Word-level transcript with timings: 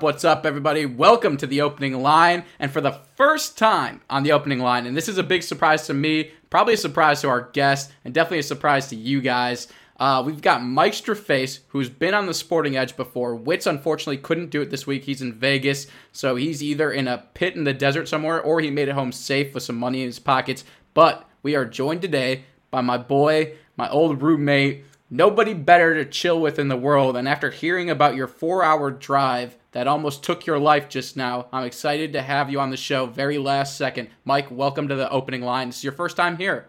What's 0.00 0.24
up, 0.24 0.46
everybody? 0.46 0.86
Welcome 0.86 1.36
to 1.36 1.46
the 1.46 1.60
opening 1.60 2.00
line. 2.00 2.44
And 2.58 2.72
for 2.72 2.80
the 2.80 3.00
first 3.16 3.58
time 3.58 4.00
on 4.08 4.22
the 4.22 4.32
opening 4.32 4.58
line, 4.58 4.86
and 4.86 4.96
this 4.96 5.10
is 5.10 5.18
a 5.18 5.22
big 5.22 5.42
surprise 5.42 5.86
to 5.88 5.94
me, 5.94 6.30
probably 6.48 6.72
a 6.72 6.78
surprise 6.78 7.20
to 7.20 7.28
our 7.28 7.50
guests, 7.50 7.92
and 8.02 8.14
definitely 8.14 8.38
a 8.38 8.44
surprise 8.44 8.88
to 8.88 8.96
you 8.96 9.20
guys. 9.20 9.68
Uh, 9.98 10.22
we've 10.24 10.40
got 10.40 10.64
Mike 10.64 10.94
Straface, 10.94 11.58
who's 11.68 11.90
been 11.90 12.14
on 12.14 12.24
the 12.24 12.32
Sporting 12.32 12.78
Edge 12.78 12.96
before. 12.96 13.34
Wits 13.34 13.66
unfortunately 13.66 14.16
couldn't 14.16 14.48
do 14.48 14.62
it 14.62 14.70
this 14.70 14.86
week. 14.86 15.04
He's 15.04 15.20
in 15.20 15.34
Vegas, 15.34 15.86
so 16.12 16.34
he's 16.34 16.62
either 16.62 16.90
in 16.90 17.06
a 17.06 17.26
pit 17.34 17.54
in 17.54 17.64
the 17.64 17.74
desert 17.74 18.08
somewhere 18.08 18.40
or 18.40 18.60
he 18.60 18.70
made 18.70 18.88
it 18.88 18.94
home 18.94 19.12
safe 19.12 19.52
with 19.52 19.64
some 19.64 19.76
money 19.76 20.00
in 20.00 20.06
his 20.06 20.18
pockets. 20.18 20.64
But 20.94 21.28
we 21.42 21.54
are 21.54 21.66
joined 21.66 22.00
today 22.00 22.44
by 22.70 22.80
my 22.80 22.96
boy, 22.96 23.52
my 23.76 23.90
old 23.90 24.22
roommate, 24.22 24.86
nobody 25.10 25.52
better 25.52 25.94
to 25.94 26.08
chill 26.08 26.40
with 26.40 26.58
in 26.58 26.68
the 26.68 26.76
world. 26.76 27.16
And 27.16 27.28
after 27.28 27.50
hearing 27.50 27.90
about 27.90 28.14
your 28.14 28.28
four 28.28 28.62
hour 28.62 28.90
drive 28.90 29.56
that 29.72 29.86
almost 29.86 30.22
took 30.22 30.46
your 30.46 30.58
life 30.58 30.88
just 30.88 31.16
now, 31.16 31.46
I'm 31.52 31.64
excited 31.64 32.12
to 32.12 32.22
have 32.22 32.50
you 32.50 32.60
on 32.60 32.70
the 32.70 32.76
show 32.76 33.06
very 33.06 33.38
last 33.38 33.76
second. 33.76 34.08
Mike, 34.24 34.50
welcome 34.50 34.88
to 34.88 34.94
the 34.94 35.10
opening 35.10 35.42
line. 35.42 35.68
This 35.68 35.78
is 35.78 35.84
your 35.84 35.92
first 35.92 36.16
time 36.16 36.36
here. 36.36 36.68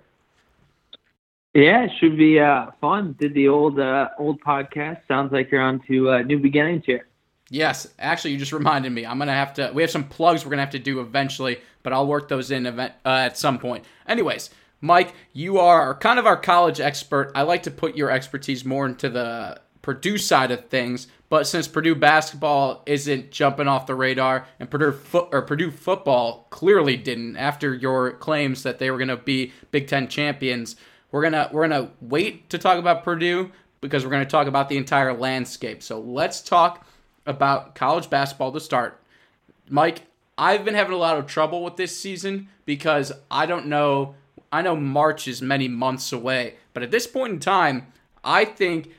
Yeah, 1.54 1.84
it 1.84 1.92
should 2.00 2.18
be 2.18 2.40
uh, 2.40 2.68
fun. 2.80 3.16
Did 3.20 3.34
the 3.34 3.50
old 3.50 3.78
uh, 3.78 4.10
old 4.18 4.40
podcast? 4.42 5.02
Sounds 5.08 5.34
like 5.34 5.52
you're 5.52 5.62
on 5.62 5.82
to 5.88 6.10
uh, 6.10 6.22
new 6.22 6.40
beginnings 6.40 6.84
here. 6.86 7.08
Yes, 7.50 7.90
actually, 8.00 8.32
you 8.32 8.38
just 8.38 8.54
reminded 8.54 8.94
me. 8.94 9.06
I'm 9.06 9.20
gonna 9.20 9.34
have 9.34 9.54
to. 9.56 9.70
We 9.74 9.82
have 9.82 9.92
some 9.92 10.06
plugs 10.06 10.46
we're 10.46 10.52
gonna 10.52 10.62
have 10.62 10.72
to 10.72 10.80
do 10.80 11.02
eventually, 11.02 11.60
but 11.84 11.92
I'll 11.92 12.08
work 12.08 12.30
those 12.30 12.52
in 12.52 12.66
event 12.66 12.94
uh, 13.06 13.10
at 13.10 13.38
some 13.38 13.60
point. 13.60 13.84
Anyways, 14.08 14.50
Mike, 14.82 15.14
you 15.32 15.60
are 15.60 15.96
kind 15.96 16.18
of 16.18 16.26
our 16.26 16.38
college 16.38 16.80
expert. 16.80 17.32
I 17.36 17.44
like 17.44 17.64
to 17.64 17.72
put 17.72 17.96
your 17.96 18.10
expertise 18.10 18.66
more 18.66 18.86
into 18.86 19.10
the 19.10 19.62
Purdue 19.82 20.18
side 20.18 20.52
of 20.52 20.70
things, 20.70 21.08
but 21.30 21.48
since 21.48 21.68
Purdue 21.68 21.96
basketball 21.96 22.84
isn't 22.86 23.32
jumping 23.32 23.68
off 23.68 23.88
the 23.88 23.96
radar, 23.96 24.46
and 24.60 24.70
Purdue 24.70 25.00
or 25.14 25.42
Purdue 25.42 25.72
football 25.72 26.48
clearly 26.50 26.98
didn't 26.98 27.38
after 27.38 27.74
your 27.74 28.12
claims 28.12 28.64
that 28.64 28.80
they 28.80 28.92
were 28.92 28.98
gonna 28.98 29.18
be 29.18 29.54
Big 29.72 29.88
Ten 29.88 30.08
champions, 30.08 30.76
we're 31.12 31.24
gonna 31.24 31.50
we're 31.52 31.68
gonna 31.68 31.92
wait 32.00 32.50
to 32.50 32.58
talk 32.58 32.78
about 32.78 33.04
Purdue 33.04 33.52
because 33.82 34.04
we're 34.04 34.12
gonna 34.12 34.26
talk 34.26 34.48
about 34.48 34.70
the 34.70 34.78
entire 34.78 35.14
landscape. 35.14 35.82
So 35.82 36.00
let's 36.00 36.42
talk 36.42 36.86
about 37.26 37.76
college 37.76 38.10
basketball 38.10 38.52
to 38.52 38.60
start. 38.60 39.02
Mike, 39.70 40.04
I've 40.38 40.66
been 40.66 40.76
having 40.76 40.94
a 40.94 40.98
lot 40.98 41.18
of 41.18 41.28
trouble 41.28 41.64
with 41.64 41.76
this 41.76 41.98
season 41.98 42.50
because 42.66 43.12
I 43.30 43.46
don't 43.46 43.68
know. 43.68 44.16
I 44.52 44.62
know 44.62 44.76
March 44.76 45.28
is 45.28 45.42
many 45.42 45.68
months 45.68 46.12
away, 46.12 46.56
but 46.74 46.84
at 46.84 46.92
this 46.92 47.08
point 47.08 47.34
in 47.34 47.40
time, 47.40 47.88
I 48.24 48.46
think 48.46 48.92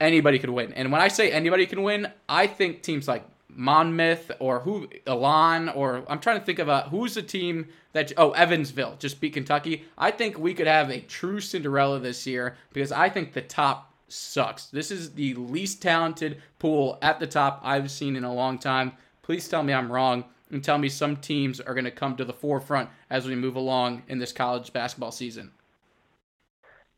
anybody 0.00 0.38
could 0.38 0.50
win. 0.50 0.72
And 0.72 0.92
when 0.92 1.00
I 1.00 1.08
say 1.08 1.32
anybody 1.32 1.66
can 1.66 1.82
win, 1.82 2.10
I 2.28 2.46
think 2.46 2.82
teams 2.82 3.08
like 3.08 3.24
Monmouth 3.48 4.30
or 4.38 4.60
who 4.60 4.88
Elon 5.06 5.68
or 5.70 6.04
I'm 6.08 6.20
trying 6.20 6.38
to 6.38 6.44
think 6.44 6.58
of 6.58 6.68
a 6.68 6.82
who's 6.82 7.14
the 7.14 7.22
team 7.22 7.66
that 7.92 8.12
oh 8.16 8.30
Evansville 8.30 8.96
just 8.98 9.20
beat 9.20 9.34
Kentucky. 9.34 9.84
I 9.98 10.10
think 10.12 10.38
we 10.38 10.54
could 10.54 10.66
have 10.66 10.90
a 10.90 11.00
true 11.00 11.40
Cinderella 11.40 11.98
this 11.98 12.26
year 12.26 12.56
because 12.72 12.92
I 12.92 13.08
think 13.08 13.32
the 13.32 13.42
top 13.42 13.92
sucks. 14.08 14.66
This 14.66 14.90
is 14.90 15.12
the 15.12 15.34
least 15.34 15.82
talented 15.82 16.40
pool 16.58 16.98
at 17.02 17.20
the 17.20 17.26
top 17.26 17.60
I've 17.64 17.90
seen 17.90 18.16
in 18.16 18.24
a 18.24 18.32
long 18.32 18.58
time. 18.58 18.92
Please 19.22 19.48
tell 19.48 19.62
me 19.62 19.72
I'm 19.72 19.90
wrong 19.90 20.24
and 20.50 20.62
tell 20.62 20.78
me 20.78 20.88
some 20.88 21.16
teams 21.16 21.60
are 21.60 21.74
going 21.74 21.84
to 21.84 21.90
come 21.90 22.16
to 22.16 22.24
the 22.24 22.32
forefront 22.32 22.90
as 23.08 23.26
we 23.26 23.34
move 23.34 23.56
along 23.56 24.02
in 24.08 24.18
this 24.18 24.32
college 24.32 24.72
basketball 24.72 25.12
season. 25.12 25.52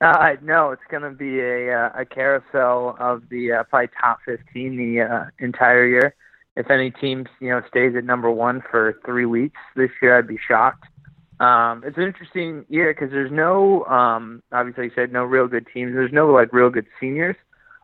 Uh, 0.01 0.35
no, 0.43 0.73
it's 0.73 0.83
going 0.91 1.05
to 1.05 1.11
be 1.11 1.39
a 1.39 1.73
uh, 1.73 2.01
a 2.01 2.05
carousel 2.05 2.97
of 2.99 3.23
the 3.29 3.53
uh, 3.53 3.63
probably 3.65 3.89
top 4.01 4.19
15 4.25 4.77
the 4.77 5.01
uh, 5.01 5.25
entire 5.39 5.87
year. 5.87 6.15
If 6.57 6.71
any 6.71 6.91
team 6.91 7.27
you 7.41 7.51
know 7.51 7.63
stays 7.69 7.95
at 7.97 8.05
number 8.05 8.31
one 8.31 8.63
for 8.69 8.99
three 9.07 9.27
weeks 9.27 9.61
this 9.77 9.91
year, 10.03 10.19
I'd 10.19 10.27
be 10.27 10.39
shocked. 10.49 10.87
Um, 11.39 11.83
it's 11.87 11.97
an 11.97 12.03
interesting 12.03 12.65
year 12.69 12.93
because 12.93 13.11
there's 13.11 13.31
no 13.31 13.85
um, 13.85 14.43
obviously 14.51 14.85
you 14.87 14.91
said 14.95 15.13
no 15.13 15.23
real 15.25 15.47
good 15.47 15.67
teams. 15.73 15.93
There's 15.93 16.13
no 16.13 16.33
like 16.33 16.53
real 16.53 16.71
good 16.71 16.87
seniors. 16.99 17.37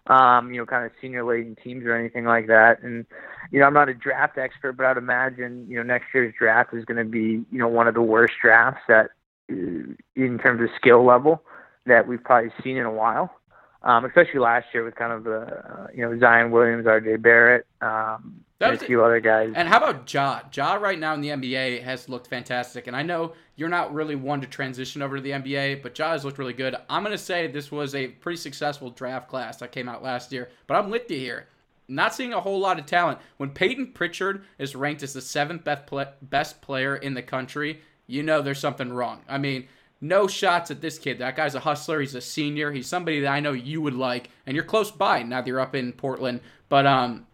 Um, 0.08 0.52
you 0.52 0.58
know, 0.58 0.66
kind 0.66 0.86
of 0.86 0.92
senior 1.02 1.22
laden 1.22 1.56
teams 1.62 1.84
or 1.84 1.94
anything 1.94 2.24
like 2.24 2.46
that. 2.46 2.82
And 2.82 3.04
you 3.50 3.60
know, 3.60 3.66
I'm 3.66 3.74
not 3.74 3.88
a 3.90 3.94
draft 3.94 4.38
expert, 4.38 4.72
but 4.72 4.86
I'd 4.86 4.96
imagine 4.96 5.66
you 5.68 5.76
know 5.76 5.82
next 5.82 6.06
year's 6.14 6.34
draft 6.38 6.72
is 6.72 6.84
going 6.84 6.96
to 6.96 7.10
be 7.10 7.44
you 7.50 7.58
know 7.58 7.68
one 7.68 7.88
of 7.88 7.94
the 7.94 8.02
worst 8.02 8.34
drafts 8.40 8.82
that 8.88 9.10
uh, 9.50 9.92
in 10.16 10.38
terms 10.42 10.62
of 10.62 10.68
skill 10.76 11.04
level 11.04 11.42
that 11.86 12.06
we've 12.06 12.22
probably 12.22 12.50
seen 12.62 12.76
in 12.76 12.86
a 12.86 12.92
while. 12.92 13.37
Um, 13.82 14.04
especially 14.04 14.40
last 14.40 14.66
year 14.74 14.84
with 14.84 14.96
kind 14.96 15.12
of 15.12 15.22
the 15.24 15.40
uh, 15.40 15.86
you 15.94 16.02
know 16.02 16.18
Zion 16.18 16.50
Williams, 16.50 16.86
R.J. 16.86 17.16
Barrett, 17.16 17.64
um, 17.80 18.44
and 18.60 18.74
a 18.74 18.78
few 18.78 19.04
other 19.04 19.20
guys. 19.20 19.52
And 19.54 19.68
how 19.68 19.78
about 19.78 20.12
Ja? 20.12 20.40
Ja 20.52 20.74
right 20.74 20.98
now 20.98 21.14
in 21.14 21.20
the 21.20 21.28
NBA 21.28 21.82
has 21.82 22.08
looked 22.08 22.26
fantastic. 22.26 22.86
And 22.86 22.96
I 22.96 23.02
know 23.02 23.34
you're 23.56 23.68
not 23.68 23.94
really 23.94 24.16
one 24.16 24.40
to 24.40 24.46
transition 24.46 25.02
over 25.02 25.16
to 25.16 25.22
the 25.22 25.30
NBA, 25.30 25.82
but 25.82 25.98
Ja 25.98 26.12
has 26.12 26.24
looked 26.24 26.38
really 26.38 26.52
good. 26.52 26.74
I'm 26.90 27.02
going 27.02 27.16
to 27.16 27.22
say 27.22 27.46
this 27.46 27.70
was 27.70 27.94
a 27.94 28.08
pretty 28.08 28.36
successful 28.36 28.90
draft 28.90 29.28
class 29.28 29.58
that 29.58 29.72
came 29.72 29.88
out 29.88 30.02
last 30.02 30.32
year, 30.32 30.48
but 30.66 30.74
I'm 30.74 30.90
with 30.90 31.10
you 31.10 31.18
here. 31.18 31.46
Not 31.90 32.14
seeing 32.14 32.34
a 32.34 32.40
whole 32.40 32.58
lot 32.58 32.78
of 32.78 32.84
talent. 32.84 33.18
When 33.38 33.50
Payton 33.50 33.92
Pritchard 33.92 34.44
is 34.58 34.76
ranked 34.76 35.02
as 35.02 35.14
the 35.14 35.22
seventh 35.22 35.64
best, 35.64 35.86
pla 35.86 36.06
best 36.20 36.60
player 36.60 36.96
in 36.96 37.14
the 37.14 37.22
country, 37.22 37.80
you 38.06 38.22
know 38.22 38.42
there's 38.42 38.58
something 38.58 38.92
wrong. 38.92 39.22
I 39.28 39.38
mean, 39.38 39.68
no 40.00 40.26
shots 40.26 40.70
at 40.70 40.80
this 40.80 40.98
kid. 40.98 41.18
That 41.18 41.36
guy's 41.36 41.54
a 41.54 41.60
hustler. 41.60 42.00
He's 42.00 42.14
a 42.14 42.20
senior. 42.20 42.72
He's 42.72 42.86
somebody 42.86 43.20
that 43.20 43.28
I 43.28 43.40
know 43.40 43.52
you 43.52 43.80
would 43.82 43.94
like, 43.94 44.30
and 44.46 44.54
you're 44.54 44.64
close 44.64 44.90
by. 44.90 45.22
Now 45.22 45.40
that 45.40 45.46
you're 45.46 45.60
up 45.60 45.74
in 45.74 45.92
Portland, 45.92 46.40
but 46.68 46.86
um, 46.86 47.26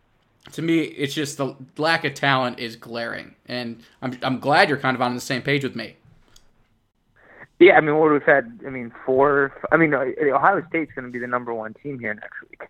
to 0.52 0.62
me, 0.62 0.80
it's 0.80 1.14
just 1.14 1.38
the 1.38 1.54
lack 1.76 2.04
of 2.04 2.14
talent 2.14 2.58
is 2.58 2.76
glaring, 2.76 3.34
and 3.46 3.82
I'm 4.02 4.18
I'm 4.22 4.40
glad 4.40 4.68
you're 4.68 4.78
kind 4.78 4.94
of 4.94 5.02
on 5.02 5.14
the 5.14 5.20
same 5.20 5.42
page 5.42 5.64
with 5.64 5.76
me. 5.76 5.96
Yeah, 7.60 7.76
I 7.76 7.80
mean, 7.80 7.96
what 7.96 8.10
we've 8.10 8.22
had, 8.22 8.60
I 8.66 8.70
mean, 8.70 8.92
four. 9.06 9.54
I 9.70 9.76
mean, 9.76 9.94
Ohio 9.94 10.62
State's 10.68 10.92
going 10.92 11.06
to 11.06 11.10
be 11.10 11.20
the 11.20 11.26
number 11.26 11.54
one 11.54 11.74
team 11.74 11.98
here 11.98 12.12
next 12.12 12.36
week, 12.50 12.62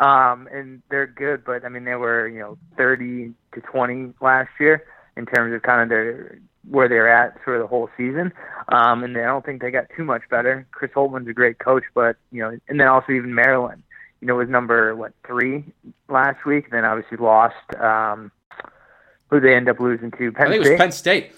um, 0.00 0.48
and 0.52 0.82
they're 0.90 1.06
good. 1.06 1.44
But 1.44 1.64
I 1.64 1.68
mean, 1.68 1.84
they 1.84 1.94
were 1.94 2.28
you 2.28 2.40
know 2.40 2.58
thirty 2.76 3.32
to 3.54 3.60
twenty 3.60 4.12
last 4.20 4.50
year 4.60 4.84
in 5.16 5.26
terms 5.26 5.54
of 5.54 5.62
kind 5.62 5.82
of 5.82 5.88
their 5.88 6.38
where 6.70 6.88
they're 6.88 7.08
at 7.08 7.42
for 7.44 7.58
the 7.58 7.66
whole 7.66 7.88
season. 7.96 8.32
Um, 8.68 9.04
and 9.04 9.16
I 9.16 9.24
don't 9.24 9.44
think 9.44 9.62
they 9.62 9.70
got 9.70 9.86
too 9.96 10.04
much 10.04 10.22
better. 10.30 10.66
Chris 10.72 10.90
Holtmann's 10.92 11.28
a 11.28 11.32
great 11.32 11.58
coach, 11.58 11.84
but 11.94 12.16
you 12.32 12.42
know, 12.42 12.58
and 12.68 12.80
then 12.80 12.88
also 12.88 13.12
even 13.12 13.34
Maryland, 13.34 13.82
you 14.20 14.26
know, 14.26 14.34
was 14.34 14.48
number 14.48 14.94
what 14.96 15.12
three 15.26 15.64
last 16.08 16.44
week. 16.44 16.70
Then 16.70 16.84
obviously 16.84 17.18
lost. 17.18 17.54
Um, 17.80 18.32
who 19.30 19.40
they 19.40 19.54
end 19.54 19.68
up 19.68 19.80
losing 19.80 20.10
to 20.12 20.32
Penn 20.32 20.46
I 20.46 20.50
think 20.50 20.62
it 20.62 20.64
State. 20.66 20.72
was 20.72 20.80
Penn 20.80 20.92
State. 20.92 21.32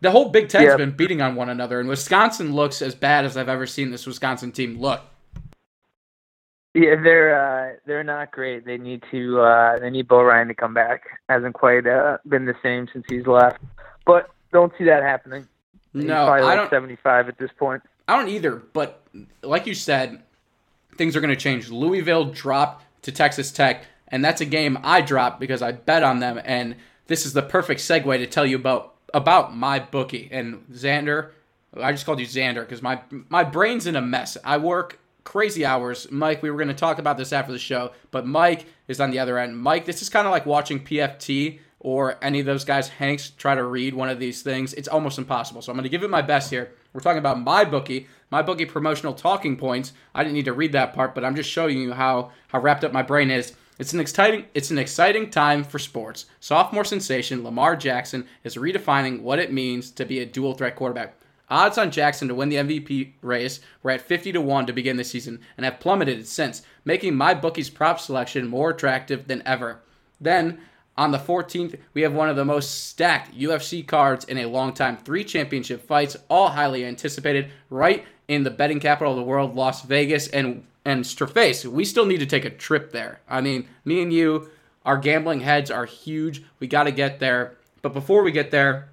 The 0.00 0.10
whole 0.10 0.30
Big 0.30 0.48
Ten's 0.48 0.64
Yeah. 0.64 0.76
been 0.76 0.90
beating 0.92 1.20
on 1.22 1.34
one 1.34 1.48
another, 1.48 1.80
and 1.80 1.88
Wisconsin 1.88 2.54
looks 2.54 2.82
as 2.82 2.94
bad 2.94 3.24
as 3.24 3.36
I've 3.36 3.48
ever 3.48 3.66
seen 3.66 3.90
this 3.90 4.06
Wisconsin 4.06 4.52
team 4.52 4.78
look. 4.80 5.00
Yeah, 6.74 6.96
they're 7.02 7.38
uh, 7.38 7.76
they're 7.86 8.02
not 8.02 8.32
great. 8.32 8.64
They 8.64 8.78
need 8.78 9.04
to 9.12 9.40
uh, 9.40 9.78
they 9.78 9.90
need 9.90 10.08
Bo 10.08 10.22
Ryan 10.22 10.48
to 10.48 10.54
come 10.54 10.74
back. 10.74 11.04
Hasn't 11.28 11.54
quite 11.54 11.86
uh, 11.86 12.18
been 12.26 12.46
the 12.46 12.56
same 12.62 12.88
since 12.92 13.04
he's 13.08 13.26
left, 13.26 13.58
but 14.04 14.30
don't 14.54 14.72
see 14.78 14.84
that 14.84 15.02
happening. 15.02 15.46
He's 15.92 16.04
No, 16.04 16.24
probably 16.24 16.42
I 16.42 16.46
like 16.46 16.56
don't. 16.56 16.70
75 16.70 17.28
at 17.28 17.36
this 17.36 17.50
point. 17.58 17.82
I 18.08 18.16
don't 18.16 18.28
either. 18.28 18.56
But 18.72 19.02
like 19.42 19.66
you 19.66 19.74
said, 19.74 20.22
things 20.96 21.14
are 21.14 21.20
going 21.20 21.34
to 21.34 21.40
change. 21.40 21.68
Louisville 21.68 22.26
dropped 22.26 22.84
to 23.02 23.12
Texas 23.12 23.52
Tech, 23.52 23.84
and 24.08 24.24
that's 24.24 24.40
a 24.40 24.46
game 24.46 24.78
I 24.82 25.02
dropped 25.02 25.40
because 25.40 25.60
I 25.60 25.72
bet 25.72 26.02
on 26.02 26.20
them. 26.20 26.40
And 26.44 26.76
this 27.08 27.26
is 27.26 27.34
the 27.34 27.42
perfect 27.42 27.80
segue 27.80 28.16
to 28.16 28.26
tell 28.26 28.46
you 28.46 28.56
about 28.56 28.94
about 29.12 29.54
my 29.54 29.78
bookie 29.78 30.28
and 30.32 30.64
Xander. 30.72 31.30
I 31.80 31.92
just 31.92 32.06
called 32.06 32.20
you 32.20 32.26
Xander 32.26 32.60
because 32.60 32.82
my 32.82 33.00
my 33.28 33.44
brain's 33.44 33.86
in 33.86 33.96
a 33.96 34.00
mess. 34.02 34.36
I 34.44 34.56
work 34.58 34.98
crazy 35.24 35.64
hours. 35.64 36.06
Mike, 36.10 36.42
we 36.42 36.50
were 36.50 36.58
going 36.58 36.68
to 36.68 36.74
talk 36.74 36.98
about 36.98 37.16
this 37.16 37.32
after 37.32 37.52
the 37.52 37.58
show, 37.58 37.92
but 38.10 38.26
Mike 38.26 38.66
is 38.88 39.00
on 39.00 39.10
the 39.10 39.18
other 39.18 39.38
end. 39.38 39.58
Mike, 39.58 39.84
this 39.86 40.02
is 40.02 40.08
kind 40.10 40.26
of 40.26 40.30
like 40.30 40.46
watching 40.46 40.80
PFT 40.84 41.60
or 41.84 42.16
any 42.22 42.40
of 42.40 42.46
those 42.46 42.64
guys, 42.64 42.88
Hanks, 42.88 43.28
try 43.28 43.54
to 43.54 43.62
read 43.62 43.92
one 43.92 44.08
of 44.08 44.18
these 44.18 44.40
things. 44.40 44.72
It's 44.72 44.88
almost 44.88 45.18
impossible. 45.18 45.60
So 45.60 45.70
I'm 45.70 45.76
going 45.76 45.84
to 45.84 45.90
give 45.90 46.02
it 46.02 46.08
my 46.08 46.22
best 46.22 46.48
here. 46.48 46.72
We're 46.94 47.02
talking 47.02 47.18
about 47.18 47.38
my 47.38 47.62
bookie, 47.62 48.08
my 48.30 48.40
bookie 48.40 48.64
promotional 48.64 49.12
talking 49.12 49.56
points. 49.58 49.92
I 50.14 50.24
didn't 50.24 50.34
need 50.34 50.46
to 50.46 50.54
read 50.54 50.72
that 50.72 50.94
part, 50.94 51.14
but 51.14 51.26
I'm 51.26 51.36
just 51.36 51.50
showing 51.50 51.78
you 51.78 51.92
how 51.92 52.32
how 52.48 52.60
wrapped 52.60 52.84
up 52.84 52.92
my 52.92 53.02
brain 53.02 53.30
is. 53.30 53.52
It's 53.78 53.92
an 53.92 54.00
exciting 54.00 54.46
it's 54.54 54.70
an 54.70 54.78
exciting 54.78 55.28
time 55.28 55.62
for 55.62 55.78
sports. 55.78 56.24
Sophomore 56.40 56.86
sensation 56.86 57.44
Lamar 57.44 57.76
Jackson 57.76 58.26
is 58.44 58.56
redefining 58.56 59.20
what 59.20 59.38
it 59.38 59.52
means 59.52 59.90
to 59.90 60.06
be 60.06 60.20
a 60.20 60.26
dual 60.26 60.54
threat 60.54 60.76
quarterback. 60.76 61.18
Odds 61.50 61.76
on 61.76 61.90
Jackson 61.90 62.28
to 62.28 62.34
win 62.34 62.48
the 62.48 62.56
MVP 62.56 63.12
race 63.20 63.60
were 63.82 63.90
at 63.90 64.00
50 64.00 64.32
to 64.32 64.40
1 64.40 64.66
to 64.66 64.72
begin 64.72 64.96
the 64.96 65.04
season 65.04 65.40
and 65.58 65.66
have 65.66 65.80
plummeted 65.80 66.26
since, 66.26 66.62
making 66.86 67.14
my 67.14 67.34
bookie's 67.34 67.68
prop 67.68 68.00
selection 68.00 68.48
more 68.48 68.70
attractive 68.70 69.28
than 69.28 69.42
ever. 69.44 69.82
Then, 70.18 70.58
on 70.96 71.10
the 71.10 71.18
14th, 71.18 71.78
we 71.92 72.02
have 72.02 72.14
one 72.14 72.28
of 72.28 72.36
the 72.36 72.44
most 72.44 72.86
stacked 72.86 73.36
UFC 73.36 73.86
cards 73.86 74.24
in 74.24 74.38
a 74.38 74.46
long 74.46 74.72
time. 74.72 74.96
Three 74.96 75.24
championship 75.24 75.86
fights, 75.86 76.16
all 76.28 76.50
highly 76.50 76.84
anticipated, 76.84 77.50
right 77.68 78.04
in 78.28 78.44
the 78.44 78.50
betting 78.50 78.80
capital 78.80 79.12
of 79.12 79.18
the 79.18 79.24
world, 79.24 79.54
Las 79.54 79.82
Vegas. 79.82 80.28
And 80.28 80.64
and 80.84 81.04
Straface, 81.04 81.64
we 81.64 81.84
still 81.84 82.04
need 82.04 82.18
to 82.18 82.26
take 82.26 82.44
a 82.44 82.50
trip 82.50 82.92
there. 82.92 83.20
I 83.28 83.40
mean, 83.40 83.66
me 83.84 84.02
and 84.02 84.12
you, 84.12 84.50
our 84.84 84.98
gambling 84.98 85.40
heads 85.40 85.70
are 85.70 85.86
huge. 85.86 86.44
We 86.58 86.66
got 86.66 86.84
to 86.84 86.92
get 86.92 87.20
there. 87.20 87.56
But 87.80 87.94
before 87.94 88.22
we 88.22 88.32
get 88.32 88.50
there, 88.50 88.90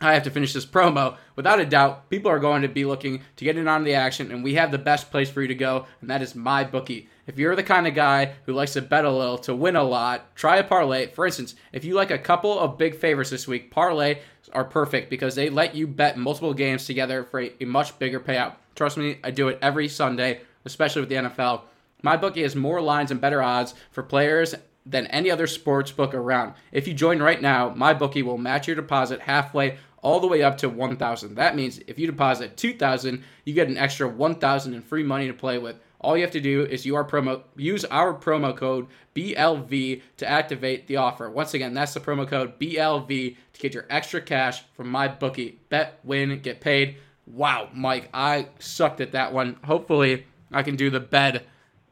I 0.00 0.14
have 0.14 0.24
to 0.24 0.30
finish 0.30 0.52
this 0.52 0.66
promo. 0.66 1.16
Without 1.36 1.60
a 1.60 1.66
doubt, 1.66 2.10
people 2.10 2.30
are 2.30 2.38
going 2.38 2.62
to 2.62 2.68
be 2.68 2.84
looking 2.84 3.22
to 3.36 3.44
get 3.44 3.56
in 3.56 3.68
on 3.68 3.84
the 3.84 3.94
action, 3.94 4.30
and 4.30 4.42
we 4.42 4.54
have 4.54 4.70
the 4.70 4.78
best 4.78 5.10
place 5.10 5.30
for 5.30 5.40
you 5.40 5.48
to 5.48 5.54
go, 5.54 5.86
and 6.00 6.10
that 6.10 6.20
is 6.20 6.34
my 6.34 6.64
bookie. 6.64 7.08
If 7.26 7.38
you're 7.38 7.56
the 7.56 7.62
kind 7.62 7.86
of 7.86 7.94
guy 7.94 8.34
who 8.44 8.52
likes 8.52 8.74
to 8.74 8.82
bet 8.82 9.04
a 9.04 9.10
little 9.10 9.38
to 9.38 9.54
win 9.54 9.76
a 9.76 9.82
lot, 9.82 10.34
try 10.36 10.56
a 10.56 10.64
parlay. 10.64 11.06
For 11.06 11.24
instance, 11.24 11.54
if 11.72 11.84
you 11.84 11.94
like 11.94 12.10
a 12.10 12.18
couple 12.18 12.58
of 12.58 12.76
big 12.76 12.96
favorites 12.96 13.30
this 13.30 13.48
week, 13.48 13.70
parlay 13.70 14.18
are 14.52 14.64
perfect 14.64 15.10
because 15.10 15.34
they 15.34 15.48
let 15.48 15.74
you 15.74 15.86
bet 15.86 16.18
multiple 16.18 16.54
games 16.54 16.84
together 16.84 17.24
for 17.24 17.40
a, 17.40 17.64
much 17.64 17.98
bigger 17.98 18.20
payout. 18.20 18.56
Trust 18.74 18.98
me, 18.98 19.18
I 19.24 19.30
do 19.30 19.48
it 19.48 19.58
every 19.62 19.88
Sunday, 19.88 20.42
especially 20.64 21.00
with 21.00 21.08
the 21.08 21.16
NFL. 21.16 21.62
My 22.02 22.18
bookie 22.18 22.42
has 22.42 22.54
more 22.54 22.82
lines 22.82 23.10
and 23.10 23.20
better 23.20 23.42
odds 23.42 23.74
for 23.90 24.02
players 24.02 24.54
than 24.86 25.06
any 25.06 25.30
other 25.30 25.46
sports 25.46 25.90
book 25.90 26.14
around. 26.14 26.54
If 26.72 26.86
you 26.86 26.94
join 26.94 27.22
right 27.22 27.40
now, 27.40 27.72
my 27.74 27.94
bookie 27.94 28.22
will 28.22 28.38
match 28.38 28.66
your 28.66 28.76
deposit 28.76 29.20
halfway 29.20 29.78
all 30.02 30.20
the 30.20 30.26
way 30.26 30.42
up 30.42 30.58
to 30.58 30.68
1000. 30.68 31.34
That 31.34 31.56
means 31.56 31.80
if 31.86 31.98
you 31.98 32.06
deposit 32.06 32.56
2000, 32.56 33.24
you 33.44 33.54
get 33.54 33.68
an 33.68 33.78
extra 33.78 34.06
1000 34.06 34.74
in 34.74 34.82
free 34.82 35.02
money 35.02 35.26
to 35.26 35.32
play 35.32 35.58
with. 35.58 35.76
All 36.00 36.18
you 36.18 36.22
have 36.22 36.32
to 36.32 36.40
do 36.40 36.66
is 36.66 36.84
promo, 36.84 37.42
use 37.56 37.86
our 37.86 38.12
promo 38.12 38.54
code 38.54 38.88
BLV 39.16 40.02
to 40.18 40.28
activate 40.28 40.86
the 40.86 40.96
offer. 40.96 41.30
Once 41.30 41.54
again, 41.54 41.72
that's 41.72 41.94
the 41.94 42.00
promo 42.00 42.28
code 42.28 42.58
BLV 42.60 43.36
to 43.54 43.60
get 43.60 43.72
your 43.72 43.86
extra 43.88 44.20
cash 44.20 44.64
from 44.74 44.90
my 44.90 45.08
bookie. 45.08 45.60
Bet, 45.70 45.98
win, 46.04 46.38
get 46.40 46.60
paid. 46.60 46.98
Wow, 47.26 47.70
Mike, 47.72 48.10
I 48.12 48.48
sucked 48.58 49.00
at 49.00 49.12
that 49.12 49.32
one. 49.32 49.56
Hopefully, 49.64 50.26
I 50.52 50.62
can 50.62 50.76
do 50.76 50.90
the 50.90 51.00
bed 51.00 51.46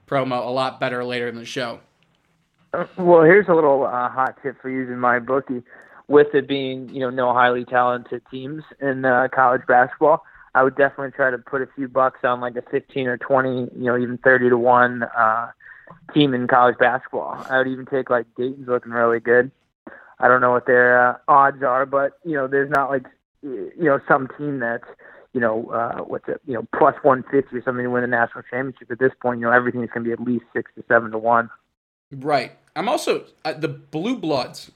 promo 0.07 0.47
a 0.47 0.51
lot 0.51 0.79
better 0.79 1.03
later 1.03 1.29
in 1.29 1.37
the 1.37 1.47
show. 1.47 1.81
Uh, 2.73 2.87
Well, 2.97 3.23
here's 3.23 3.49
a 3.49 3.55
little 3.55 3.85
uh, 3.85 4.09
hot 4.09 4.37
tip 4.43 4.61
for 4.61 4.71
using 4.71 4.99
my 4.99 5.19
bookie. 5.19 5.63
With 6.09 6.35
it 6.35 6.49
being, 6.49 6.89
you 6.89 7.01
know, 7.01 7.11
no 7.11 7.33
highly 7.33 7.65
talented 7.65 8.23
teams 8.31 8.65
in 8.81 9.05
uh, 9.05 9.29
college 9.33 9.63
basketball, 9.67 10.25
I 10.55 10.63
would 10.63 10.77
definitely 10.77 11.13
try 11.13 11.31
to 11.31 11.39
put 11.39 11.63
a 11.63 11.69
few 11.75 11.89
bucks 11.89 12.21
on 12.25 12.41
like 12.41 12.57
a 12.57 12.63
15 12.71 13.07
or 13.07 13.17
20, 13.17 13.49
you 13.51 13.71
know, 13.75 13.97
even 13.97 14.19
30 14.19 14.51
to 14.51 14.59
one 14.59 15.05
uh, 15.05 15.51
team 16.13 16.35
in 16.35 16.47
college 16.47 16.77
basketball. 16.79 17.45
I 17.49 17.59
would 17.59 17.69
even 17.69 17.87
take 17.87 18.11
like 18.11 18.27
Dayton's 18.37 18.69
looking 18.69 18.93
really 18.93 19.21
good. 19.21 19.51
I 20.19 20.29
don't 20.29 20.41
know 20.41 20.51
what 20.53 20.67
their 20.67 21.09
uh, 21.09 21.17
odds 21.29 21.63
are, 21.63 21.87
but 21.87 22.19
you 22.25 22.35
know, 22.35 22.47
there's 22.47 22.71
not 22.71 22.91
like 22.91 23.07
you 23.43 23.73
know 23.77 23.99
some 24.07 24.29
team 24.39 24.61
that's 24.61 24.85
you 25.33 25.41
know 25.41 25.71
uh, 25.71 26.03
what's 26.03 26.29
it, 26.29 26.41
you 26.47 26.55
know, 26.55 26.67
plus 26.77 26.95
150 27.03 27.57
or 27.57 27.63
something 27.63 27.85
to 27.85 27.91
win 27.91 28.03
the 28.03 28.09
national 28.09 28.43
championship. 28.43 28.91
At 28.91 28.99
this 28.99 29.13
point, 29.21 29.41
you 29.41 29.47
know, 29.47 29.53
everything's 29.53 29.91
going 29.91 30.05
to 30.05 30.09
be 30.09 30.13
at 30.13 30.21
least 30.21 30.45
six 30.53 30.71
to 30.77 30.85
seven 30.89 31.11
to 31.11 31.19
one. 31.19 31.51
Right. 32.13 32.53
I'm 32.75 32.89
also 32.89 33.25
uh, 33.45 33.53
the 33.53 33.69
Blue 33.69 34.17
Bloods 34.17 34.71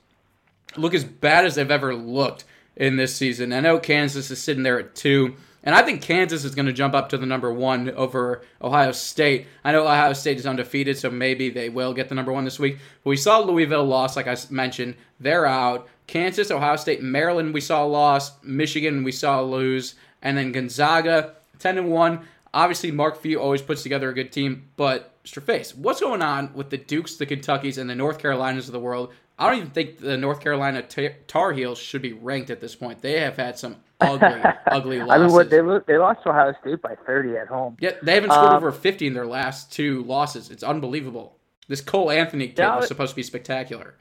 look 0.76 0.94
as 0.94 1.04
bad 1.04 1.44
as 1.44 1.54
they've 1.54 1.70
ever 1.70 1.94
looked 1.94 2.44
in 2.76 2.96
this 2.96 3.16
season. 3.16 3.52
I 3.52 3.60
know 3.60 3.78
Kansas 3.78 4.30
is 4.30 4.42
sitting 4.42 4.62
there 4.62 4.78
at 4.78 4.94
two, 4.94 5.36
and 5.62 5.74
I 5.74 5.82
think 5.82 6.02
Kansas 6.02 6.44
is 6.44 6.54
going 6.54 6.66
to 6.66 6.72
jump 6.72 6.94
up 6.94 7.08
to 7.08 7.18
the 7.18 7.26
number 7.26 7.52
one 7.52 7.90
over 7.90 8.42
Ohio 8.60 8.92
State. 8.92 9.46
I 9.64 9.72
know 9.72 9.84
Ohio 9.84 10.12
State 10.12 10.38
is 10.38 10.46
undefeated, 10.46 10.98
so 10.98 11.10
maybe 11.10 11.48
they 11.48 11.68
will 11.68 11.94
get 11.94 12.08
the 12.08 12.14
number 12.14 12.32
one 12.32 12.44
this 12.44 12.58
week. 12.58 12.78
But 13.02 13.10
we 13.10 13.16
saw 13.16 13.38
Louisville 13.38 13.84
lost, 13.84 14.16
like 14.16 14.28
I 14.28 14.36
mentioned. 14.50 14.94
They're 15.18 15.46
out. 15.46 15.88
Kansas, 16.06 16.50
Ohio 16.50 16.76
State, 16.76 17.02
Maryland, 17.02 17.52
we 17.52 17.60
saw 17.60 17.84
loss. 17.84 18.32
Michigan, 18.44 19.02
we 19.02 19.12
saw 19.12 19.40
lose, 19.40 19.94
and 20.22 20.36
then 20.36 20.52
Gonzaga, 20.52 21.34
ten 21.58 21.78
and 21.78 21.90
one. 21.90 22.20
Obviously, 22.54 22.90
Mark 22.90 23.20
Few 23.20 23.40
always 23.40 23.60
puts 23.62 23.82
together 23.82 24.08
a 24.08 24.14
good 24.14 24.30
team, 24.30 24.68
but 24.76 25.15
Straface, 25.26 25.76
what's 25.76 26.00
going 26.00 26.22
on 26.22 26.52
with 26.54 26.70
the 26.70 26.78
Dukes, 26.78 27.16
the 27.16 27.26
Kentuckys, 27.26 27.78
and 27.78 27.90
the 27.90 27.94
North 27.94 28.18
Carolinas 28.18 28.68
of 28.68 28.72
the 28.72 28.80
world? 28.80 29.12
I 29.38 29.48
don't 29.48 29.58
even 29.58 29.70
think 29.70 29.98
the 29.98 30.16
North 30.16 30.40
Carolina 30.40 30.82
Tar, 30.82 31.10
Tar 31.26 31.52
Heels 31.52 31.78
should 31.78 32.00
be 32.00 32.12
ranked 32.14 32.48
at 32.50 32.60
this 32.60 32.74
point. 32.74 33.02
They 33.02 33.20
have 33.20 33.36
had 33.36 33.58
some 33.58 33.76
ugly, 34.00 34.40
ugly 34.66 34.98
losses. 35.00 35.12
I 35.12 35.18
mean, 35.26 35.32
what 35.32 35.50
they 35.50 35.60
they 35.92 35.98
lost 35.98 36.22
to 36.22 36.30
Ohio 36.30 36.54
State 36.60 36.80
by 36.80 36.94
30 37.06 37.36
at 37.36 37.48
home. 37.48 37.76
Yeah, 37.80 37.92
they 38.02 38.14
haven't 38.14 38.30
scored 38.30 38.48
Um, 38.48 38.54
over 38.56 38.72
50 38.72 39.06
in 39.06 39.14
their 39.14 39.26
last 39.26 39.72
two 39.72 40.04
losses. 40.04 40.50
It's 40.50 40.62
unbelievable. 40.62 41.36
This 41.68 41.80
Cole 41.80 42.10
Anthony 42.10 42.48
kid 42.48 42.60
was 42.60 42.86
supposed 42.86 43.10
to 43.10 43.16
be 43.16 43.22
spectacular. 43.24 43.96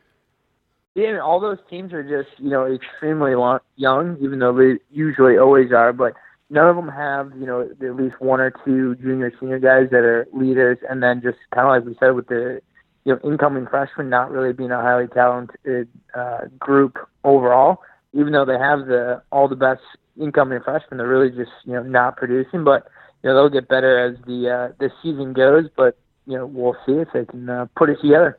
Yeah, 0.94 1.10
and 1.10 1.20
all 1.20 1.42
those 1.42 1.58
teams 1.70 1.92
are 1.92 2.04
just 2.04 2.40
you 2.40 2.50
know 2.50 2.72
extremely 2.72 3.36
lo- 3.36 3.60
young, 3.76 4.18
even 4.22 4.40
though 4.40 4.54
they 4.54 4.80
usually 4.92 5.38
always 5.38 5.74
are. 5.74 5.92
But 5.92 6.14
none 6.50 6.68
of 6.68 6.76
them 6.76 6.90
have 6.90 7.32
you 7.40 7.46
know 7.46 7.62
at 7.62 7.96
least 7.96 8.20
one 8.20 8.40
or 8.40 8.52
two 8.64 8.96
junior 8.96 9.32
senior 9.40 9.60
guys 9.60 9.90
that 9.92 10.04
are 10.04 10.28
leaders, 10.34 10.78
and 10.90 11.02
then 11.02 11.22
just 11.22 11.38
kind 11.54 11.68
of 11.68 11.72
like 11.72 11.86
we 11.86 11.96
said 12.00 12.16
with 12.16 12.28
the 12.28 12.62
you 13.04 13.14
know 13.14 13.20
incoming 13.30 13.68
freshmen 13.68 14.10
not 14.10 14.32
really 14.32 14.54
being 14.54 14.72
a 14.72 14.82
highly 14.82 15.08
talented 15.08 15.88
uh, 16.14 16.42
group 16.60 16.98
overall. 17.24 17.82
Even 18.14 18.32
though 18.32 18.46
they 18.46 18.58
have 18.58 18.88
the 18.88 19.22
all 19.32 19.48
the 19.48 19.56
best 19.56 19.82
incoming 20.20 20.60
freshmen, 20.64 20.98
they're 20.98 21.08
really 21.08 21.30
just 21.30 21.52
you 21.66 21.74
know 21.74 21.84
not 21.84 22.18
producing. 22.18 22.64
But 22.64 22.88
you 23.24 23.30
know 23.30 23.36
they'll 23.36 23.50
get 23.50 23.68
better 23.68 24.00
as 24.00 24.18
the 24.26 24.50
uh, 24.50 24.74
the 24.80 24.92
season 25.02 25.34
goes. 25.34 25.66
But 25.76 25.98
you 26.26 26.38
know 26.38 26.46
we'll 26.46 26.78
see 26.86 26.94
if 26.94 27.10
they 27.14 27.26
can 27.26 27.50
uh, 27.50 27.68
put 27.76 27.90
it 27.90 28.00
together. 28.02 28.38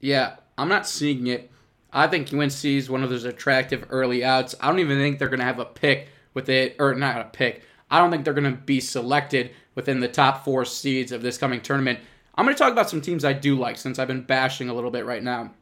Yeah, 0.00 0.36
I'm 0.58 0.68
not 0.68 0.86
seeing 0.86 1.26
it. 1.26 1.50
I 1.92 2.06
think 2.06 2.32
UNC 2.32 2.64
is 2.64 2.88
one 2.88 3.02
of 3.02 3.10
those 3.10 3.24
attractive 3.24 3.84
early 3.90 4.24
outs. 4.24 4.54
I 4.60 4.68
don't 4.68 4.78
even 4.78 4.98
think 4.98 5.18
they're 5.18 5.28
going 5.28 5.40
to 5.40 5.44
have 5.44 5.58
a 5.58 5.64
pick 5.64 6.08
with 6.34 6.48
it, 6.48 6.76
or 6.78 6.94
not 6.94 7.20
a 7.20 7.24
pick. 7.24 7.62
I 7.90 7.98
don't 7.98 8.10
think 8.10 8.24
they're 8.24 8.34
going 8.34 8.50
to 8.50 8.62
be 8.62 8.80
selected 8.80 9.50
within 9.74 10.00
the 10.00 10.08
top 10.08 10.44
four 10.44 10.64
seeds 10.64 11.12
of 11.12 11.22
this 11.22 11.38
coming 11.38 11.60
tournament. 11.60 11.98
I'm 12.34 12.44
going 12.44 12.54
to 12.56 12.58
talk 12.58 12.72
about 12.72 12.88
some 12.88 13.00
teams 13.00 13.24
I 13.24 13.32
do 13.32 13.56
like 13.56 13.76
since 13.76 13.98
I've 13.98 14.08
been 14.08 14.22
bashing 14.22 14.68
a 14.68 14.74
little 14.74 14.90
bit 14.90 15.04
right 15.04 15.22
now. 15.22 15.52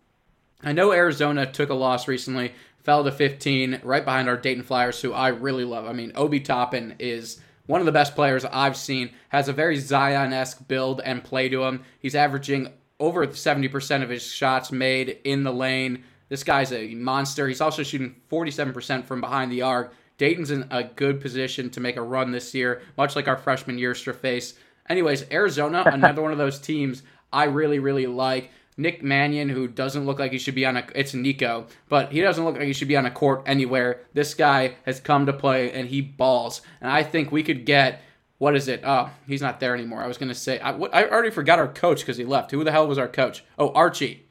I 0.62 0.72
know 0.72 0.92
Arizona 0.92 1.50
took 1.50 1.70
a 1.70 1.74
loss 1.74 2.08
recently, 2.08 2.52
fell 2.82 3.04
to 3.04 3.12
15, 3.12 3.80
right 3.82 4.04
behind 4.04 4.28
our 4.28 4.36
Dayton 4.36 4.64
Flyers, 4.64 5.00
who 5.00 5.12
I 5.12 5.28
really 5.28 5.64
love. 5.64 5.86
I 5.86 5.92
mean, 5.92 6.12
Obi 6.14 6.40
Toppin 6.40 6.96
is 6.98 7.40
one 7.66 7.80
of 7.80 7.86
the 7.86 7.92
best 7.92 8.14
players 8.14 8.44
I've 8.44 8.76
seen, 8.76 9.10
has 9.28 9.48
a 9.48 9.52
very 9.52 9.78
Zion 9.78 10.32
esque 10.32 10.66
build 10.66 11.00
and 11.04 11.22
play 11.22 11.48
to 11.48 11.64
him. 11.64 11.84
He's 12.00 12.14
averaging 12.14 12.72
over 12.98 13.26
70% 13.26 14.02
of 14.02 14.08
his 14.08 14.22
shots 14.22 14.72
made 14.72 15.18
in 15.24 15.44
the 15.44 15.52
lane. 15.52 16.02
This 16.28 16.42
guy's 16.42 16.72
a 16.72 16.94
monster. 16.94 17.46
He's 17.46 17.60
also 17.60 17.82
shooting 17.82 18.16
47% 18.30 19.04
from 19.04 19.20
behind 19.20 19.52
the 19.52 19.62
arc. 19.62 19.94
Dayton's 20.18 20.50
in 20.50 20.66
a 20.70 20.84
good 20.84 21.20
position 21.20 21.70
to 21.70 21.80
make 21.80 21.96
a 21.96 22.02
run 22.02 22.32
this 22.32 22.52
year, 22.54 22.82
much 22.96 23.16
like 23.16 23.28
our 23.28 23.36
freshman 23.36 23.78
year, 23.78 23.92
Straface. 23.92 24.54
Anyways, 24.88 25.24
Arizona, 25.30 25.84
another 25.86 26.22
one 26.22 26.32
of 26.32 26.38
those 26.38 26.58
teams 26.58 27.02
I 27.32 27.44
really, 27.44 27.78
really 27.78 28.06
like. 28.06 28.50
Nick 28.76 29.02
Mannion, 29.02 29.48
who 29.48 29.66
doesn't 29.66 30.06
look 30.06 30.20
like 30.20 30.30
he 30.30 30.38
should 30.38 30.54
be 30.54 30.64
on 30.64 30.76
a 30.76 30.84
it's 30.94 31.12
Nico, 31.12 31.66
but 31.88 32.12
he 32.12 32.20
doesn't 32.20 32.44
look 32.44 32.56
like 32.56 32.66
he 32.66 32.72
should 32.72 32.88
be 32.88 32.96
on 32.96 33.06
a 33.06 33.10
court 33.10 33.42
anywhere. 33.44 34.02
This 34.14 34.34
guy 34.34 34.76
has 34.86 35.00
come 35.00 35.26
to 35.26 35.32
play 35.32 35.72
and 35.72 35.88
he 35.88 36.00
balls. 36.00 36.62
And 36.80 36.90
I 36.90 37.02
think 37.02 37.32
we 37.32 37.42
could 37.42 37.66
get 37.66 38.02
what 38.38 38.54
is 38.54 38.68
it? 38.68 38.82
Oh, 38.84 39.10
he's 39.26 39.42
not 39.42 39.58
there 39.58 39.74
anymore. 39.74 40.00
I 40.00 40.06
was 40.06 40.16
gonna 40.16 40.34
say 40.34 40.60
I, 40.60 40.70
I 40.70 41.10
already 41.10 41.30
forgot 41.30 41.58
our 41.58 41.66
coach 41.66 42.00
because 42.00 42.16
he 42.16 42.24
left. 42.24 42.52
Who 42.52 42.62
the 42.62 42.70
hell 42.70 42.86
was 42.86 42.98
our 42.98 43.08
coach? 43.08 43.44
Oh, 43.58 43.72
Archie, 43.72 44.28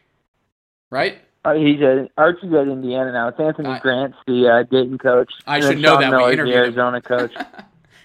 right? 0.90 1.20
Uh, 1.48 1.54
he's 1.54 1.82
at 1.82 2.12
Archie's 2.18 2.54
at 2.54 2.68
Indiana 2.68 3.14
now. 3.14 3.30
It's 3.30 3.40
Anthony 3.40 3.70
I- 3.70 3.80
Grant's 3.80 4.18
the 4.28 4.48
uh, 4.50 4.64
Dayton 4.64 4.98
coach. 4.98 5.32
I 5.46 5.62
should 5.62 5.80
know 5.80 6.00
Sean 6.00 6.02
that. 6.02 6.12
We 6.12 6.36
Miller's 6.36 6.50
the. 6.50 6.56
Arizona 6.56 7.02
coach. 7.02 7.32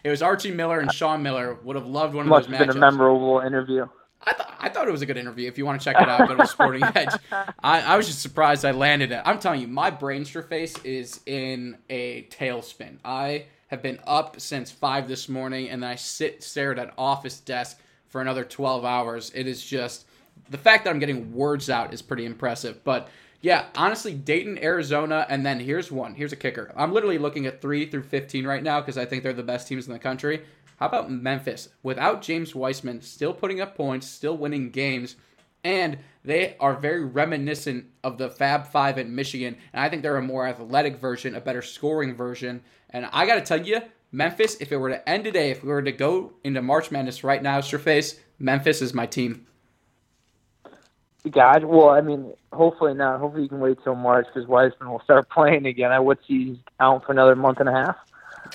It 0.04 0.10
was 0.10 0.20
Archie 0.20 0.50
Miller 0.50 0.80
and 0.80 0.92
Sean 0.92 1.22
Miller. 1.22 1.58
Would 1.62 1.76
have 1.76 1.86
loved 1.86 2.14
one 2.14 2.24
of 2.24 2.28
Must 2.28 2.48
those 2.48 2.58
have 2.58 2.66
been 2.66 2.76
a 2.76 2.80
memorable 2.80 3.38
interview. 3.38 3.86
I 4.20 4.32
thought 4.32 4.56
I 4.58 4.68
thought 4.68 4.88
it 4.88 4.90
was 4.90 5.02
a 5.02 5.06
good 5.06 5.16
interview. 5.16 5.46
If 5.46 5.58
you 5.58 5.64
want 5.64 5.80
to 5.80 5.84
check 5.84 5.94
it 6.00 6.08
out, 6.08 6.26
go 6.26 6.34
to 6.38 6.44
Sporting 6.44 6.82
Edge. 6.82 7.10
I, 7.62 7.82
I 7.82 7.96
was 7.96 8.08
just 8.08 8.20
surprised 8.20 8.64
I 8.64 8.72
landed 8.72 9.12
it. 9.12 9.22
I'm 9.24 9.38
telling 9.38 9.60
you, 9.60 9.68
my 9.68 9.92
brainster 9.92 10.44
face 10.44 10.76
is 10.82 11.20
in 11.26 11.78
a 11.88 12.24
tailspin. 12.32 12.98
I 13.04 13.44
have 13.68 13.80
been 13.80 14.00
up 14.04 14.40
since 14.40 14.72
five 14.72 15.06
this 15.06 15.28
morning, 15.28 15.68
and 15.68 15.80
then 15.80 15.90
I 15.90 15.94
sit 15.94 16.42
stare 16.42 16.72
at 16.72 16.80
an 16.80 16.90
office 16.98 17.38
desk 17.38 17.78
for 18.08 18.20
another 18.20 18.44
12 18.44 18.84
hours. 18.84 19.30
It 19.36 19.46
is 19.46 19.64
just 19.64 20.06
the 20.50 20.58
fact 20.58 20.82
that 20.84 20.90
I'm 20.90 20.98
getting 20.98 21.32
words 21.32 21.70
out 21.70 21.94
is 21.94 22.02
pretty 22.02 22.26
impressive. 22.26 22.82
But 22.82 23.08
yeah, 23.42 23.66
honestly, 23.74 24.14
Dayton, 24.14 24.62
Arizona, 24.62 25.26
and 25.28 25.44
then 25.44 25.58
here's 25.58 25.90
one. 25.90 26.14
Here's 26.14 26.32
a 26.32 26.36
kicker. 26.36 26.72
I'm 26.76 26.92
literally 26.92 27.18
looking 27.18 27.46
at 27.46 27.60
three 27.60 27.90
through 27.90 28.04
15 28.04 28.46
right 28.46 28.62
now 28.62 28.80
because 28.80 28.96
I 28.96 29.04
think 29.04 29.24
they're 29.24 29.32
the 29.32 29.42
best 29.42 29.66
teams 29.66 29.88
in 29.88 29.92
the 29.92 29.98
country. 29.98 30.42
How 30.76 30.86
about 30.86 31.10
Memphis? 31.10 31.68
Without 31.82 32.22
James 32.22 32.54
Wiseman, 32.54 33.02
still 33.02 33.34
putting 33.34 33.60
up 33.60 33.76
points, 33.76 34.06
still 34.06 34.36
winning 34.36 34.70
games, 34.70 35.16
and 35.64 35.98
they 36.24 36.56
are 36.60 36.74
very 36.74 37.04
reminiscent 37.04 37.86
of 38.04 38.16
the 38.16 38.30
Fab 38.30 38.66
Five 38.68 38.96
in 38.96 39.14
Michigan. 39.14 39.56
And 39.72 39.82
I 39.82 39.88
think 39.88 40.02
they're 40.02 40.16
a 40.16 40.22
more 40.22 40.46
athletic 40.46 40.96
version, 40.98 41.34
a 41.34 41.40
better 41.40 41.62
scoring 41.62 42.14
version. 42.14 42.62
And 42.90 43.08
I 43.12 43.26
got 43.26 43.36
to 43.36 43.40
tell 43.42 43.64
you, 43.64 43.80
Memphis, 44.12 44.56
if 44.60 44.70
it 44.70 44.76
were 44.76 44.90
to 44.90 45.08
end 45.08 45.24
today, 45.24 45.50
if 45.50 45.64
we 45.64 45.68
were 45.68 45.82
to 45.82 45.92
go 45.92 46.32
into 46.44 46.62
March 46.62 46.92
Madness 46.92 47.24
right 47.24 47.42
now, 47.42 47.60
Straface, 47.60 48.18
Memphis 48.38 48.82
is 48.82 48.94
my 48.94 49.06
team. 49.06 49.46
God, 51.30 51.64
well, 51.64 51.90
I 51.90 52.00
mean, 52.00 52.32
hopefully 52.52 52.94
not. 52.94 53.20
Hopefully 53.20 53.44
you 53.44 53.48
can 53.48 53.60
wait 53.60 53.78
till 53.84 53.94
March 53.94 54.26
because 54.26 54.48
Wiseman 54.48 54.90
will 54.90 55.00
start 55.04 55.28
playing 55.28 55.66
again. 55.66 55.92
I 55.92 56.00
would 56.00 56.18
see 56.26 56.46
he's 56.46 56.58
out 56.80 57.04
for 57.04 57.12
another 57.12 57.36
month 57.36 57.60
and 57.60 57.68
a 57.68 57.72
half. 57.72 57.96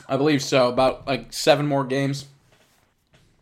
I 0.10 0.18
believe 0.18 0.44
so. 0.44 0.70
About 0.70 1.08
like 1.08 1.32
seven 1.32 1.66
more 1.66 1.86
games. 1.86 2.26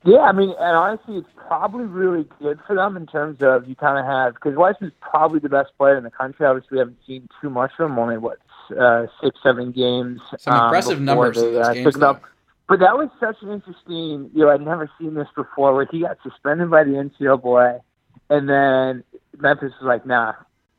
Yeah, 0.03 0.19
I 0.19 0.33
mean, 0.33 0.49
and 0.49 0.77
honestly, 0.77 1.17
it's 1.17 1.27
probably 1.47 1.85
really 1.85 2.27
good 2.39 2.59
for 2.67 2.75
them 2.75 2.95
in 2.95 3.07
terms 3.07 3.41
of 3.41 3.67
you 3.67 3.75
kind 3.75 3.97
of 3.97 4.05
have 4.05 4.35
because 4.35 4.55
Wiseman's 4.55 4.93
probably 5.01 5.39
the 5.39 5.49
best 5.49 5.71
player 5.77 5.97
in 5.97 6.03
the 6.03 6.11
country. 6.11 6.45
Obviously, 6.45 6.75
we 6.75 6.79
haven't 6.79 6.99
seen 7.07 7.27
too 7.41 7.49
much 7.49 7.71
of 7.79 7.89
him. 7.89 7.97
Only 7.97 8.19
what 8.19 8.37
uh, 8.79 9.07
six, 9.21 9.39
seven 9.41 9.71
games. 9.71 10.21
Some 10.37 10.53
um, 10.53 10.65
impressive 10.65 11.01
numbers 11.01 11.37
They, 11.37 11.57
uh, 11.59 11.73
games, 11.73 11.97
up. 11.97 12.21
But 12.67 12.79
that 12.79 12.95
was 12.97 13.09
such 13.19 13.37
an 13.41 13.51
interesting. 13.51 14.29
You 14.33 14.45
know, 14.45 14.51
I'd 14.51 14.61
never 14.61 14.89
seen 14.99 15.15
this 15.15 15.27
before, 15.35 15.73
where 15.73 15.87
he 15.91 16.01
got 16.01 16.17
suspended 16.21 16.69
by 16.69 16.83
the 16.83 16.91
NCAA, 16.91 17.81
and 18.29 18.49
then 18.49 19.03
Memphis 19.37 19.73
was 19.81 19.87
like, 19.87 20.05
"Nah," 20.05 20.33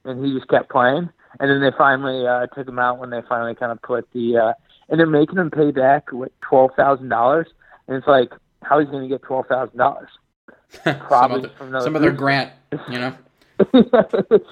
and 0.04 0.24
he 0.24 0.32
just 0.32 0.48
kept 0.48 0.70
playing. 0.70 1.10
And 1.38 1.50
then 1.50 1.60
they 1.60 1.76
finally 1.76 2.26
uh, 2.26 2.46
took 2.46 2.66
him 2.66 2.78
out 2.78 2.98
when 2.98 3.10
they 3.10 3.20
finally 3.28 3.54
kind 3.54 3.70
of 3.70 3.82
put 3.82 4.10
the, 4.12 4.38
uh, 4.38 4.52
and 4.88 4.98
they're 4.98 5.06
making 5.06 5.36
him 5.36 5.50
pay 5.50 5.70
back 5.70 6.10
what 6.12 6.32
twelve 6.40 6.70
thousand 6.76 7.08
dollars, 7.08 7.48
and 7.86 7.96
it's 7.96 8.06
like, 8.06 8.30
how 8.62 8.78
is 8.78 8.86
he 8.86 8.92
going 8.92 9.02
to 9.02 9.08
get 9.08 9.22
twelve 9.22 9.46
thousand 9.46 9.76
dollars? 9.76 10.08
some 10.84 10.98
Probably 11.00 11.44
of, 11.44 11.56
from 11.56 11.80
some 11.80 11.96
of 11.96 12.02
their 12.02 12.12
grant, 12.12 12.52
you 12.90 12.98
know. 12.98 13.14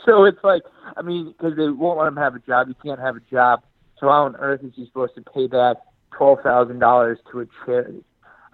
so 0.05 0.25
it's 0.25 0.43
like, 0.43 0.63
I 0.97 1.03
mean, 1.03 1.33
because 1.33 1.57
they 1.57 1.69
won't 1.69 1.99
let 1.99 2.09
him 2.09 2.17
have 2.17 2.35
a 2.35 2.39
job. 2.41 2.69
You 2.69 2.75
can't 2.83 3.01
have 3.01 3.17
a 3.17 3.21
job. 3.31 3.63
So 3.99 4.09
how 4.09 4.25
on 4.25 4.37
earth 4.37 4.63
is 4.63 4.73
he 4.75 4.87
supposed 4.87 5.15
to 5.17 5.23
pay 5.23 5.47
back 5.47 5.77
twelve 6.11 6.41
thousand 6.43 6.79
dollars 6.79 7.19
to 7.33 7.41
a 7.41 7.47
charity? 7.65 8.05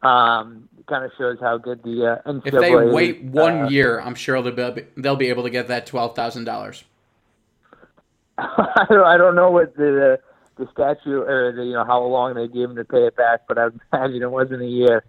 Um, 0.03 0.69
it 0.79 0.87
kind 0.87 1.05
of 1.05 1.11
shows 1.19 1.39
how 1.41 1.59
good 1.59 1.83
the 1.83 2.21
uh, 2.25 2.31
NCAA. 2.31 2.47
If 2.47 2.55
they 2.55 2.75
wait 2.75 3.23
one 3.23 3.63
uh, 3.65 3.69
year, 3.69 4.01
I'm 4.01 4.15
sure 4.15 4.41
they'll 4.43 4.73
be, 4.73 4.85
they'll 4.97 5.17
be 5.17 5.29
able 5.29 5.43
to 5.43 5.51
get 5.51 5.69
that 5.69 5.87
twelve 5.87 6.17
thousand 6.17 6.45
dollars. 6.45 6.85
I 8.39 8.87
don't, 8.89 9.07
I 9.07 9.17
don't 9.19 9.35
know 9.35 9.51
what 9.51 9.77
the 9.77 10.19
the 10.57 10.69
statute 10.73 11.23
or 11.23 11.53
the 11.53 11.65
you 11.65 11.73
know 11.73 11.85
how 11.85 12.03
long 12.03 12.35
they 12.35 12.49
gave 12.49 12.71
him 12.71 12.77
to 12.77 12.85
pay 12.85 13.07
it 13.07 13.17
back, 13.17 13.41
but 13.49 13.59
I 13.59 13.69
imagine 13.93 14.23
it 14.23 14.31
wasn't 14.31 14.63
a 14.63 14.67
year. 14.67 15.05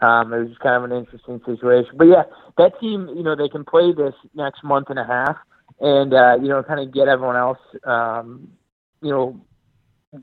Um, 0.00 0.32
it 0.32 0.38
was 0.40 0.48
just 0.48 0.60
kind 0.60 0.76
of 0.76 0.90
an 0.90 0.96
interesting 0.96 1.40
situation. 1.46 1.92
But 1.96 2.08
yeah, 2.08 2.24
that 2.58 2.78
team, 2.80 3.08
you 3.14 3.22
know, 3.22 3.36
they 3.36 3.48
can 3.48 3.64
play 3.64 3.92
this 3.92 4.14
next 4.34 4.62
month 4.64 4.90
and 4.90 4.98
a 4.98 5.04
half, 5.04 5.36
and 5.80 6.12
uh, 6.12 6.36
you 6.40 6.48
know, 6.48 6.62
kind 6.62 6.80
of 6.80 6.92
get 6.92 7.08
everyone 7.08 7.36
else, 7.36 7.58
um, 7.84 8.48
you 9.00 9.10
know, 9.10 9.40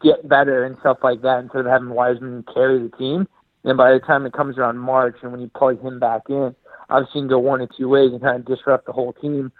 get 0.01 0.27
better 0.27 0.63
and 0.63 0.77
stuff 0.79 0.97
like 1.03 1.21
that 1.21 1.39
instead 1.39 1.61
of 1.61 1.67
having 1.67 1.89
Wiseman 1.89 2.43
carry 2.53 2.79
the 2.79 2.95
team. 2.97 3.27
And 3.63 3.77
by 3.77 3.91
the 3.93 3.99
time 3.99 4.25
it 4.25 4.33
comes 4.33 4.57
around 4.57 4.79
March, 4.79 5.17
and 5.21 5.31
when 5.31 5.41
you 5.41 5.49
plug 5.55 5.81
him 5.81 5.99
back 5.99 6.23
in, 6.29 6.55
obviously 6.89 7.21
you 7.21 7.27
can 7.27 7.29
go 7.29 7.39
one 7.39 7.61
of 7.61 7.69
two 7.77 7.89
ways 7.89 8.11
and 8.11 8.21
kind 8.21 8.37
of 8.37 8.45
disrupt 8.45 8.85
the 8.85 8.91
whole 8.91 9.13
team. 9.13 9.51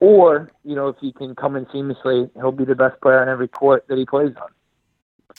Or, 0.00 0.50
you 0.64 0.74
know, 0.74 0.88
if 0.88 0.96
he 0.98 1.12
can 1.12 1.34
come 1.34 1.56
in 1.56 1.66
seamlessly, 1.66 2.30
he'll 2.34 2.52
be 2.52 2.64
the 2.64 2.74
best 2.74 3.00
player 3.02 3.20
on 3.20 3.28
every 3.28 3.48
court 3.48 3.86
that 3.88 3.98
he 3.98 4.06
plays 4.06 4.34
on. 4.40 4.48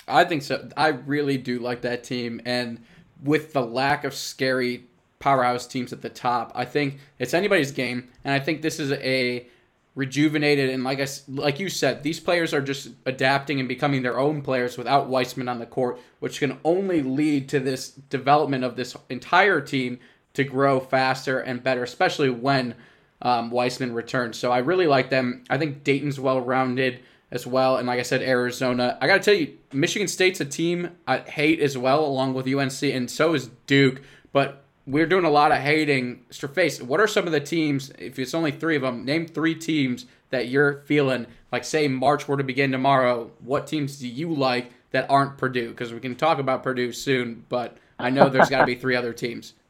I 0.08 0.24
think 0.24 0.44
so. 0.44 0.70
I 0.78 0.90
really 0.90 1.38
do 1.38 1.60
like 1.60 1.82
that 1.82 2.04
team, 2.04 2.42
and 2.46 2.84
with 3.24 3.54
the 3.54 3.62
lack 3.62 4.04
of 4.04 4.14
scary 4.14 4.86
powerhouse 5.20 5.68
teams 5.68 5.94
at 5.94 6.02
the 6.02 6.10
top, 6.10 6.52
I 6.56 6.66
think 6.66 7.00
it's 7.20 7.34
anybody's 7.34 7.72
game. 7.72 8.10
And 8.24 8.34
I 8.34 8.40
think 8.40 8.62
this 8.62 8.80
is 8.80 8.92
a 8.92 9.48
rejuvenated 9.94 10.70
and 10.70 10.84
like 10.84 11.00
I 11.00 11.08
like 11.28 11.60
you 11.60 11.70
said, 11.70 12.04
these 12.04 12.20
players 12.20 12.54
are 12.54 12.62
just 12.62 12.90
adapting 13.06 13.60
and 13.60 13.68
becoming 13.68 14.04
their 14.04 14.20
own 14.20 14.42
players 14.42 14.78
without 14.78 15.08
Wiseman 15.08 15.50
on 15.50 15.60
the 15.60 15.66
court, 15.66 16.00
which 16.20 16.40
can 16.40 16.60
only 16.64 17.02
lead 17.02 17.50
to 17.50 17.60
this 17.60 17.90
development 17.90 18.64
of 18.64 18.76
this 18.76 18.96
entire 19.10 19.60
team 19.60 20.00
to 20.34 20.44
grow 20.44 20.80
faster 20.80 21.40
and 21.40 21.64
better, 21.64 21.84
especially 21.84 22.30
when 22.30 22.76
um, 23.22 23.52
Wiseman 23.52 23.94
returns. 23.94 24.38
So 24.38 24.52
I 24.52 24.60
really 24.60 24.88
like 24.88 25.10
them. 25.10 25.44
I 25.50 25.58
think 25.58 25.84
Dayton's 25.84 26.20
well 26.20 26.40
rounded 26.40 27.02
as 27.30 27.46
well, 27.48 27.78
and 27.78 27.88
like 27.88 28.00
I 28.00 28.04
said, 28.04 28.22
Arizona. 28.22 28.98
I 29.00 29.08
got 29.08 29.16
to 29.16 29.20
tell 29.24 29.34
you, 29.34 29.58
Michigan 29.72 30.08
State's 30.08 30.42
a 30.42 30.46
team 30.46 30.92
I 31.08 31.20
hate 31.20 31.60
as 31.60 31.78
well, 31.78 32.04
along 32.06 32.34
with 32.34 32.48
UNC, 32.48 32.84
and 32.84 33.10
so 33.10 33.34
is 33.34 33.50
Duke. 33.68 34.02
But 34.34 34.61
we're 34.88 35.06
doing 35.06 35.26
a 35.26 35.30
lot 35.30 35.52
of 35.52 35.60
hating. 35.60 36.26
Face, 36.32 36.82
what 36.82 37.00
are 37.00 37.08
some 37.08 37.26
of 37.26 37.32
the 37.32 37.40
teams? 37.40 37.92
If 38.00 38.18
it's 38.20 38.34
only 38.34 38.52
three 38.52 38.76
of 38.76 38.82
them, 38.82 39.06
name 39.06 39.28
three 39.28 39.56
teams 39.56 40.06
that 40.30 40.48
you're 40.48 40.82
feeling 40.82 41.28
like. 41.52 41.64
Say 41.64 41.88
March 41.88 42.28
were 42.28 42.38
to 42.38 42.44
begin 42.44 42.72
tomorrow. 42.72 43.32
What 43.40 43.68
teams 43.68 43.98
do 44.00 44.08
you 44.08 44.34
like 44.34 44.72
that 44.92 45.10
aren't 45.10 45.38
Purdue? 45.38 45.70
Because 45.70 45.94
we 45.94 46.00
can 46.00 46.16
talk 46.16 46.40
about 46.40 46.64
Purdue 46.64 46.92
soon, 46.92 47.46
but 47.50 47.78
I 48.00 48.10
know 48.10 48.30
there's 48.30 48.50
got 48.50 48.60
to 48.60 48.66
be 48.66 48.76
three 48.76 48.96
other 48.96 49.14
teams. 49.14 49.54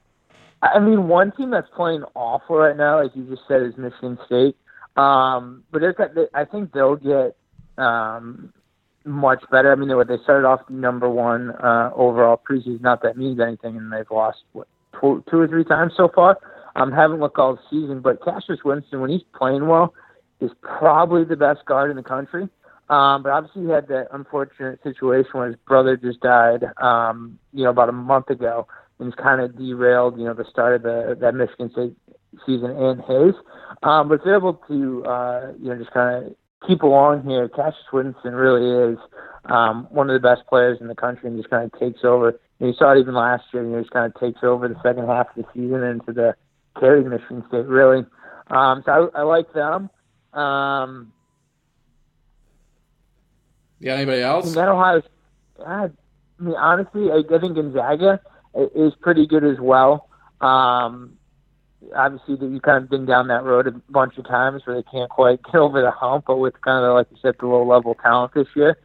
I 0.62 0.80
mean, 0.80 1.08
one 1.08 1.32
team 1.32 1.50
that's 1.50 1.70
playing 1.76 2.04
awful 2.14 2.58
right 2.58 2.78
now, 2.78 3.02
like 3.02 3.16
you 3.16 3.24
just 3.24 3.42
said, 3.48 3.64
is 3.64 3.78
Michigan 3.78 4.18
State. 4.26 4.56
Um, 4.96 5.64
but 5.72 5.82
it's, 5.84 6.00
I 6.34 6.46
think 6.46 6.72
they'll 6.72 6.98
get 6.98 7.36
um, 7.78 8.54
much 9.06 9.44
better. 9.52 9.72
I 9.72 9.76
mean, 9.76 9.90
they, 9.90 10.16
they 10.16 10.22
started 10.24 10.48
off 10.48 10.62
number 10.70 11.10
one 11.10 11.52
uh, 11.52 11.92
overall 11.96 12.40
preseason. 12.48 12.82
Not 12.82 13.02
that 13.04 13.18
means 13.18 13.40
anything, 13.40 13.76
and 13.78 13.92
they've 13.92 14.10
lost 14.12 14.40
what 14.54 14.68
two, 15.02 15.24
two 15.30 15.40
or 15.40 15.48
three 15.48 15.64
times 15.64 15.94
so 15.98 16.10
far. 16.14 16.38
Um, 16.76 16.92
haven't 16.92 17.20
looked 17.20 17.38
all 17.38 17.60
season, 17.70 18.00
but 18.00 18.24
Cassius 18.24 18.60
Winston, 18.64 19.02
when 19.02 19.10
he's 19.10 19.24
playing 19.36 19.68
well, 19.68 19.94
is 20.40 20.52
probably 20.62 21.26
the 21.26 21.36
best 21.36 21.66
guard 21.66 21.90
in 21.90 21.98
the 21.98 22.04
country. 22.04 22.48
Um, 22.90 23.24
but 23.24 23.32
obviously, 23.32 23.64
he 23.64 23.70
had 23.70 23.88
that 23.88 24.08
unfortunate 24.12 24.82
situation 24.84 25.32
where 25.34 25.48
his 25.48 25.56
brother 25.68 25.98
just 25.98 26.20
died, 26.22 26.66
um, 26.82 27.40
you 27.54 27.64
know, 27.64 27.70
about 27.70 27.90
a 27.90 27.94
month 27.94 28.30
ago, 28.30 28.68
and 29.00 29.08
he's 29.08 29.16
kind 29.16 29.42
of 29.42 29.58
derailed, 29.58 30.18
you 30.18 30.26
know, 30.26 30.34
the 30.34 30.46
start 30.50 30.76
of 30.76 30.84
the 30.84 31.18
that 31.20 31.34
Michigan 31.34 31.72
State 31.72 31.96
season 32.46 32.72
and 32.72 33.02
his. 33.02 33.36
Um, 33.84 34.10
but 34.10 34.22
they're 34.24 34.38
able 34.38 34.62
to, 34.68 35.06
uh, 35.06 35.52
you 35.60 35.70
know, 35.70 35.78
just 35.78 35.92
kind 35.92 36.26
of 36.26 36.36
keep 36.68 36.84
along 36.84 37.24
here, 37.24 37.50
Cassius 37.50 37.92
Winston 37.92 38.34
really 38.34 38.94
is 38.94 39.00
um, 39.46 39.88
one 39.90 40.10
of 40.10 40.14
the 40.20 40.28
best 40.28 40.48
players 40.48 40.78
in 40.80 40.88
the 40.88 40.96
country, 40.96 41.30
and 41.30 41.38
just 41.38 41.50
kind 41.50 41.72
of 41.72 41.80
takes 41.80 42.04
over. 42.04 42.40
And 42.62 42.70
you 42.70 42.76
saw 42.78 42.94
it 42.94 43.00
even 43.00 43.16
last 43.16 43.46
year. 43.52 43.64
You 43.64 43.72
know, 43.72 43.80
just 43.82 43.92
kind 43.92 44.06
of 44.06 44.20
takes 44.22 44.44
over 44.44 44.68
the 44.68 44.80
second 44.84 45.08
half 45.08 45.36
of 45.36 45.44
the 45.44 45.46
season 45.52 45.84
into 45.84 46.14
the 46.14 46.36
carried 46.80 47.08
Michigan 47.08 47.44
State 47.48 47.66
really. 47.66 48.06
Um, 48.52 48.84
so 48.86 49.10
I, 49.16 49.22
I 49.22 49.24
like 49.24 49.52
them. 49.54 49.90
Um, 50.34 51.12
Yeah, 53.80 53.96
anybody 53.96 54.22
else? 54.22 54.46
And 54.46 54.56
then 54.56 54.70
Ohio, 54.70 55.02
I 55.66 55.90
mean, 56.40 56.56
honestly, 56.56 57.10
I, 57.12 57.24
I 57.34 57.40
think 57.40 57.56
Gonzaga 57.56 58.22
is 58.76 58.94
pretty 59.02 59.26
good 59.26 59.44
as 59.44 59.60
well. 59.60 60.08
Um, 60.40 61.18
obviously, 61.96 62.36
that 62.36 62.46
you've 62.46 62.62
kind 62.62 62.84
of 62.84 62.92
been 62.92 63.08
down 63.08 63.28
that 63.30 63.44
road 63.44 63.68
a 63.68 63.72
bunch 63.72 64.18
of 64.20 64.28
times 64.28 64.62
where 64.66 64.76
they 64.76 64.84
can't 64.84 65.10
quite 65.10 65.42
get 65.46 65.56
over 65.56 65.82
the 65.82 65.92
hump, 65.92 66.26
but 66.28 66.38
with 66.38 66.60
kind 66.62 66.86
of 66.86 66.94
like 66.94 67.08
you 67.10 67.18
said, 67.24 67.36
the 67.40 67.48
low 67.48 67.66
level 67.66 67.96
talent 67.96 68.34
this 68.36 68.48
year, 68.56 68.78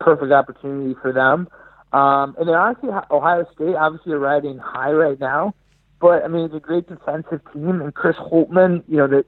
perfect 0.00 0.32
opportunity 0.32 0.94
for 1.00 1.12
them. 1.12 1.48
Um, 1.92 2.34
and 2.38 2.48
then 2.48 2.54
honestly, 2.54 2.88
Ohio 3.10 3.46
State 3.54 3.74
obviously 3.74 4.12
are 4.12 4.18
riding 4.18 4.58
high 4.58 4.92
right 4.92 5.20
now, 5.20 5.54
but 6.00 6.24
I 6.24 6.28
mean, 6.28 6.46
it's 6.46 6.54
a 6.54 6.60
great 6.60 6.88
defensive 6.88 7.40
team, 7.52 7.82
and 7.82 7.94
Chris 7.94 8.16
Holtmann, 8.16 8.82
you 8.88 8.96
know, 8.96 9.06
that 9.08 9.26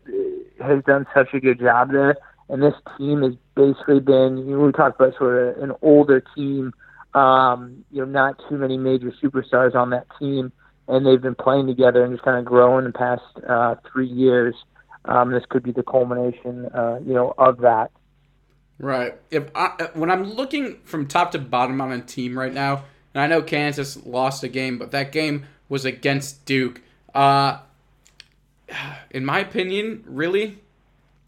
has 0.60 0.82
done 0.84 1.06
such 1.14 1.34
a 1.34 1.40
good 1.40 1.60
job 1.60 1.90
there. 1.92 2.16
And 2.48 2.62
this 2.62 2.74
team 2.98 3.22
has 3.22 3.32
basically 3.54 4.00
been 4.00 4.38
you 4.38 4.56
know 4.56 4.64
we 4.66 4.72
talked 4.72 5.00
about 5.00 5.16
sort 5.16 5.56
of 5.56 5.62
an 5.62 5.72
older 5.82 6.22
team 6.34 6.72
um 7.14 7.84
you 7.90 8.00
know 8.00 8.04
not 8.04 8.40
too 8.48 8.56
many 8.56 8.76
major 8.76 9.12
superstars 9.22 9.74
on 9.74 9.90
that 9.90 10.06
team. 10.18 10.52
And 10.86 11.06
they've 11.06 11.20
been 11.20 11.34
playing 11.34 11.66
together 11.66 12.04
and 12.04 12.12
just 12.12 12.24
kind 12.24 12.38
of 12.38 12.44
growing 12.44 12.84
in 12.84 12.92
the 12.92 12.98
past 12.98 13.22
uh 13.48 13.76
3 13.90 14.06
years. 14.06 14.54
Um 15.06 15.30
this 15.32 15.44
could 15.48 15.62
be 15.62 15.72
the 15.72 15.82
culmination 15.82 16.66
uh 16.66 16.98
you 17.04 17.14
know 17.14 17.34
of 17.38 17.58
that 17.58 17.90
Right. 18.78 19.14
If 19.30 19.50
I, 19.54 19.88
when 19.94 20.10
I'm 20.10 20.24
looking 20.32 20.80
from 20.84 21.06
top 21.06 21.32
to 21.32 21.38
bottom 21.38 21.80
on 21.80 21.92
a 21.92 22.00
team 22.00 22.38
right 22.38 22.52
now, 22.52 22.84
And 23.14 23.22
I 23.22 23.26
know 23.28 23.42
Kansas 23.42 24.04
lost 24.04 24.42
a 24.42 24.48
game, 24.48 24.78
but 24.78 24.90
that 24.90 25.12
game 25.12 25.46
was 25.68 25.84
against 25.84 26.44
Duke. 26.44 26.80
Uh, 27.14 27.58
in 29.10 29.24
my 29.24 29.38
opinion, 29.40 30.04
really, 30.06 30.58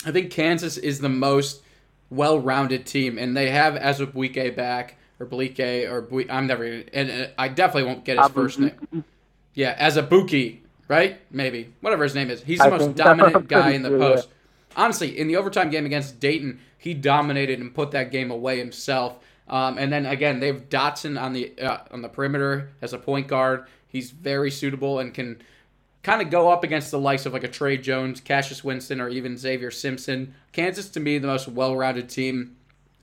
I 0.04 0.10
think 0.10 0.30
Kansas 0.30 0.76
is 0.76 1.00
the 1.00 1.08
most 1.08 1.62
well-rounded 2.10 2.86
team, 2.86 3.18
and 3.18 3.36
they 3.36 3.50
have 3.50 3.74
Azubuike 3.74 4.54
back 4.54 4.96
or 5.18 5.26
Blike 5.26 5.58
or 5.60 6.02
Bui- 6.02 6.30
I'm 6.30 6.46
never 6.46 6.64
and 6.64 7.10
uh, 7.10 7.26
I 7.38 7.48
definitely 7.48 7.84
won't 7.84 8.04
get 8.04 8.18
his 8.18 8.28
first 8.28 8.58
name. 8.58 9.04
Yeah, 9.54 9.88
Azubuki, 9.88 10.58
right? 10.88 11.20
Maybe 11.30 11.72
whatever 11.80 12.04
his 12.04 12.14
name 12.14 12.30
is. 12.30 12.42
He's 12.42 12.58
the 12.58 12.66
I 12.66 12.70
most 12.70 12.96
dominant 12.96 13.48
guy 13.48 13.70
in 13.70 13.82
the 13.82 13.90
post. 13.90 14.28
Honestly, 14.76 15.18
in 15.18 15.26
the 15.26 15.36
overtime 15.36 15.70
game 15.70 15.86
against 15.86 16.20
Dayton, 16.20 16.60
he 16.78 16.94
dominated 16.94 17.60
and 17.60 17.74
put 17.74 17.90
that 17.92 18.10
game 18.10 18.30
away 18.30 18.58
himself. 18.58 19.18
Um, 19.48 19.78
and 19.78 19.92
then 19.92 20.06
again, 20.06 20.40
they 20.40 20.48
have 20.48 20.68
Dotson 20.68 21.20
on 21.20 21.32
the 21.32 21.58
uh, 21.58 21.78
on 21.90 22.02
the 22.02 22.08
perimeter 22.08 22.70
as 22.82 22.92
a 22.92 22.98
point 22.98 23.28
guard. 23.28 23.66
He's 23.86 24.10
very 24.10 24.50
suitable 24.50 24.98
and 24.98 25.14
can 25.14 25.40
kind 26.02 26.22
of 26.22 26.30
go 26.30 26.50
up 26.50 26.64
against 26.64 26.90
the 26.90 26.98
likes 26.98 27.26
of 27.26 27.32
like 27.32 27.44
a 27.44 27.48
Tre 27.48 27.76
Jones, 27.76 28.20
Cassius 28.20 28.62
Winston, 28.62 29.00
or 29.00 29.08
even 29.08 29.36
Xavier 29.36 29.70
Simpson. 29.70 30.34
Kansas 30.52 30.88
to 30.90 31.00
me 31.00 31.18
the 31.18 31.26
most 31.26 31.48
well-rounded 31.48 32.08
team. 32.08 32.56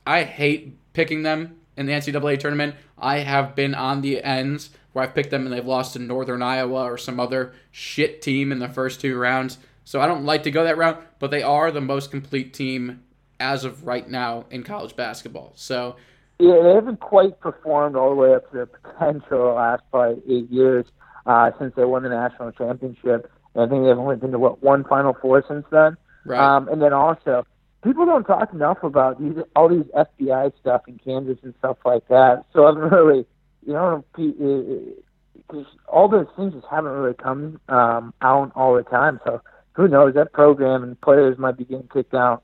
I 0.06 0.24
hate 0.24 0.78
picking 0.94 1.24
them 1.24 1.58
in 1.76 1.86
the 1.86 1.94
NCAA 1.94 2.40
tournament. 2.40 2.76
I 2.98 3.20
have 3.20 3.56
been 3.56 3.74
on 3.74 4.02
the 4.02 4.24
ends 4.24 4.70
where 4.92 5.04
I've 5.04 5.16
picked 5.16 5.32
them 5.32 5.46
and 5.46 5.54
they've 5.54 5.66
lost 5.66 5.94
to 5.94 6.00
Northern 6.00 6.42
Iowa 6.42 6.84
or 6.84 6.98
some 6.98 7.20
other 7.20 7.54
shit 7.72 8.22
team 8.22 8.52
in 8.52 8.60
the 8.60 8.70
first 8.70 9.02
two 9.02 9.18
rounds. 9.18 9.58
So 9.84 10.00
I 10.00 10.08
don't 10.08 10.26
like 10.26 10.44
to 10.44 10.52
go 10.52 10.64
that 10.64 10.78
route, 10.78 11.04
but 11.20 11.32
they 11.32 11.44
are 11.44 11.72
the 11.72 11.82
most 11.82 12.12
complete 12.12 12.54
team 12.54 13.04
as 13.40 13.64
of 13.66 13.86
right 13.86 14.10
now 14.10 14.46
in 14.50 14.64
college 14.64 14.96
basketball. 14.96 15.54
So 15.56 15.96
Yeah, 16.40 16.60
they 16.64 16.74
haven't 16.74 17.00
quite 17.00 17.40
performed 17.40 17.96
all 17.96 18.10
the 18.10 18.16
way 18.16 18.34
up 18.34 18.50
to 18.50 18.56
their 18.56 18.66
potential 18.66 19.48
the 19.48 19.54
last 19.54 19.84
probably 19.92 20.22
eight 20.34 20.50
years 20.50 20.86
uh, 21.26 21.52
since 21.60 21.74
they 21.76 21.86
won 21.86 22.04
the 22.04 22.10
national 22.10 22.52
championship. 22.52 23.32
And 23.54 23.64
I 23.64 23.68
think 23.68 23.86
they've 23.86 23.98
only 23.98 24.16
been 24.16 24.32
to 24.32 24.40
what 24.40 24.64
one 24.64 24.84
Final 24.84 25.16
Four 25.22 25.44
since 25.48 25.66
then. 25.72 25.98
right, 26.26 26.56
Um, 26.56 26.68
and 26.70 26.82
then 26.82 26.94
also, 26.94 27.46
people 27.84 28.06
don't 28.06 28.24
talk 28.24 28.54
enough 28.54 28.84
about 28.84 29.20
these 29.22 29.38
all 29.56 29.70
these 29.70 29.86
FBI 29.96 30.52
stuff 30.60 30.82
in 30.88 31.00
Kansas 31.00 31.38
and 31.44 31.54
stuff 31.60 31.78
like 31.86 32.08
that. 32.08 32.46
So 32.54 32.66
I 32.66 32.74
haven't 32.74 32.92
really, 32.92 33.26
you 33.66 33.74
know, 33.74 34.04
because 34.16 35.66
all 35.88 36.08
those 36.10 36.28
things 36.36 36.54
just 36.54 36.66
haven't 36.70 36.92
really 36.92 37.14
come 37.14 37.60
um, 37.70 38.14
out 38.22 38.52
all 38.56 38.76
the 38.76 38.84
time. 38.84 39.20
So 39.24 39.42
who 39.74 39.88
knows? 39.88 40.14
That 40.16 40.34
program 40.34 40.84
and 40.84 41.00
players 41.00 41.38
might 41.38 41.58
be 41.58 41.66
getting 41.66 41.88
kicked 41.88 42.14
out. 42.14 42.44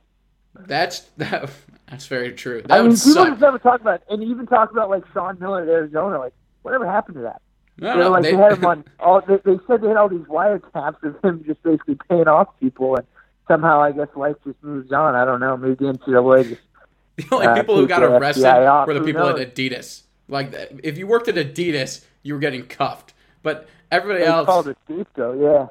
That's 0.55 0.99
that, 1.17 1.49
that's 1.89 2.07
very 2.07 2.33
true. 2.33 2.61
That 2.63 2.71
I 2.71 2.81
mean, 2.81 2.91
people 2.91 3.13
suck. 3.13 3.29
just 3.29 3.41
never 3.41 3.59
talk 3.59 3.81
about, 3.81 4.01
and 4.09 4.23
even 4.23 4.45
talk 4.47 4.71
about 4.71 4.89
like 4.89 5.03
Sean 5.13 5.37
Miller 5.39 5.61
at 5.63 5.69
Arizona. 5.69 6.19
Like, 6.19 6.33
whatever 6.61 6.85
happened 6.89 7.15
to 7.15 7.21
that? 7.21 7.41
No, 7.77 8.09
like 8.09 8.23
they- 8.23 8.31
they, 8.31 8.37
had 8.37 8.53
him 8.57 8.65
on 8.65 8.83
all. 8.99 9.21
They, 9.21 9.37
they 9.45 9.57
said 9.67 9.81
they 9.81 9.87
had 9.87 9.97
all 9.97 10.09
these 10.09 10.25
wiretaps 10.27 11.01
of 11.03 11.23
him 11.23 11.43
just 11.45 11.61
basically 11.63 11.97
paying 12.09 12.27
off 12.27 12.47
people, 12.59 12.95
and 12.95 13.05
somehow 13.47 13.81
I 13.81 13.91
guess 13.91 14.07
life 14.15 14.35
just 14.45 14.61
moves 14.61 14.91
on. 14.91 15.15
I 15.15 15.25
don't 15.25 15.39
know. 15.39 15.55
Maybe 15.57 15.75
the 15.75 15.93
NCAA 15.93 16.49
just 16.49 16.61
The 17.17 17.35
only 17.35 17.47
uh, 17.47 17.55
people 17.55 17.75
who 17.77 17.87
got 17.87 18.03
arrested 18.03 18.45
off, 18.45 18.87
were 18.87 18.93
the 18.93 19.01
people 19.01 19.25
knows? 19.25 19.39
at 19.39 19.55
Adidas. 19.55 20.03
Like, 20.27 20.53
if 20.83 20.97
you 20.97 21.07
worked 21.07 21.27
at 21.27 21.35
Adidas, 21.35 22.03
you 22.21 22.33
were 22.35 22.39
getting 22.39 22.65
cuffed. 22.67 23.13
But 23.41 23.67
everybody 23.91 24.23
they 24.23 24.29
else, 24.29 24.45
called 24.45 24.67
it 24.67 24.77
scapegoat. 24.85 25.39
Yeah. 25.41 25.67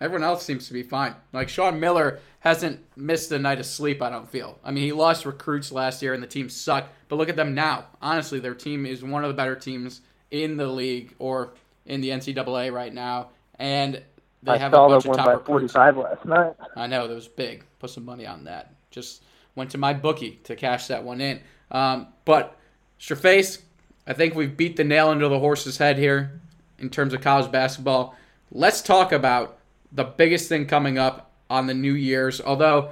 Everyone 0.00 0.24
else 0.24 0.44
seems 0.44 0.66
to 0.68 0.72
be 0.72 0.82
fine. 0.82 1.14
Like 1.32 1.48
Sean 1.48 1.78
Miller 1.78 2.20
hasn't 2.40 2.80
missed 2.96 3.30
a 3.32 3.38
night 3.38 3.60
of 3.60 3.66
sleep. 3.66 4.00
I 4.02 4.10
don't 4.10 4.28
feel. 4.28 4.58
I 4.64 4.70
mean, 4.70 4.84
he 4.84 4.92
lost 4.92 5.26
recruits 5.26 5.70
last 5.70 6.02
year, 6.02 6.14
and 6.14 6.22
the 6.22 6.26
team 6.26 6.48
sucked. 6.48 6.88
But 7.08 7.16
look 7.16 7.28
at 7.28 7.36
them 7.36 7.54
now. 7.54 7.86
Honestly, 8.00 8.40
their 8.40 8.54
team 8.54 8.86
is 8.86 9.04
one 9.04 9.24
of 9.24 9.28
the 9.28 9.34
better 9.34 9.56
teams 9.56 10.00
in 10.30 10.56
the 10.56 10.66
league 10.66 11.14
or 11.18 11.52
in 11.86 12.00
the 12.00 12.10
NCAA 12.10 12.72
right 12.72 12.92
now, 12.92 13.28
and 13.58 14.02
they 14.42 14.52
I 14.52 14.58
have 14.58 14.72
a 14.72 14.76
saw 14.76 14.88
bunch 14.88 15.04
that 15.04 15.10
of 15.10 15.16
top 15.16 15.26
by 15.26 15.32
recruits. 15.32 15.72
45 15.74 15.96
last 15.96 16.24
night. 16.24 16.54
I 16.76 16.86
know 16.86 17.06
that 17.06 17.14
was 17.14 17.28
big. 17.28 17.64
Put 17.78 17.90
some 17.90 18.04
money 18.04 18.26
on 18.26 18.44
that. 18.44 18.74
Just 18.90 19.22
went 19.54 19.70
to 19.70 19.78
my 19.78 19.92
bookie 19.92 20.40
to 20.44 20.56
cash 20.56 20.86
that 20.86 21.04
one 21.04 21.20
in. 21.20 21.40
Um, 21.70 22.08
but 22.24 22.56
Straface, 22.98 23.60
I 24.06 24.12
think 24.12 24.34
we've 24.34 24.56
beat 24.56 24.76
the 24.76 24.84
nail 24.84 25.12
into 25.12 25.28
the 25.28 25.38
horse's 25.38 25.78
head 25.78 25.98
here 25.98 26.40
in 26.78 26.90
terms 26.90 27.12
of 27.12 27.20
college 27.20 27.50
basketball. 27.50 28.16
Let's 28.50 28.80
talk 28.80 29.12
about 29.12 29.58
the 29.92 30.04
biggest 30.04 30.48
thing 30.48 30.66
coming 30.66 30.98
up 30.98 31.30
on 31.48 31.66
the 31.66 31.74
New 31.74 31.94
Year's. 31.94 32.40
Although 32.40 32.90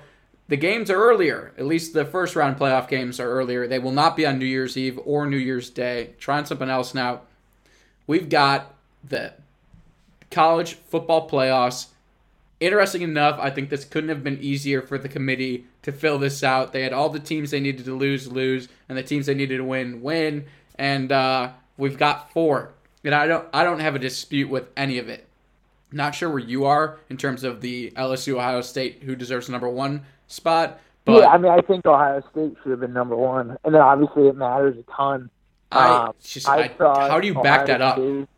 the 0.49 0.57
games 0.57 0.91
are 0.91 0.97
earlier, 0.97 1.53
at 1.59 1.67
least 1.67 1.93
the 1.93 2.05
first 2.05 2.37
round 2.37 2.59
playoff 2.59 2.89
games 2.89 3.21
are 3.21 3.31
earlier. 3.31 3.67
They 3.67 3.79
will 3.79 3.93
not 3.93 4.17
be 4.17 4.27
on 4.27 4.39
New 4.39 4.47
Year's 4.47 4.77
Eve 4.77 4.99
or 5.05 5.27
New 5.27 5.37
Year's 5.37 5.71
Day. 5.71 6.11
Trying 6.19 6.47
something 6.47 6.71
else 6.71 6.95
now. 6.95 7.23
We've 8.07 8.29
got 8.29 8.75
the 9.05 9.35
college 10.31 10.75
football 10.75 11.29
playoffs 11.29 11.89
interesting 12.61 13.03
enough, 13.03 13.39
I 13.41 13.51
think 13.51 13.71
this 13.71 13.85
couldn't 13.85 14.09
have 14.09 14.25
been 14.25 14.39
easier 14.41 14.83
for 14.83 14.99
the 14.99 15.09
committee 15.09 15.67
to 15.83 15.93
fill 15.93 16.19
this 16.19 16.43
out. 16.43 16.73
They 16.73 16.83
had 16.83 16.93
all 16.93 17.09
the 17.09 17.21
teams 17.21 17.51
they 17.51 17.61
needed 17.61 17.85
to 17.85 17.97
lose, 17.97 18.31
lose, 18.31 18.69
and 18.89 18.99
the 18.99 19.03
teams 19.03 19.27
they 19.27 19.35
needed 19.35 19.59
to 19.59 19.65
win, 19.65 20.03
win. 20.03 20.47
And 20.77 21.13
uh, 21.13 21.53
we've 21.77 21.99
got 21.99 22.33
four. 22.33 22.73
And 23.05 23.15
I 23.15 23.27
don't, 23.27 23.49
I 23.53 23.65
don't 23.65 23.81
have 23.81 23.95
a 23.95 24.01
dispute 24.01 24.49
with 24.49 24.69
any 24.77 24.99
of 24.99 25.09
it. 25.09 25.28
Not 25.91 26.15
sure 26.15 26.29
where 26.29 26.39
you 26.39 26.65
are 26.67 26.99
in 27.09 27.17
terms 27.17 27.45
of 27.45 27.61
the 27.63 27.91
LSU 27.97 28.35
Ohio 28.35 28.61
State 28.61 29.03
who 29.05 29.17
deserves 29.17 29.47
the 29.47 29.53
number 29.53 29.69
one 29.69 30.03
spot, 30.27 30.79
but 31.07 31.23
yeah, 31.23 31.29
I 31.29 31.39
mean, 31.39 31.51
I 31.51 31.61
think 31.63 31.87
Ohio 31.87 32.23
State 32.31 32.55
should 32.63 32.71
have 32.73 32.81
been 32.81 32.93
number 32.93 33.17
one, 33.17 33.57
and 33.65 33.75
then 33.75 33.81
obviously 33.81 34.29
it 34.29 34.37
matters 34.37 34.77
a 34.77 34.83
ton. 34.93 35.31
I, 35.73 35.89
Um, 36.07 36.13
just, 36.23 36.47
I 36.49 36.71
I, 36.81 37.09
how 37.09 37.19
do 37.21 37.27
you 37.27 37.35
back 37.35 37.63
Ohio 37.63 37.67
that 37.67 37.81
up? 37.81 37.97
State- 37.97 38.29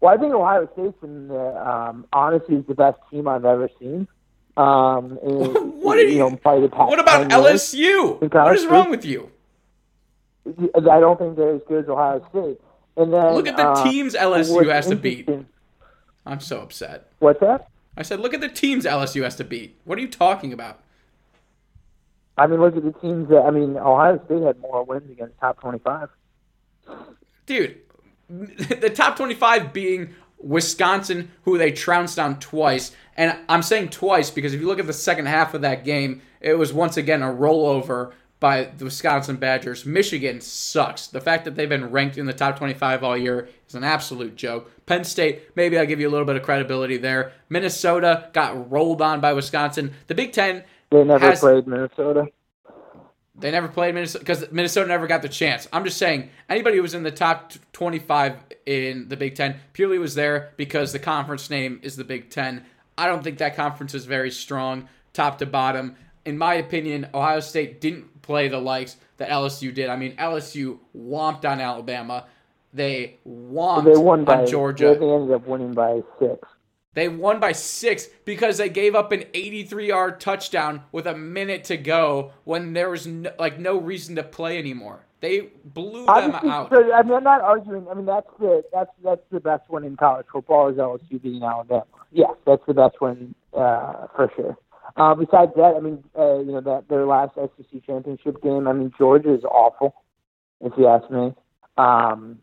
well, 0.00 0.14
I 0.14 0.16
think 0.18 0.32
Ohio 0.34 0.68
State's 0.72 0.98
been 1.00 1.28
the, 1.28 1.68
um, 1.70 2.06
honestly 2.12 2.56
is 2.56 2.66
the 2.66 2.74
best 2.74 2.98
team 3.10 3.28
I've 3.28 3.44
ever 3.44 3.68
seen. 3.78 4.06
Um, 4.56 5.18
in, 5.22 5.30
What 5.82 5.98
are 5.98 6.02
you- 6.02 6.18
know, 6.18 6.36
probably 6.36 6.62
the 6.62 6.68
past 6.74 6.88
What 6.88 6.98
about 7.00 7.28
LSU? 7.28 8.20
What 8.20 8.54
is 8.54 8.64
LSU? 8.64 8.70
wrong 8.70 8.90
with 8.90 9.04
you? 9.04 9.30
I 10.74 11.00
don't 11.00 11.18
think 11.18 11.36
they're 11.36 11.56
as 11.56 11.62
good 11.68 11.84
as 11.84 11.88
Ohio 11.90 12.24
State. 12.30 12.60
And 12.96 13.12
then 13.12 13.34
Look 13.34 13.46
at 13.48 13.56
the 13.56 13.68
uh, 13.68 13.84
teams 13.84 14.14
LSU 14.14 14.70
has 14.72 14.86
to 14.86 14.96
beat. 14.96 15.28
I'm 16.26 16.40
so 16.40 16.60
upset. 16.60 17.10
What's 17.20 17.40
that? 17.40 17.68
I 17.96 18.02
said, 18.02 18.20
look 18.20 18.34
at 18.34 18.40
the 18.40 18.48
teams 18.48 18.84
LSU 18.84 19.22
has 19.22 19.36
to 19.36 19.44
beat. 19.44 19.78
What 19.84 19.96
are 19.98 20.02
you 20.02 20.08
talking 20.08 20.52
about? 20.52 20.80
I 22.36 22.46
mean, 22.46 22.60
look 22.60 22.76
at 22.76 22.84
the 22.84 22.92
teams 22.92 23.28
that. 23.30 23.42
I 23.42 23.50
mean, 23.50 23.76
Ohio 23.78 24.20
State 24.26 24.42
had 24.42 24.58
more 24.60 24.84
wins 24.84 25.10
against 25.10 25.38
top 25.40 25.58
twenty-five. 25.60 26.10
dude, 27.46 27.78
the 28.28 28.90
top 28.94 29.16
25 29.16 29.72
being 29.72 30.14
Wisconsin, 30.38 31.30
who 31.44 31.56
they 31.56 31.72
trounced 31.72 32.18
on 32.18 32.38
twice. 32.38 32.92
And 33.16 33.38
I'm 33.48 33.62
saying 33.62 33.88
twice 33.88 34.30
because 34.30 34.52
if 34.52 34.60
you 34.60 34.66
look 34.66 34.78
at 34.78 34.86
the 34.86 34.92
second 34.92 35.26
half 35.26 35.54
of 35.54 35.62
that 35.62 35.84
game, 35.84 36.20
it 36.40 36.54
was 36.54 36.72
once 36.72 36.96
again 36.98 37.22
a 37.22 37.32
rollover 37.32 38.12
by 38.38 38.64
the 38.64 38.84
Wisconsin 38.84 39.36
Badgers. 39.36 39.86
Michigan 39.86 40.40
sucks. 40.40 41.06
The 41.06 41.20
fact 41.20 41.44
that 41.44 41.54
they've 41.56 41.68
been 41.68 41.90
ranked 41.90 42.18
in 42.18 42.26
the 42.26 42.32
top 42.32 42.58
25 42.58 43.02
all 43.02 43.16
year 43.16 43.48
is 43.68 43.74
an 43.74 43.84
absolute 43.84 44.36
joke. 44.36 44.70
Penn 44.84 45.04
State, 45.04 45.56
maybe 45.56 45.78
I'll 45.78 45.86
give 45.86 46.00
you 46.00 46.08
a 46.08 46.10
little 46.10 46.26
bit 46.26 46.36
of 46.36 46.42
credibility 46.42 46.96
there. 46.96 47.32
Minnesota 47.48 48.28
got 48.32 48.70
rolled 48.70 49.00
on 49.00 49.20
by 49.20 49.32
Wisconsin. 49.32 49.94
The 50.06 50.14
Big 50.14 50.32
Ten 50.32 50.64
They 50.90 51.02
never 51.02 51.26
has- 51.26 51.40
played 51.40 51.66
Minnesota. 51.66 52.26
they 53.38 53.50
never 53.50 53.68
played 53.68 53.94
Minnesota 53.94 54.20
because 54.24 54.50
Minnesota 54.52 54.88
never 54.88 55.06
got 55.06 55.22
the 55.22 55.28
chance. 55.28 55.66
I'm 55.72 55.84
just 55.84 55.96
saying 55.98 56.30
anybody 56.48 56.76
who 56.76 56.82
was 56.82 56.94
in 56.94 57.02
the 57.02 57.10
top 57.10 57.52
25 57.72 58.36
in 58.66 59.08
the 59.08 59.16
Big 59.16 59.34
Ten 59.34 59.56
purely 59.72 59.98
was 59.98 60.14
there 60.14 60.52
because 60.56 60.92
the 60.92 60.98
conference 60.98 61.48
name 61.50 61.80
is 61.82 61.96
the 61.96 62.04
Big 62.04 62.30
Ten. 62.30 62.64
I 62.98 63.06
don't 63.06 63.22
think 63.24 63.38
that 63.38 63.56
conference 63.56 63.94
is 63.94 64.04
very 64.06 64.30
strong, 64.30 64.88
top 65.12 65.38
to 65.38 65.46
bottom. 65.46 65.96
In 66.24 66.38
my 66.38 66.54
opinion, 66.54 67.08
Ohio 67.14 67.40
State 67.40 67.80
didn't 67.80 68.15
play 68.26 68.48
the 68.48 68.58
likes 68.58 68.96
that 69.16 69.28
LSU 69.28 69.72
did. 69.72 69.88
I 69.88 69.96
mean, 69.96 70.16
LSU 70.16 70.78
whomped 70.96 71.44
on 71.44 71.60
Alabama. 71.60 72.26
They 72.74 73.16
whomped 73.26 73.84
They 73.84 73.96
won 73.96 74.24
by 74.24 74.40
on 74.40 74.46
Georgia. 74.46 74.96
They 74.98 75.08
ended 75.08 75.34
up 75.34 75.46
winning 75.46 75.72
by 75.72 76.02
six. 76.18 76.48
They 76.94 77.08
won 77.08 77.40
by 77.40 77.52
six 77.52 78.06
because 78.24 78.56
they 78.56 78.70
gave 78.70 78.94
up 78.94 79.12
an 79.12 79.24
83 79.34 79.88
yard 79.88 80.20
touchdown 80.20 80.82
with 80.92 81.06
a 81.06 81.14
minute 81.14 81.64
to 81.64 81.76
go 81.76 82.32
when 82.44 82.72
there 82.72 82.90
was 82.90 83.06
no, 83.06 83.30
like 83.38 83.58
no 83.58 83.78
reason 83.78 84.16
to 84.16 84.22
play 84.22 84.58
anymore. 84.58 85.04
They 85.20 85.48
blew 85.64 86.06
them 86.06 86.08
Obviously, 86.08 86.50
out. 86.50 86.70
so, 86.70 86.92
I 86.92 87.02
mean, 87.02 87.14
I'm 87.14 87.24
not 87.24 87.40
arguing. 87.40 87.86
I 87.88 87.94
mean, 87.94 88.06
that's 88.06 88.28
the 88.38 88.62
that's 88.72 88.90
that's 89.02 89.22
the 89.30 89.40
best 89.40 89.68
one 89.68 89.84
in 89.84 89.96
college 89.96 90.26
football 90.32 90.68
is 90.68 90.76
LSU 90.76 91.22
beating 91.22 91.42
Alabama. 91.42 91.84
Yes, 92.12 92.32
that's 92.46 92.64
the 92.66 92.74
best 92.74 93.00
one 93.00 93.34
uh, 93.54 94.06
for 94.14 94.30
sure. 94.36 94.56
Uh, 94.96 95.14
besides 95.14 95.52
that, 95.56 95.74
I 95.76 95.80
mean, 95.80 96.02
uh, 96.18 96.38
you 96.38 96.52
know 96.52 96.60
that 96.62 96.88
their 96.88 97.06
last 97.06 97.34
SEC 97.34 97.84
championship 97.84 98.42
game. 98.42 98.66
I 98.66 98.72
mean, 98.72 98.92
Georgia 98.96 99.34
is 99.34 99.44
awful, 99.44 99.94
if 100.60 100.72
you 100.78 100.86
ask 100.86 101.10
me. 101.10 101.34
Um, 101.76 102.38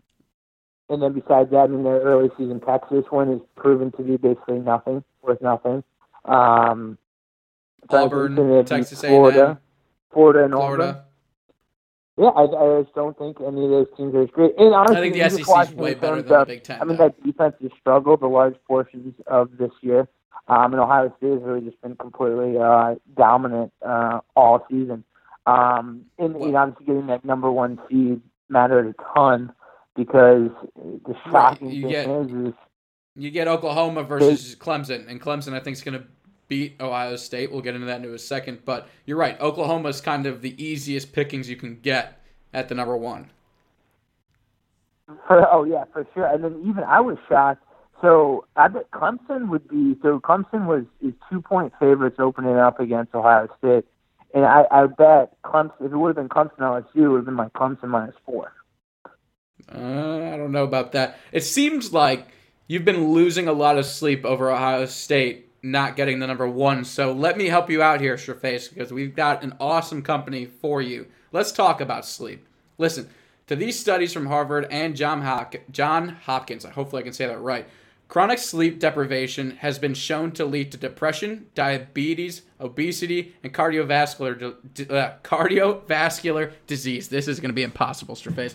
and 0.89 1.02
then 1.02 1.13
besides 1.13 1.50
that, 1.50 1.58
I 1.58 1.68
mean, 1.68 1.84
their 1.84 2.02
early 2.02 2.30
season 2.38 2.60
Texas 2.60 3.06
one 3.10 3.32
is 3.32 3.42
proven 3.56 3.92
to 3.94 4.04
be 4.04 4.18
basically 4.18 4.60
nothing, 4.60 5.04
worth 5.24 5.42
nothing. 5.42 5.84
Um, 6.26 6.98
Auburn, 7.89 8.66
Texas 8.66 9.02
Florida, 9.02 9.46
A&M, 9.46 9.58
Florida 10.12 10.46
and 10.46 10.54
Auburn. 10.54 10.78
Florida. 10.78 11.06
Yeah, 12.16 12.28
I, 12.28 12.44
I 12.44 12.82
just 12.84 12.94
don't 12.94 13.18
think 13.18 13.38
any 13.42 13.63
of 13.63 13.72
those 13.72 13.88
teams 13.98 14.13
are 14.13 14.22
as 14.22 14.30
great. 14.30 14.54
And 14.60 14.76
honestly, 14.76 14.98
I 14.98 15.02
think 15.02 15.16
the 15.16 15.30
SEC 15.30 15.70
is 15.70 15.76
way 15.76 15.96
better 15.96 16.22
than 16.22 16.39
the 16.39 16.46
Big 16.46 16.63
Ten. 16.63 16.80
I 16.80 16.86
mean, 16.86 16.98
though. 16.98 17.06
that 17.06 17.24
defense 17.24 17.56
has 17.62 17.72
struggled 17.80 18.22
the 18.22 18.28
large 18.28 18.56
portions 18.68 19.16
of 19.26 19.58
this 19.58 19.72
year. 19.82 20.08
Um, 20.48 20.74
and 20.74 20.82
Ohio 20.82 21.13
State 21.17 21.32
has 21.32 21.41
really 21.41 21.62
just 21.62 21.82
been 21.82 21.96
completely 21.96 22.58
uh, 22.58 22.96
dominant 23.15 23.72
uh, 23.86 24.19
all 24.36 24.65
season. 24.69 25.04
Um, 25.46 26.06
and, 26.17 26.36
and 26.36 26.56
obviously 26.56 26.86
getting 26.86 27.08
that 27.08 27.24
number 27.26 27.52
one 27.52 27.80
seed 27.89 28.22
mattered 28.50 28.88
a 28.88 29.13
ton 29.13 29.52
because 29.96 30.50
the 30.76 31.15
shocking 31.30 31.69
you 31.69 31.84
thing 31.84 31.91
get- 31.91 32.10
is, 32.10 32.48
is 32.50 32.54
You 33.15 33.32
get 33.32 33.48
Oklahoma 33.48 34.04
versus 34.04 34.56
Clemson, 34.56 35.08
and 35.10 35.22
Clemson 35.22 35.54
I 35.54 35.60
think 35.60 35.78
is 35.78 35.84
going 35.84 36.00
to 36.00 36.06
beat 36.48 36.76
Ohio 36.82 37.15
State. 37.15 37.52
We'll 37.52 37.62
get 37.62 37.76
into 37.76 37.88
that 37.88 38.04
in 38.04 38.13
a 38.13 38.17
second, 38.17 38.60
but 38.65 38.88
you're 39.06 39.17
right. 39.17 39.39
Oklahoma 39.39 39.89
is 39.89 40.02
kind 40.02 40.26
of 40.26 40.41
the 40.41 40.62
easiest 40.63 41.13
pickings 41.13 41.50
you 41.50 41.56
can 41.56 41.80
get 41.80 42.22
at 42.54 42.69
the 42.69 42.76
number 42.76 42.98
one. 42.98 43.30
For, 45.28 45.48
oh 45.52 45.63
yeah, 45.63 45.84
for 45.91 46.08
sure. 46.13 46.26
And 46.26 46.43
then 46.43 46.63
even 46.65 46.84
I 46.84 47.02
was 47.02 47.17
shocked. 47.30 47.63
So 48.04 48.46
I 48.58 48.68
bet 48.68 48.92
Clemson 48.92 49.48
would 49.48 49.66
be. 49.70 49.96
So 50.02 50.20
Clemson 50.20 50.68
was 50.68 50.84
is 51.02 51.13
two 51.32 51.42
point 51.42 51.72
favorites 51.80 52.18
opening 52.20 52.58
up 52.58 52.82
against 52.82 53.16
Ohio 53.16 53.48
State, 53.58 53.86
and 54.34 54.44
I, 54.44 54.66
I 54.70 54.88
bet 54.88 55.42
Clemson. 55.44 55.72
If 55.80 55.94
it 55.94 55.98
would 55.98 56.10
have 56.10 56.18
been 56.18 56.28
Clemson 56.28 56.60
LSU, 56.60 56.96
it 56.96 57.08
would 57.08 57.16
have 57.20 57.26
been 57.26 57.38
like 57.38 57.54
Clemson 57.54 57.88
minus 57.88 58.16
four. 58.26 58.52
Uh, 59.74 60.34
I 60.34 60.36
don't 60.36 60.52
know 60.52 60.66
about 60.66 60.92
that. 60.92 61.18
It 61.32 61.46
seems 61.46 61.94
like 61.94 62.28
you've 62.68 62.84
been 62.84 63.13
losing 63.13 63.48
a 63.48 63.54
lot 63.54 63.78
of 63.78 63.86
sleep 63.86 64.26
over 64.26 64.52
Ohio 64.52 64.86
State 64.86 65.50
not 65.66 65.96
getting 65.96 66.20
the 66.20 66.28
number 66.28 66.46
one. 66.46 66.84
So 66.84 67.13
let 67.13 67.38
me 67.38 67.46
help 67.46 67.70
you 67.70 67.82
out 67.82 68.02
here, 68.02 68.18
Straface, 68.18 68.68
because 68.70 68.92
we've 68.92 69.16
got 69.16 69.46
an 69.46 69.56
awesome 69.62 70.02
company 70.02 70.46
for 70.46 70.82
you. 70.82 71.08
Let's 71.32 71.54
talk 71.54 71.80
about 71.80 72.06
sleep. 72.06 72.46
Listen 72.78 73.10
to 73.48 73.56
these 73.56 73.80
studies 73.80 74.12
from 74.12 74.26
Harvard 74.26 74.68
and 74.70 74.94
John 74.94 75.22
Hopkins. 75.22 76.66
Hopefully, 76.66 77.02
I 77.02 77.04
can 77.04 77.13
say 77.13 77.28
that 77.28 77.39
right. 77.39 77.66
Chronic 78.08 78.38
sleep 78.38 78.80
deprivation 78.80 79.58
has 79.58 79.80
been 79.80 79.96
shown 79.96 80.32
to 80.34 80.46
lead 80.46 80.72
to 80.72 80.78
depression, 80.78 81.48
diabetes, 81.56 82.44
obesity, 82.60 83.34
and 83.44 83.54
cardiovascular 83.54 84.56
di- 84.74 84.88
uh, 84.88 85.13
cardiovascular 85.24 86.52
disease. 86.68 87.08
This 87.08 87.28
is 87.28 87.39
going 87.39 87.50
to 87.50 87.56
be 87.56 87.63
impossible, 87.63 88.16
Straface. 88.16 88.54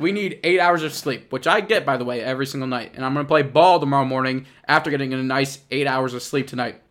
We 0.00 0.12
need 0.12 0.40
eight 0.42 0.60
hours 0.60 0.82
of 0.82 0.92
sleep, 0.92 1.32
which 1.32 1.46
I 1.46 1.60
get, 1.60 1.86
by 1.86 1.96
the 1.96 2.04
way, 2.04 2.20
every 2.20 2.46
single 2.46 2.66
night. 2.66 2.92
And 2.94 3.04
I'm 3.04 3.14
going 3.14 3.24
to 3.24 3.28
play 3.28 3.42
ball 3.42 3.78
tomorrow 3.78 4.04
morning 4.04 4.46
after 4.66 4.90
getting 4.90 5.14
a 5.14 5.22
nice 5.22 5.60
eight 5.70 5.86
hours 5.86 6.12
of 6.12 6.22
sleep 6.22 6.48
tonight. 6.48 6.82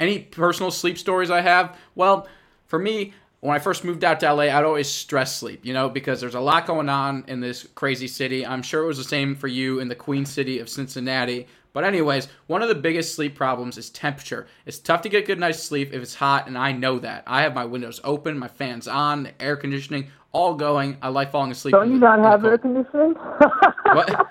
Any 0.00 0.20
personal 0.20 0.70
sleep 0.70 0.98
stories 0.98 1.30
I 1.30 1.42
have? 1.42 1.76
Well, 1.94 2.26
for 2.66 2.78
me, 2.78 3.12
when 3.44 3.54
I 3.54 3.58
first 3.58 3.84
moved 3.84 4.04
out 4.04 4.20
to 4.20 4.32
LA, 4.32 4.44
I'd 4.44 4.64
always 4.64 4.88
stress 4.88 5.36
sleep, 5.36 5.66
you 5.66 5.74
know, 5.74 5.90
because 5.90 6.18
there's 6.18 6.34
a 6.34 6.40
lot 6.40 6.66
going 6.66 6.88
on 6.88 7.26
in 7.28 7.40
this 7.40 7.68
crazy 7.74 8.08
city. 8.08 8.46
I'm 8.46 8.62
sure 8.62 8.82
it 8.82 8.86
was 8.86 8.96
the 8.96 9.04
same 9.04 9.36
for 9.36 9.48
you 9.48 9.80
in 9.80 9.88
the 9.88 9.94
Queen 9.94 10.24
City 10.24 10.60
of 10.60 10.70
Cincinnati. 10.70 11.46
But, 11.74 11.84
anyways, 11.84 12.28
one 12.46 12.62
of 12.62 12.70
the 12.70 12.74
biggest 12.74 13.14
sleep 13.14 13.34
problems 13.34 13.76
is 13.76 13.90
temperature. 13.90 14.46
It's 14.64 14.78
tough 14.78 15.02
to 15.02 15.10
get 15.10 15.26
good 15.26 15.38
night's 15.38 15.62
sleep 15.62 15.92
if 15.92 16.02
it's 16.02 16.14
hot, 16.14 16.46
and 16.46 16.56
I 16.56 16.72
know 16.72 16.98
that. 17.00 17.22
I 17.26 17.42
have 17.42 17.54
my 17.54 17.66
windows 17.66 18.00
open, 18.02 18.38
my 18.38 18.48
fans 18.48 18.88
on, 18.88 19.24
the 19.24 19.42
air 19.42 19.56
conditioning 19.56 20.06
all 20.32 20.54
going. 20.54 20.96
I 21.02 21.08
like 21.10 21.30
falling 21.30 21.50
asleep. 21.50 21.72
Don't 21.72 21.90
you 21.90 21.98
not 21.98 22.20
have 22.20 22.40
cold. 22.40 22.50
air 22.50 22.58
conditioning? 22.58 23.14
What? 23.92 24.26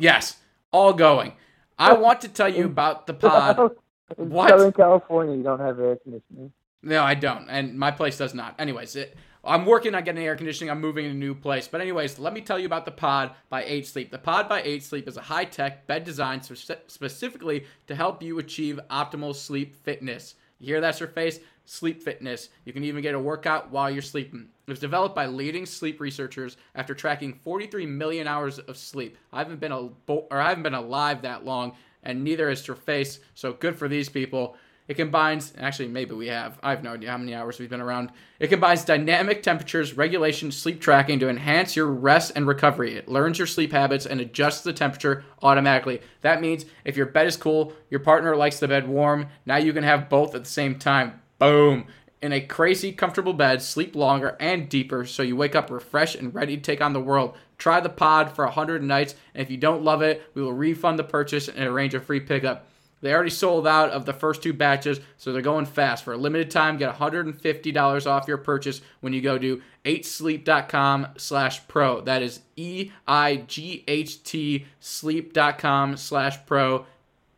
yes, 0.00 0.36
all 0.70 0.92
going. 0.92 1.32
I 1.78 1.94
want 1.94 2.20
to 2.20 2.28
tell 2.28 2.50
you 2.50 2.64
about 2.66 3.06
the 3.06 3.14
pod. 3.14 3.58
In 4.18 4.28
What? 4.28 4.50
Southern 4.50 4.72
California, 4.72 5.34
you 5.34 5.44
don't 5.44 5.60
have 5.60 5.80
air 5.80 5.96
conditioning. 5.96 6.52
No, 6.82 7.02
I 7.02 7.14
don't, 7.14 7.48
and 7.48 7.78
my 7.78 7.90
place 7.90 8.16
does 8.16 8.34
not. 8.34 8.54
Anyways, 8.58 8.96
it, 8.96 9.16
I'm 9.44 9.64
working 9.64 9.94
on 9.94 10.04
getting 10.04 10.22
air 10.22 10.36
conditioning. 10.36 10.70
I'm 10.70 10.80
moving 10.80 11.06
in 11.06 11.12
a 11.12 11.14
new 11.14 11.34
place. 11.34 11.66
But 11.66 11.80
anyways, 11.80 12.18
let 12.18 12.32
me 12.32 12.40
tell 12.40 12.58
you 12.58 12.66
about 12.66 12.84
the 12.84 12.90
Pod 12.90 13.32
by 13.48 13.64
8 13.64 13.86
Sleep. 13.86 14.10
The 14.10 14.18
Pod 14.18 14.48
by 14.48 14.62
8 14.62 14.82
Sleep 14.82 15.08
is 15.08 15.16
a 15.16 15.22
high-tech 15.22 15.86
bed 15.86 16.04
designed 16.04 16.44
specifically 16.44 17.64
to 17.86 17.94
help 17.94 18.22
you 18.22 18.38
achieve 18.38 18.80
optimal 18.90 19.34
sleep 19.34 19.76
fitness. 19.82 20.34
You 20.58 20.66
hear 20.66 20.80
that, 20.82 21.00
your 21.00 21.08
face? 21.08 21.40
Sleep 21.64 22.02
fitness. 22.02 22.50
You 22.64 22.72
can 22.74 22.84
even 22.84 23.02
get 23.02 23.14
a 23.14 23.18
workout 23.18 23.70
while 23.70 23.90
you're 23.90 24.02
sleeping. 24.02 24.48
It 24.66 24.70
was 24.70 24.78
developed 24.78 25.14
by 25.14 25.26
leading 25.26 25.64
sleep 25.64 26.00
researchers 26.00 26.58
after 26.74 26.94
tracking 26.94 27.40
43 27.42 27.86
million 27.86 28.26
hours 28.26 28.58
of 28.58 28.76
sleep. 28.76 29.16
I 29.32 29.38
haven't 29.38 29.60
been 29.60 29.72
a 29.72 29.88
or 30.06 30.40
I 30.40 30.50
haven't 30.50 30.64
been 30.64 30.74
alive 30.74 31.22
that 31.22 31.44
long, 31.44 31.72
and 32.02 32.22
neither 32.22 32.48
has 32.50 32.66
your 32.66 32.76
face. 32.76 33.20
So 33.34 33.54
good 33.54 33.76
for 33.76 33.88
these 33.88 34.08
people. 34.08 34.56
It 34.90 34.96
combines, 34.96 35.52
actually, 35.56 35.86
maybe 35.86 36.16
we 36.16 36.26
have. 36.26 36.58
I 36.64 36.70
have 36.70 36.82
no 36.82 36.94
idea 36.94 37.12
how 37.12 37.18
many 37.18 37.32
hours 37.32 37.60
we've 37.60 37.70
been 37.70 37.80
around. 37.80 38.10
It 38.40 38.48
combines 38.48 38.84
dynamic 38.84 39.40
temperatures, 39.40 39.96
regulation, 39.96 40.50
sleep 40.50 40.80
tracking 40.80 41.20
to 41.20 41.28
enhance 41.28 41.76
your 41.76 41.86
rest 41.86 42.32
and 42.34 42.44
recovery. 42.44 42.96
It 42.96 43.06
learns 43.06 43.38
your 43.38 43.46
sleep 43.46 43.70
habits 43.70 44.04
and 44.04 44.20
adjusts 44.20 44.62
the 44.62 44.72
temperature 44.72 45.22
automatically. 45.42 46.00
That 46.22 46.40
means 46.40 46.64
if 46.84 46.96
your 46.96 47.06
bed 47.06 47.28
is 47.28 47.36
cool, 47.36 47.72
your 47.88 48.00
partner 48.00 48.34
likes 48.34 48.58
the 48.58 48.66
bed 48.66 48.88
warm, 48.88 49.28
now 49.46 49.58
you 49.58 49.72
can 49.72 49.84
have 49.84 50.08
both 50.08 50.34
at 50.34 50.42
the 50.42 50.50
same 50.50 50.76
time. 50.76 51.22
Boom. 51.38 51.86
In 52.20 52.32
a 52.32 52.40
crazy, 52.40 52.90
comfortable 52.90 53.32
bed, 53.32 53.62
sleep 53.62 53.94
longer 53.94 54.36
and 54.40 54.68
deeper 54.68 55.06
so 55.06 55.22
you 55.22 55.36
wake 55.36 55.54
up 55.54 55.70
refreshed 55.70 56.16
and 56.16 56.34
ready 56.34 56.56
to 56.56 56.62
take 56.62 56.80
on 56.80 56.94
the 56.94 57.00
world. 57.00 57.36
Try 57.58 57.78
the 57.78 57.90
pod 57.90 58.32
for 58.32 58.44
100 58.44 58.82
nights, 58.82 59.14
and 59.36 59.42
if 59.42 59.52
you 59.52 59.56
don't 59.56 59.84
love 59.84 60.02
it, 60.02 60.20
we 60.34 60.42
will 60.42 60.52
refund 60.52 60.98
the 60.98 61.04
purchase 61.04 61.48
and 61.48 61.68
arrange 61.68 61.94
a 61.94 62.00
free 62.00 62.18
pickup. 62.18 62.66
They 63.00 63.14
already 63.14 63.30
sold 63.30 63.66
out 63.66 63.90
of 63.90 64.04
the 64.04 64.12
first 64.12 64.42
two 64.42 64.52
batches, 64.52 65.00
so 65.16 65.32
they're 65.32 65.40
going 65.42 65.64
fast. 65.66 66.04
For 66.04 66.12
a 66.12 66.18
limited 66.18 66.50
time, 66.50 66.76
get 66.76 66.94
$150 66.94 68.06
off 68.06 68.28
your 68.28 68.36
purchase 68.38 68.82
when 69.00 69.12
you 69.12 69.20
go 69.20 69.38
to 69.38 69.62
8sleep.com 69.84 71.08
slash 71.16 71.66
pro. 71.66 72.00
That 72.02 72.22
is 72.22 72.40
E-I-G-H-T 72.56 73.06
sleep.com 74.80 75.96
slash 75.96 76.46
pro. 76.46 76.86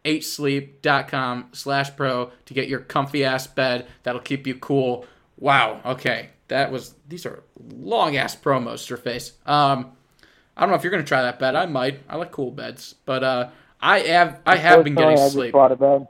8sleep.com 0.04 1.50
slash 1.52 1.94
pro 1.94 2.32
to 2.46 2.54
get 2.54 2.66
your 2.68 2.80
comfy 2.80 3.24
ass 3.24 3.46
bed 3.46 3.86
that'll 4.02 4.20
keep 4.20 4.48
you 4.48 4.56
cool. 4.56 5.06
Wow, 5.38 5.80
okay. 5.84 6.30
That 6.48 6.72
was, 6.72 6.94
these 7.08 7.24
are 7.24 7.44
long 7.72 8.16
ass 8.16 8.34
promos, 8.34 8.80
Straface. 8.80 9.32
Um, 9.48 9.92
I 10.56 10.60
don't 10.60 10.70
know 10.70 10.76
if 10.76 10.82
you're 10.82 10.90
gonna 10.90 11.04
try 11.04 11.22
that 11.22 11.38
bed. 11.38 11.54
I 11.54 11.66
might. 11.66 12.00
I 12.08 12.16
like 12.16 12.30
cool 12.30 12.50
beds, 12.50 12.94
but 13.06 13.24
uh, 13.24 13.48
I 13.82 14.00
have 14.00 14.40
I 14.46 14.56
have 14.56 14.84
been 14.84 14.94
getting 14.94 15.18
I 15.18 15.22
just 15.22 15.32
sleep. 15.32 15.52
bought 15.52 15.72
a 15.72 15.76
bed. 15.76 16.08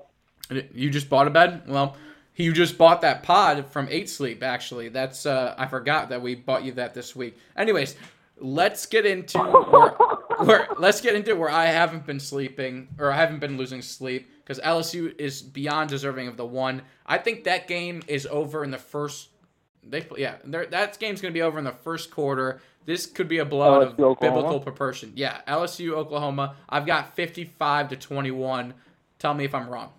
You 0.75 0.91
just 0.91 1.09
bought 1.09 1.27
a 1.27 1.31
bed? 1.31 1.63
Well, 1.67 1.97
you 2.37 2.53
just 2.53 2.77
bought 2.77 3.01
that 3.01 3.23
pod 3.23 3.67
from 3.67 3.89
Eight 3.91 4.09
Sleep. 4.09 4.43
Actually, 4.43 4.91
that's 4.91 5.25
uh, 5.27 5.55
I 5.57 5.67
forgot 5.67 6.11
that 6.11 6.21
we 6.21 6.35
bought 6.35 6.65
you 6.65 6.73
that 6.73 6.93
this 6.95 7.17
week. 7.17 7.39
Anyways, 7.57 7.97
let's 8.39 8.87
get 8.87 9.07
into 9.07 9.39
where, 9.39 9.91
where 10.45 10.69
let's 10.79 11.01
get 11.01 11.15
into 11.15 11.35
where 11.35 11.51
I 11.51 11.67
haven't 11.67 12.05
been 12.07 12.21
sleeping 12.21 12.89
or 12.99 13.11
I 13.11 13.17
haven't 13.17 13.41
been 13.41 13.57
losing 13.57 13.81
sleep 13.81 14.31
because 14.43 14.59
LSU 14.61 15.19
is 15.19 15.41
beyond 15.43 15.89
deserving 15.91 16.29
of 16.29 16.37
the 16.37 16.47
one. 16.47 16.83
I 17.07 17.19
think 17.19 17.45
that 17.45 17.69
game 17.69 18.03
is 18.07 18.27
over 18.27 18.65
in 18.65 18.71
the 18.71 18.79
first. 18.79 19.29
They 19.83 20.07
yeah, 20.16 20.37
that 20.45 20.99
game's 20.99 21.21
gonna 21.21 21.33
be 21.33 21.42
over 21.42 21.59
in 21.59 21.64
the 21.64 21.73
first 21.73 22.11
quarter. 22.11 22.61
This 22.85 23.07
could 23.07 23.29
be 23.29 23.38
a 23.38 23.45
blowout 23.45 23.83
of 23.83 23.88
Oklahoma? 24.01 24.16
biblical 24.21 24.61
proportion. 24.61 25.12
Yeah, 25.14 25.40
LSU 25.47 25.92
Oklahoma. 25.92 26.57
I've 26.68 26.87
got 26.87 27.14
fifty-five 27.14 27.88
to 27.90 27.97
twenty-one. 27.97 28.75
Tell 29.18 29.35
me 29.35 29.45
if 29.45 29.55
I'm 29.55 29.68
wrong. 29.68 29.92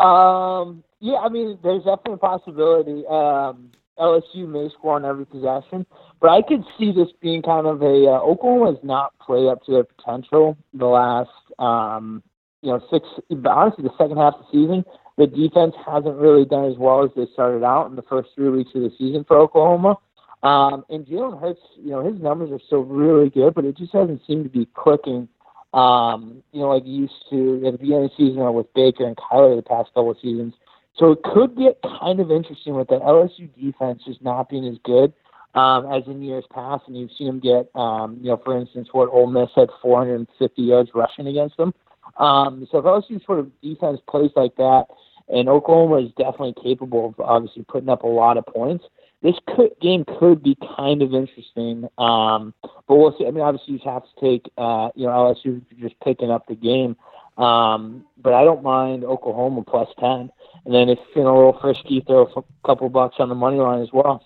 Um, 0.00 0.84
yeah, 1.00 1.16
I 1.16 1.28
mean, 1.28 1.58
there's 1.62 1.84
definitely 1.84 2.14
a 2.14 2.16
possibility. 2.18 3.04
Um, 3.08 3.70
LSU 3.98 4.48
may 4.48 4.68
score 4.70 4.94
on 4.94 5.04
every 5.04 5.26
possession, 5.26 5.84
but 6.20 6.30
I 6.30 6.42
could 6.42 6.64
see 6.78 6.92
this 6.92 7.08
being 7.20 7.42
kind 7.42 7.66
of 7.66 7.82
a 7.82 8.06
uh, 8.06 8.20
Oklahoma 8.20 8.72
has 8.72 8.84
not 8.84 9.18
played 9.18 9.48
up 9.48 9.64
to 9.64 9.72
their 9.72 9.84
potential 9.84 10.56
the 10.72 10.86
last, 10.86 11.30
um, 11.58 12.22
you 12.62 12.70
know, 12.70 12.80
six. 12.90 13.06
Honestly, 13.44 13.84
the 13.84 13.90
second 13.98 14.16
half 14.16 14.34
of 14.34 14.40
the 14.40 14.52
season, 14.52 14.84
the 15.18 15.26
defense 15.26 15.74
hasn't 15.84 16.16
really 16.16 16.46
done 16.46 16.70
as 16.70 16.78
well 16.78 17.04
as 17.04 17.10
they 17.14 17.26
started 17.34 17.64
out 17.64 17.90
in 17.90 17.96
the 17.96 18.02
first 18.02 18.30
three 18.34 18.48
weeks 18.48 18.70
of 18.74 18.82
the 18.82 18.92
season 18.96 19.24
for 19.24 19.38
Oklahoma. 19.38 19.96
Um, 20.42 20.84
and 20.88 21.04
Jalen 21.04 21.40
Hurts, 21.40 21.60
you 21.76 21.90
know, 21.90 22.08
his 22.08 22.20
numbers 22.22 22.50
are 22.52 22.60
still 22.64 22.84
really 22.84 23.28
good, 23.28 23.54
but 23.54 23.64
it 23.64 23.76
just 23.76 23.92
hasn't 23.92 24.22
seemed 24.26 24.44
to 24.44 24.50
be 24.50 24.68
clicking 24.74 25.28
um, 25.74 26.42
you 26.52 26.60
know, 26.60 26.68
like 26.68 26.84
you 26.86 27.02
used 27.02 27.24
to 27.30 27.66
at 27.66 27.72
the 27.72 27.78
beginning 27.78 28.04
of 28.04 28.10
the 28.10 28.16
season 28.16 28.38
or 28.38 28.52
with 28.52 28.72
Baker 28.74 29.06
and 29.06 29.16
Kyler 29.16 29.56
the 29.56 29.62
past 29.62 29.88
couple 29.88 30.10
of 30.10 30.16
seasons. 30.20 30.54
So 30.96 31.12
it 31.12 31.22
could 31.22 31.56
get 31.56 31.80
kind 32.00 32.20
of 32.20 32.30
interesting 32.30 32.74
with 32.74 32.88
the 32.88 32.98
LSU 32.98 33.48
defense 33.54 34.02
just 34.04 34.22
not 34.22 34.48
being 34.48 34.66
as 34.66 34.78
good 34.82 35.12
um, 35.54 35.86
as 35.92 36.02
in 36.06 36.22
years 36.22 36.44
past. 36.52 36.84
And 36.86 36.96
you've 36.96 37.10
seen 37.16 37.26
them 37.26 37.40
get, 37.40 37.70
um, 37.74 38.18
you 38.20 38.30
know, 38.30 38.40
for 38.42 38.58
instance, 38.58 38.88
what 38.92 39.10
Ole 39.10 39.28
Miss 39.28 39.50
had 39.54 39.68
450 39.82 40.62
yards 40.62 40.90
rushing 40.94 41.26
against 41.26 41.56
them. 41.56 41.74
Um, 42.16 42.66
so 42.70 42.78
if 42.78 42.84
LSU 42.84 43.24
sort 43.24 43.38
of 43.38 43.50
defense 43.60 44.00
plays 44.08 44.30
like 44.34 44.56
that, 44.56 44.86
and 45.28 45.48
Oklahoma 45.48 45.98
is 46.06 46.12
definitely 46.16 46.54
capable 46.62 47.06
of 47.08 47.20
obviously 47.20 47.64
putting 47.68 47.88
up 47.88 48.02
a 48.02 48.08
lot 48.08 48.36
of 48.36 48.46
points, 48.46 48.84
this 49.22 49.34
could, 49.48 49.70
game 49.80 50.04
could 50.18 50.42
be 50.42 50.56
kind 50.76 51.02
of 51.02 51.12
interesting. 51.12 51.88
Um, 51.98 52.54
but 52.86 52.96
we'll 52.96 53.16
see. 53.18 53.26
I 53.26 53.30
mean, 53.30 53.42
obviously, 53.42 53.74
you 53.74 53.80
have 53.84 54.02
to 54.02 54.20
take, 54.20 54.50
uh, 54.56 54.90
you 54.94 55.06
know, 55.06 55.34
LSU 55.44 55.62
just 55.80 55.98
picking 56.00 56.30
up 56.30 56.46
the 56.46 56.54
game. 56.54 56.96
Um, 57.36 58.04
but 58.16 58.34
I 58.34 58.44
don't 58.44 58.62
mind 58.62 59.04
Oklahoma 59.04 59.62
plus 59.64 59.88
10. 60.00 60.30
And 60.64 60.74
then 60.74 60.88
if 60.88 60.98
you're 60.98 61.14
feeling 61.14 61.28
a 61.28 61.34
little 61.34 61.58
frisky, 61.60 62.02
throw 62.06 62.26
a 62.26 62.66
couple 62.66 62.88
bucks 62.88 63.16
on 63.18 63.28
the 63.28 63.34
money 63.34 63.58
line 63.58 63.82
as 63.82 63.90
well. 63.92 64.24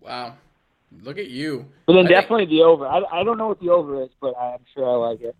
Wow. 0.00 0.34
Look 1.02 1.18
at 1.18 1.28
you. 1.28 1.66
But 1.86 1.94
then 1.94 2.06
I 2.06 2.08
think- 2.08 2.20
definitely 2.20 2.46
the 2.46 2.62
over. 2.62 2.86
I, 2.86 3.02
I 3.12 3.24
don't 3.24 3.38
know 3.38 3.48
what 3.48 3.60
the 3.60 3.70
over 3.70 4.02
is, 4.02 4.10
but 4.20 4.34
I'm 4.38 4.60
sure 4.74 4.88
I 4.88 5.10
like 5.10 5.20
it. 5.20 5.36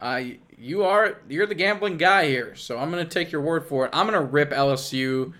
Uh, 0.00 0.22
you 0.56 0.84
are 0.84 1.18
you're 1.28 1.46
the 1.46 1.54
gambling 1.54 1.96
guy 1.96 2.26
here, 2.26 2.54
so 2.54 2.78
I'm 2.78 2.90
gonna 2.90 3.04
take 3.04 3.32
your 3.32 3.40
word 3.40 3.66
for 3.66 3.84
it. 3.86 3.90
I'm 3.92 4.06
gonna 4.06 4.22
rip 4.22 4.50
LSU 4.50 5.32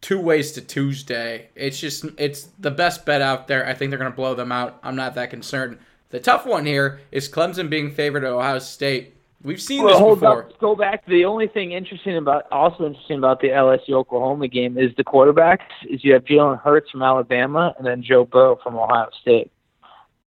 two 0.00 0.20
ways 0.20 0.52
to 0.52 0.60
Tuesday. 0.60 1.48
It's 1.54 1.78
just 1.78 2.04
it's 2.18 2.48
the 2.58 2.70
best 2.70 3.04
bet 3.06 3.22
out 3.22 3.48
there. 3.48 3.66
I 3.66 3.74
think 3.74 3.90
they're 3.90 3.98
gonna 3.98 4.10
blow 4.10 4.34
them 4.34 4.52
out. 4.52 4.78
I'm 4.82 4.96
not 4.96 5.14
that 5.14 5.30
concerned. 5.30 5.78
The 6.10 6.20
tough 6.20 6.44
one 6.44 6.66
here 6.66 7.00
is 7.10 7.28
Clemson 7.28 7.70
being 7.70 7.90
favored 7.90 8.24
at 8.24 8.30
Ohio 8.32 8.58
State. 8.58 9.14
We've 9.42 9.60
seen 9.60 9.82
Well, 9.82 9.94
this 9.94 9.98
hold 9.98 10.20
before. 10.20 10.44
up. 10.44 10.58
Go 10.60 10.76
back. 10.76 11.04
The 11.06 11.24
only 11.24 11.48
thing 11.48 11.72
interesting 11.72 12.16
about, 12.16 12.44
also 12.52 12.86
interesting 12.86 13.18
about 13.18 13.40
the 13.40 13.48
LSU 13.48 13.94
Oklahoma 13.94 14.46
game 14.46 14.78
is 14.78 14.94
the 14.96 15.02
quarterbacks. 15.02 15.64
Is 15.88 16.04
you 16.04 16.12
have 16.12 16.24
Jalen 16.24 16.60
Hurts 16.60 16.90
from 16.90 17.02
Alabama 17.02 17.74
and 17.76 17.84
then 17.84 18.02
Joe 18.04 18.24
Burrow 18.24 18.56
from 18.62 18.76
Ohio 18.76 19.08
State. 19.20 19.50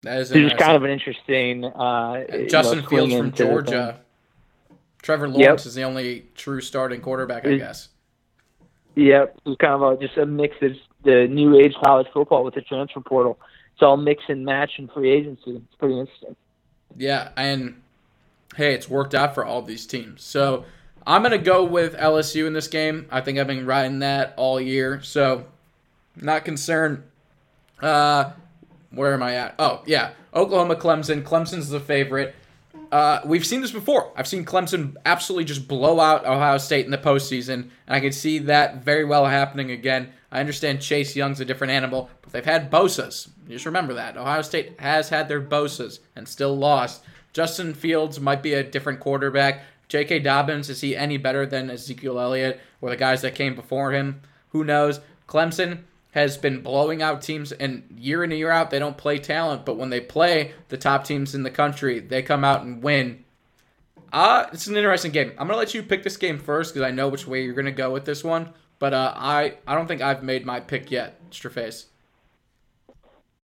That 0.04 0.20
is 0.22 0.32
it's 0.32 0.56
kind 0.56 0.76
of 0.76 0.84
an 0.84 0.92
interesting. 0.92 1.66
Uh, 1.66 2.24
you 2.32 2.38
know, 2.40 2.48
Justin 2.48 2.86
Fields 2.86 3.14
from 3.14 3.32
Georgia. 3.32 4.00
Trevor 5.02 5.30
Lawrence 5.30 5.66
is 5.66 5.76
the 5.76 5.84
only 5.84 6.28
true 6.36 6.62
starting 6.62 7.02
quarterback, 7.02 7.46
I 7.46 7.50
Is- 7.50 7.60
guess. 7.60 7.90
Yep, 8.96 9.40
it's 9.46 9.62
kind 9.62 9.74
of 9.74 9.82
a, 9.82 9.98
just 10.06 10.18
a 10.18 10.26
mix 10.26 10.56
of 10.62 10.74
the 11.04 11.28
new 11.28 11.58
age 11.58 11.74
college 11.82 12.08
football 12.14 12.44
with 12.44 12.56
the 12.56 12.62
transfer 12.62 13.00
portal. 13.00 13.40
It's 13.74 13.82
all 13.82 13.96
mix 13.96 14.24
and 14.28 14.44
match 14.44 14.72
and 14.78 14.92
free 14.92 15.10
agency. 15.12 15.52
It's 15.52 15.76
pretty 15.76 15.98
interesting. 15.98 16.36
Yeah, 16.98 17.30
and 17.38 17.82
hey, 18.58 18.74
it's 18.74 18.90
worked 18.90 19.16
out 19.16 19.36
for 19.36 19.46
all 19.46 19.62
these 19.62 19.86
teams. 19.86 20.22
So 20.24 20.66
I'm 21.08 21.24
gonna 21.24 21.38
go 21.38 21.64
with 21.64 21.96
LSU 21.96 22.46
in 22.46 22.54
this 22.54 22.68
game. 22.68 23.08
I 23.10 23.22
think 23.22 23.40
I've 23.40 23.48
been 23.48 23.66
riding 23.66 24.00
that 24.00 24.34
all 24.36 24.60
year, 24.60 25.02
so 25.02 25.46
not 26.18 26.44
concerned. 26.44 27.04
Uh, 27.82 28.32
where 28.92 29.14
am 29.14 29.24
I 29.24 29.36
at? 29.36 29.56
Oh 29.60 29.82
yeah, 29.86 30.12
Oklahoma, 30.34 30.76
Clemson. 30.76 31.24
Clemson's 31.24 31.70
the 31.70 31.80
favorite. 31.80 32.36
Uh, 32.92 33.22
we've 33.24 33.46
seen 33.46 33.62
this 33.62 33.72
before. 33.72 34.12
I've 34.16 34.28
seen 34.28 34.46
Clemson 34.46 34.96
absolutely 35.06 35.46
just 35.46 35.68
blow 35.68 36.00
out 36.00 36.26
Ohio 36.26 36.58
State 36.58 36.86
in 36.86 36.92
the 36.92 36.98
postseason, 36.98 37.54
and 37.54 37.72
I 37.88 38.00
can 38.00 38.12
see 38.12 38.40
that 38.40 38.84
very 38.84 39.06
well 39.06 39.26
happening 39.26 39.70
again. 39.72 40.12
I 40.32 40.40
understand 40.40 40.82
Chase 40.82 41.16
Young's 41.16 41.40
a 41.40 41.46
different 41.46 41.72
animal, 41.72 42.10
but 42.22 42.32
they've 42.32 42.46
had 42.46 42.72
Bosa's. 42.72 43.30
Just 43.48 43.66
remember 43.66 43.94
that. 43.96 44.18
Ohio 44.18 44.42
State 44.42 44.80
has 44.80 45.10
had 45.10 45.28
their 45.28 45.42
Bosa's 45.42 46.00
and 46.16 46.28
still 46.28 46.58
lost. 46.58 47.04
Justin 47.34 47.74
Fields 47.74 48.20
might 48.20 48.42
be 48.42 48.54
a 48.54 48.64
different 48.64 49.00
quarterback. 49.00 49.62
J.K. 49.88 50.20
Dobbins, 50.20 50.70
is 50.70 50.82
he 50.82 50.96
any 50.96 51.18
better 51.18 51.46
than 51.46 51.70
Ezekiel 51.70 52.20
Elliott 52.20 52.60
or 52.82 52.90
the 52.92 52.96
guys 52.96 53.22
that 53.22 53.36
came 53.36 53.56
before 53.56 53.92
him? 53.92 54.22
Who 54.50 54.64
knows? 54.64 55.00
Clemson 55.28 55.80
has 56.12 56.38
been 56.38 56.62
blowing 56.62 57.02
out 57.02 57.22
teams, 57.22 57.52
and 57.52 57.84
year 57.96 58.24
in 58.24 58.32
and 58.32 58.40
year 58.40 58.52
out, 58.52 58.72
they 58.72 58.80
don't 58.80 58.98
play 58.98 59.20
talent, 59.20 59.66
but 59.66 59.78
when 59.78 59.90
they 59.90 60.02
play 60.02 60.54
the 60.70 60.78
top 60.78 61.04
teams 61.04 61.36
in 61.36 61.44
the 61.44 61.52
country, 61.52 62.00
they 62.00 62.22
come 62.22 62.44
out 62.44 62.64
and 62.64 62.82
win. 62.82 63.24
Uh, 64.12 64.48
it's 64.52 64.66
an 64.66 64.76
interesting 64.76 65.12
game. 65.12 65.32
I'm 65.38 65.48
gonna 65.48 65.60
let 65.60 65.74
you 65.74 65.84
pick 65.84 66.04
this 66.04 66.18
game 66.18 66.40
first 66.40 66.74
because 66.74 66.88
I 66.88 66.92
know 66.92 67.10
which 67.10 67.28
way 67.28 67.44
you're 67.44 67.54
gonna 67.54 67.72
go 67.72 67.92
with 67.92 68.06
this 68.06 68.24
one. 68.24 68.54
But 68.80 68.94
uh, 68.94 69.14
I 69.16 69.58
I 69.68 69.76
don't 69.76 69.88
think 69.88 70.02
I've 70.02 70.24
made 70.24 70.46
my 70.46 70.60
pick 70.60 70.90
yet. 70.90 71.20
Straface. 71.32 71.86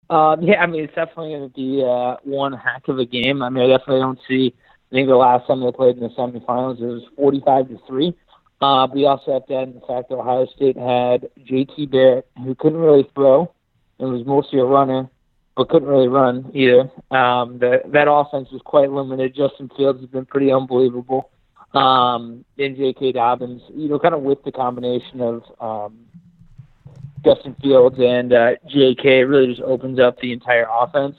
Um, 0.10 0.42
yeah, 0.42 0.62
I 0.62 0.68
mean, 0.68 0.84
it's 0.84 0.96
definitely 0.96 1.34
to 1.34 1.50
be 1.50 1.84
uh, 1.86 2.18
one 2.24 2.54
heck 2.54 2.88
of 2.88 3.00
a 3.00 3.06
game. 3.06 3.42
I 3.42 3.50
mean, 3.50 3.64
I 3.64 3.78
definitely 3.78 4.02
don't 4.02 4.20
see. 4.28 4.54
I 4.92 4.96
think 4.96 5.08
the 5.08 5.16
last 5.16 5.48
time 5.48 5.62
they 5.62 5.72
played 5.72 5.98
in 5.98 6.04
the 6.04 6.10
semifinals, 6.10 6.80
it 6.80 6.86
was 6.86 7.04
forty-five 7.16 7.68
to 7.70 7.80
three. 7.88 8.16
Uh, 8.66 8.88
you 8.96 9.06
also 9.06 9.34
have 9.34 9.46
to 9.46 9.56
add 9.56 9.76
the 9.76 9.80
fact 9.82 10.10
that 10.10 10.16
Ohio 10.16 10.48
State 10.56 10.76
had 10.76 11.30
J.T. 11.46 11.86
Barrett, 11.86 12.28
who 12.44 12.56
couldn't 12.56 12.80
really 12.80 13.08
throw, 13.14 13.54
and 14.00 14.12
was 14.12 14.26
mostly 14.26 14.60
a 14.60 14.66
runner, 14.66 15.08
but 15.56 15.70
couldn't 15.70 15.88
really 15.88 16.08
run 16.08 16.50
either. 16.52 16.90
Um, 17.12 17.60
the, 17.60 17.84
that 17.86 18.10
offense 18.10 18.50
was 18.52 18.64
quite 18.66 18.92
limited. 18.92 19.36
Justin 19.36 19.70
Fields 19.78 20.00
has 20.00 20.10
been 20.10 20.26
pretty 20.26 20.52
unbelievable. 20.52 21.30
Um, 21.76 22.44
and 22.58 22.76
J.K. 22.76 23.12
Dobbins, 23.12 23.62
you 23.72 23.88
know, 23.88 24.00
kind 24.00 24.16
of 24.16 24.22
with 24.22 24.44
the 24.44 24.52
combination 24.52 25.22
of 25.22 25.44
um, 25.60 26.00
Justin 27.24 27.56
Fields 27.62 27.98
and 28.00 28.34
uh, 28.34 28.52
J.K. 28.68 29.26
Really 29.26 29.48
just 29.48 29.62
opens 29.62 30.00
up 30.00 30.20
the 30.22 30.32
entire 30.32 30.66
offense. 30.72 31.18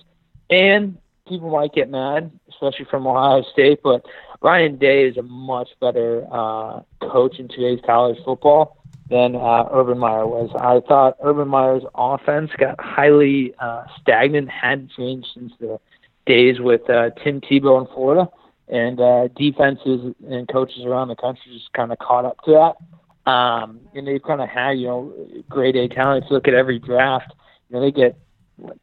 And 0.51 0.99
people 1.29 1.51
might 1.51 1.73
get 1.73 1.91
mad, 1.91 2.33
especially 2.49 2.87
from 2.87 3.07
Ohio 3.07 3.45
State, 3.53 3.81
but 3.85 4.05
Ryan 4.43 4.77
Day 4.77 5.05
is 5.05 5.17
a 5.17 5.23
much 5.23 5.69
better 5.81 6.27
uh, 6.31 6.81
coach 7.01 7.39
in 7.39 7.49
today's 7.49 7.81
college 7.85 8.19
football 8.25 8.77
than 9.09 9.37
uh, 9.37 9.69
Urban 9.73 9.99
Meyer 9.99 10.27
was. 10.27 10.51
I 10.57 10.87
thought 10.87 11.17
Urban 11.23 11.49
Meyer's 11.49 11.85
offense 11.95 12.51
got 12.59 12.81
highly 12.81 13.55
uh, 13.59 13.85
stagnant, 14.01 14.49
hadn't 14.51 14.91
changed 14.97 15.29
since 15.35 15.53
the 15.61 15.79
days 16.27 16.61
with 16.61 16.89
uh, 16.91 17.11
Tim 17.23 17.41
Tebow 17.41 17.81
in 17.81 17.95
Florida, 17.95 18.29
and 18.69 19.01
uh, 19.01 19.29
defenses 19.29 20.15
and 20.29 20.49
coaches 20.49 20.85
around 20.85 21.09
the 21.09 21.17
country 21.17 21.53
just 21.53 21.73
kind 21.73 21.93
of 21.93 21.99
caught 21.99 22.25
up 22.25 22.41
to 22.45 22.53
that. 22.53 23.31
Um, 23.31 23.81
and 23.95 24.07
they've 24.07 24.23
kind 24.23 24.41
of 24.41 24.49
had, 24.49 24.73
you 24.79 24.87
know, 24.87 25.15
grade 25.49 25.77
A 25.77 25.89
talent. 25.89 26.25
If 26.25 26.31
you 26.31 26.37
look 26.37 26.49
at 26.49 26.55
every 26.55 26.79
draft, 26.79 27.33
you 27.69 27.77
know, 27.77 27.81
they 27.81 27.93
get 27.93 28.17
like, 28.59 28.79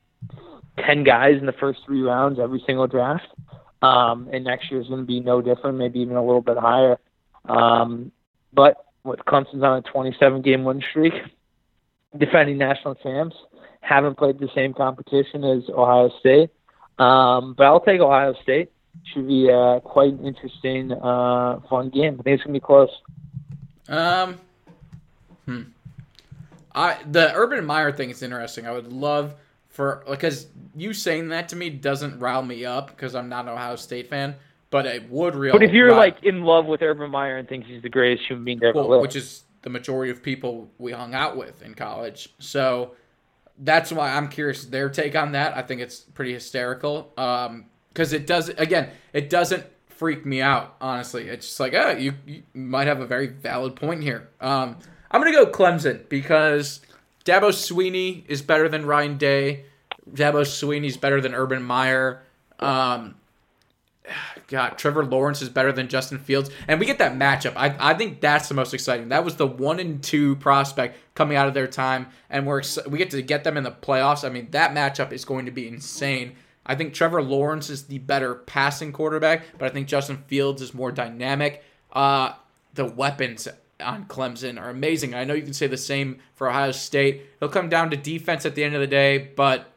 10 0.86 1.04
guys 1.04 1.38
in 1.38 1.46
the 1.46 1.54
first 1.54 1.82
three 1.86 2.02
rounds 2.02 2.40
every 2.40 2.62
single 2.66 2.88
draft. 2.88 3.28
Um, 3.84 4.30
and 4.32 4.46
next 4.46 4.72
year 4.72 4.80
is 4.80 4.88
going 4.88 5.02
to 5.02 5.06
be 5.06 5.20
no 5.20 5.42
different, 5.42 5.78
maybe 5.78 6.00
even 6.00 6.16
a 6.16 6.24
little 6.24 6.42
bit 6.42 6.58
higher. 6.58 6.98
Um, 7.50 8.14
but 8.54 8.86
with 9.04 9.20
Clemson's 9.22 9.62
on 9.62 9.80
a 9.80 9.82
27 9.82 10.42
game 10.42 10.64
win 10.64 10.82
streak, 10.90 11.14
defending 12.18 12.58
national 12.58 12.96
champs, 12.96 13.36
haven't 13.82 14.18
played 14.18 14.40
the 14.40 14.48
same 14.56 14.74
competition 14.74 15.44
as 15.44 15.64
Ohio 15.70 16.10
State. 16.20 16.50
Um, 16.98 17.56
but 17.58 17.66
I'll 17.66 17.82
take 17.82 18.00
Ohio 18.00 18.34
State. 18.42 18.72
Should 19.14 19.28
be 19.28 19.52
uh, 19.52 19.82
quite 19.82 20.14
an 20.14 20.26
interesting, 20.26 20.94
uh, 20.94 21.60
fun 21.70 21.90
game. 21.90 22.16
I 22.20 22.24
think 22.24 22.36
it's 22.36 22.44
going 22.44 22.54
to 22.54 22.60
be 22.60 22.66
close. 22.66 22.92
Um, 23.90 24.40
hmm. 25.46 25.62
I 26.74 27.00
the 27.10 27.34
Urban 27.36 27.66
Meyer 27.66 27.92
thing 27.92 28.12
is 28.12 28.24
interesting. 28.24 28.66
I 28.66 28.72
would 28.72 28.94
love 28.94 29.34
for 29.74 30.04
because 30.08 30.48
you 30.76 30.94
saying 30.94 31.30
that 31.30 31.50
to 31.50 31.56
me 31.56 31.70
doesn't 31.70 32.20
rile 32.20 32.44
me 32.44 32.64
up 32.64 32.88
because 32.88 33.16
I'm 33.16 33.28
not 33.28 33.46
an 33.46 33.50
Ohio 33.50 33.76
State 33.76 34.08
fan, 34.08 34.36
but 34.70 34.86
it 34.86 35.10
would 35.10 35.36
real. 35.36 35.52
But 35.52 35.64
if 35.64 35.72
you're 35.72 35.90
rile- 35.90 35.98
like 35.98 36.24
in 36.24 36.44
love 36.44 36.68
with 36.68 36.82
Urban 36.82 37.10
Meyer 37.10 37.38
and 37.38 37.50
thinks 37.50 37.68
he's 37.68 37.82
the 37.82 37.90
greatest 37.90 38.28
human 38.28 38.46
being 38.46 38.64
ever 38.64 38.84
well, 38.86 39.02
which 39.02 39.16
is 39.16 39.44
the 39.64 39.72
majority 39.72 40.12
of 40.12 40.22
people 40.22 40.70
we 40.78 40.92
hung 40.92 41.16
out 41.16 41.36
with 41.36 41.64
in 41.64 41.74
college, 41.74 42.30
so 42.38 42.92
that's 43.58 43.92
why 43.92 44.14
I'm 44.14 44.30
curious 44.30 44.64
their 44.66 44.90
take 44.90 45.16
on 45.16 45.32
that. 45.34 45.58
I 45.58 45.64
think 45.64 45.82
it's 45.82 46.00
pretty 46.00 46.34
hysterical. 46.34 47.12
Um, 47.18 47.66
because 47.90 48.14
it 48.14 48.26
does 48.28 48.50
again, 48.50 48.90
it 49.12 49.30
doesn't 49.30 49.66
freak 49.88 50.26
me 50.26 50.42
out. 50.42 50.76
Honestly, 50.82 51.28
it's 51.28 51.48
just 51.48 51.60
like, 51.60 51.74
ah, 51.76 51.92
you, 51.92 52.14
you 52.26 52.44
might 52.54 52.88
have 52.88 53.02
a 53.02 53.06
very 53.06 53.28
valid 53.28 53.76
point 53.76 54.04
here. 54.04 54.30
Um, 54.40 54.78
I'm 55.12 55.22
gonna 55.22 55.32
go 55.32 55.46
Clemson 55.46 56.08
because 56.10 56.82
Dabo 57.26 57.50
Swinney 57.50 58.24
is 58.28 58.42
better 58.42 58.68
than 58.68 58.86
Ryan 58.86 59.18
Day. 59.18 59.66
Dabo 60.12 60.42
Swinney's 60.42 60.98
better 60.98 61.22
than 61.22 61.34
Urban 61.34 61.64
Meyer. 61.64 62.24
Um, 62.60 63.16
God, 64.48 64.78
Trevor 64.78 65.06
Lawrence 65.06 65.42
is 65.42 65.50
better 65.50 65.72
than 65.72 65.88
Justin 65.88 66.20
Fields, 66.20 66.50
and 66.68 66.80
we 66.80 66.86
get 66.86 66.98
that 66.98 67.14
matchup. 67.14 67.54
I, 67.56 67.76
I 67.80 67.94
think 67.94 68.20
that's 68.20 68.50
the 68.50 68.54
most 68.54 68.74
exciting. 68.74 69.10
That 69.10 69.24
was 69.24 69.38
the 69.38 69.48
one 69.48 69.80
and 69.80 70.04
two 70.04 70.36
prospect 70.38 70.98
coming 71.16 71.38
out 71.38 71.48
of 71.48 71.54
their 71.54 71.68
time, 71.68 72.08
and 72.30 72.46
we're 72.46 72.60
ex- 72.60 72.86
we 72.88 72.98
get 72.98 73.12
to 73.12 73.22
get 73.22 73.44
them 73.44 73.56
in 73.56 73.64
the 73.64 73.72
playoffs. 73.72 74.26
I 74.26 74.30
mean, 74.30 74.50
that 74.52 74.72
matchup 74.72 75.14
is 75.14 75.24
going 75.24 75.46
to 75.46 75.52
be 75.52 75.68
insane. 75.68 76.36
I 76.66 76.76
think 76.76 76.94
Trevor 76.94 77.22
Lawrence 77.22 77.70
is 77.70 77.86
the 77.86 78.00
better 78.00 78.36
passing 78.36 78.92
quarterback, 78.92 79.44
but 79.58 79.70
I 79.70 79.74
think 79.74 79.88
Justin 79.88 80.24
Fields 80.28 80.62
is 80.62 80.74
more 80.74 80.92
dynamic. 80.92 81.64
Uh, 81.92 82.34
the 82.74 82.86
weapons 82.86 83.48
on 83.84 84.06
Clemson 84.06 84.60
are 84.60 84.70
amazing. 84.70 85.14
I 85.14 85.24
know 85.24 85.34
you 85.34 85.44
can 85.44 85.54
say 85.54 85.68
the 85.68 85.78
same 85.78 86.20
for 86.36 86.50
Ohio 86.50 86.72
State. 86.72 87.22
It'll 87.38 87.52
come 87.52 87.70
down 87.70 87.90
to 87.92 87.98
defense 87.98 88.46
at 88.46 88.56
the 88.56 88.64
end 88.64 88.76
of 88.76 88.82
the 88.82 88.88
day, 88.88 89.18
but 89.36 89.74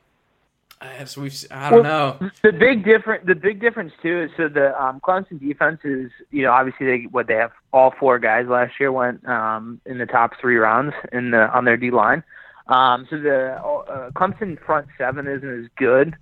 as 0.80 1.16
we've, 1.16 1.34
I 1.50 1.70
don't 1.70 1.82
know. 1.82 2.18
The 2.42 2.52
big 2.52 2.84
difference, 2.84 3.24
the 3.26 3.34
big 3.34 3.60
difference 3.60 3.92
too, 4.02 4.22
is 4.22 4.30
so 4.36 4.48
the 4.48 4.80
um, 4.82 5.00
Clemson 5.00 5.40
defense 5.40 5.80
is, 5.84 6.10
you 6.30 6.42
know, 6.42 6.52
obviously 6.52 6.86
they 6.86 7.06
what 7.10 7.26
they 7.26 7.34
have 7.34 7.52
all 7.72 7.94
four 7.98 8.18
guys 8.18 8.46
last 8.46 8.74
year 8.78 8.92
went 8.92 9.26
um, 9.28 9.80
in 9.86 9.98
the 9.98 10.06
top 10.06 10.32
three 10.40 10.56
rounds 10.56 10.94
in 11.12 11.30
the 11.30 11.50
on 11.50 11.64
their 11.64 11.76
D 11.76 11.90
line. 11.90 12.22
Um, 12.68 13.06
so 13.08 13.18
the 13.18 13.54
uh, 13.54 14.10
Clemson 14.10 14.58
front 14.64 14.88
seven 14.98 15.26
isn't 15.26 15.64
as 15.64 15.70
good 15.76 16.14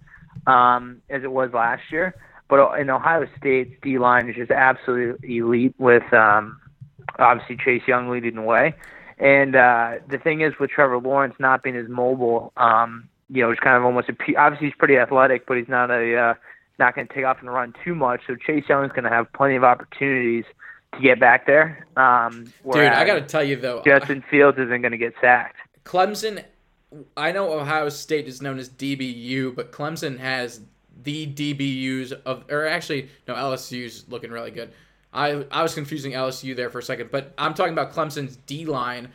um, 0.46 1.00
as 1.10 1.24
it 1.24 1.32
was 1.32 1.50
last 1.52 1.82
year, 1.90 2.14
but 2.48 2.78
in 2.78 2.90
Ohio 2.90 3.26
State's 3.38 3.74
D 3.82 3.98
line 3.98 4.28
is 4.28 4.36
just 4.36 4.50
absolutely 4.50 5.38
elite 5.38 5.74
with 5.78 6.12
um, 6.12 6.60
obviously 7.18 7.56
Chase 7.56 7.82
Young 7.86 8.08
leading 8.10 8.36
the 8.36 8.42
way. 8.42 8.74
And 9.18 9.54
uh, 9.54 9.94
the 10.08 10.18
thing 10.18 10.40
is, 10.40 10.54
with 10.58 10.70
Trevor 10.70 10.98
Lawrence 10.98 11.34
not 11.38 11.62
being 11.62 11.76
as 11.76 11.88
mobile, 11.88 12.52
um, 12.56 13.08
you 13.30 13.42
know, 13.42 13.50
he's 13.50 13.60
kind 13.60 13.76
of 13.76 13.84
almost 13.84 14.08
a 14.08 14.36
obviously 14.36 14.68
he's 14.68 14.76
pretty 14.76 14.96
athletic, 14.96 15.46
but 15.46 15.56
he's 15.56 15.68
not 15.68 15.90
a 15.90 16.16
uh, 16.16 16.34
not 16.78 16.94
going 16.94 17.06
to 17.06 17.14
take 17.14 17.24
off 17.24 17.38
and 17.40 17.52
run 17.52 17.74
too 17.84 17.94
much. 17.94 18.22
So 18.26 18.34
Chase 18.34 18.64
Young's 18.68 18.90
going 18.90 19.04
to 19.04 19.10
have 19.10 19.32
plenty 19.32 19.54
of 19.54 19.64
opportunities 19.64 20.44
to 20.94 21.00
get 21.00 21.20
back 21.20 21.46
there. 21.46 21.86
Um, 21.96 22.52
Dude, 22.70 22.86
I 22.86 23.04
got 23.04 23.14
to 23.14 23.22
tell 23.22 23.44
you 23.44 23.56
though, 23.56 23.82
Justin 23.84 24.24
Fields 24.30 24.58
isn't 24.58 24.80
going 24.80 24.92
to 24.92 24.98
get 24.98 25.14
sacked. 25.20 25.56
Clemson 25.84 26.44
I 27.16 27.32
know 27.32 27.58
Ohio 27.58 27.88
State 27.88 28.26
is 28.26 28.42
known 28.42 28.58
as 28.58 28.68
DBU, 28.68 29.54
but 29.54 29.72
Clemson 29.72 30.18
has 30.18 30.60
the 31.02 31.26
DBUs 31.26 32.12
of, 32.24 32.44
or 32.50 32.66
actually, 32.66 33.08
no, 33.26 33.34
LSU's 33.34 34.04
looking 34.08 34.30
really 34.30 34.50
good. 34.50 34.72
I 35.14 35.46
I 35.50 35.62
was 35.62 35.74
confusing 35.74 36.12
LSU 36.12 36.54
there 36.54 36.68
for 36.68 36.80
a 36.80 36.82
second, 36.82 37.10
but 37.10 37.32
I'm 37.38 37.54
talking 37.54 37.72
about 37.72 37.92
Clemson's 37.92 38.36
D 38.36 38.66
line. 38.66 39.10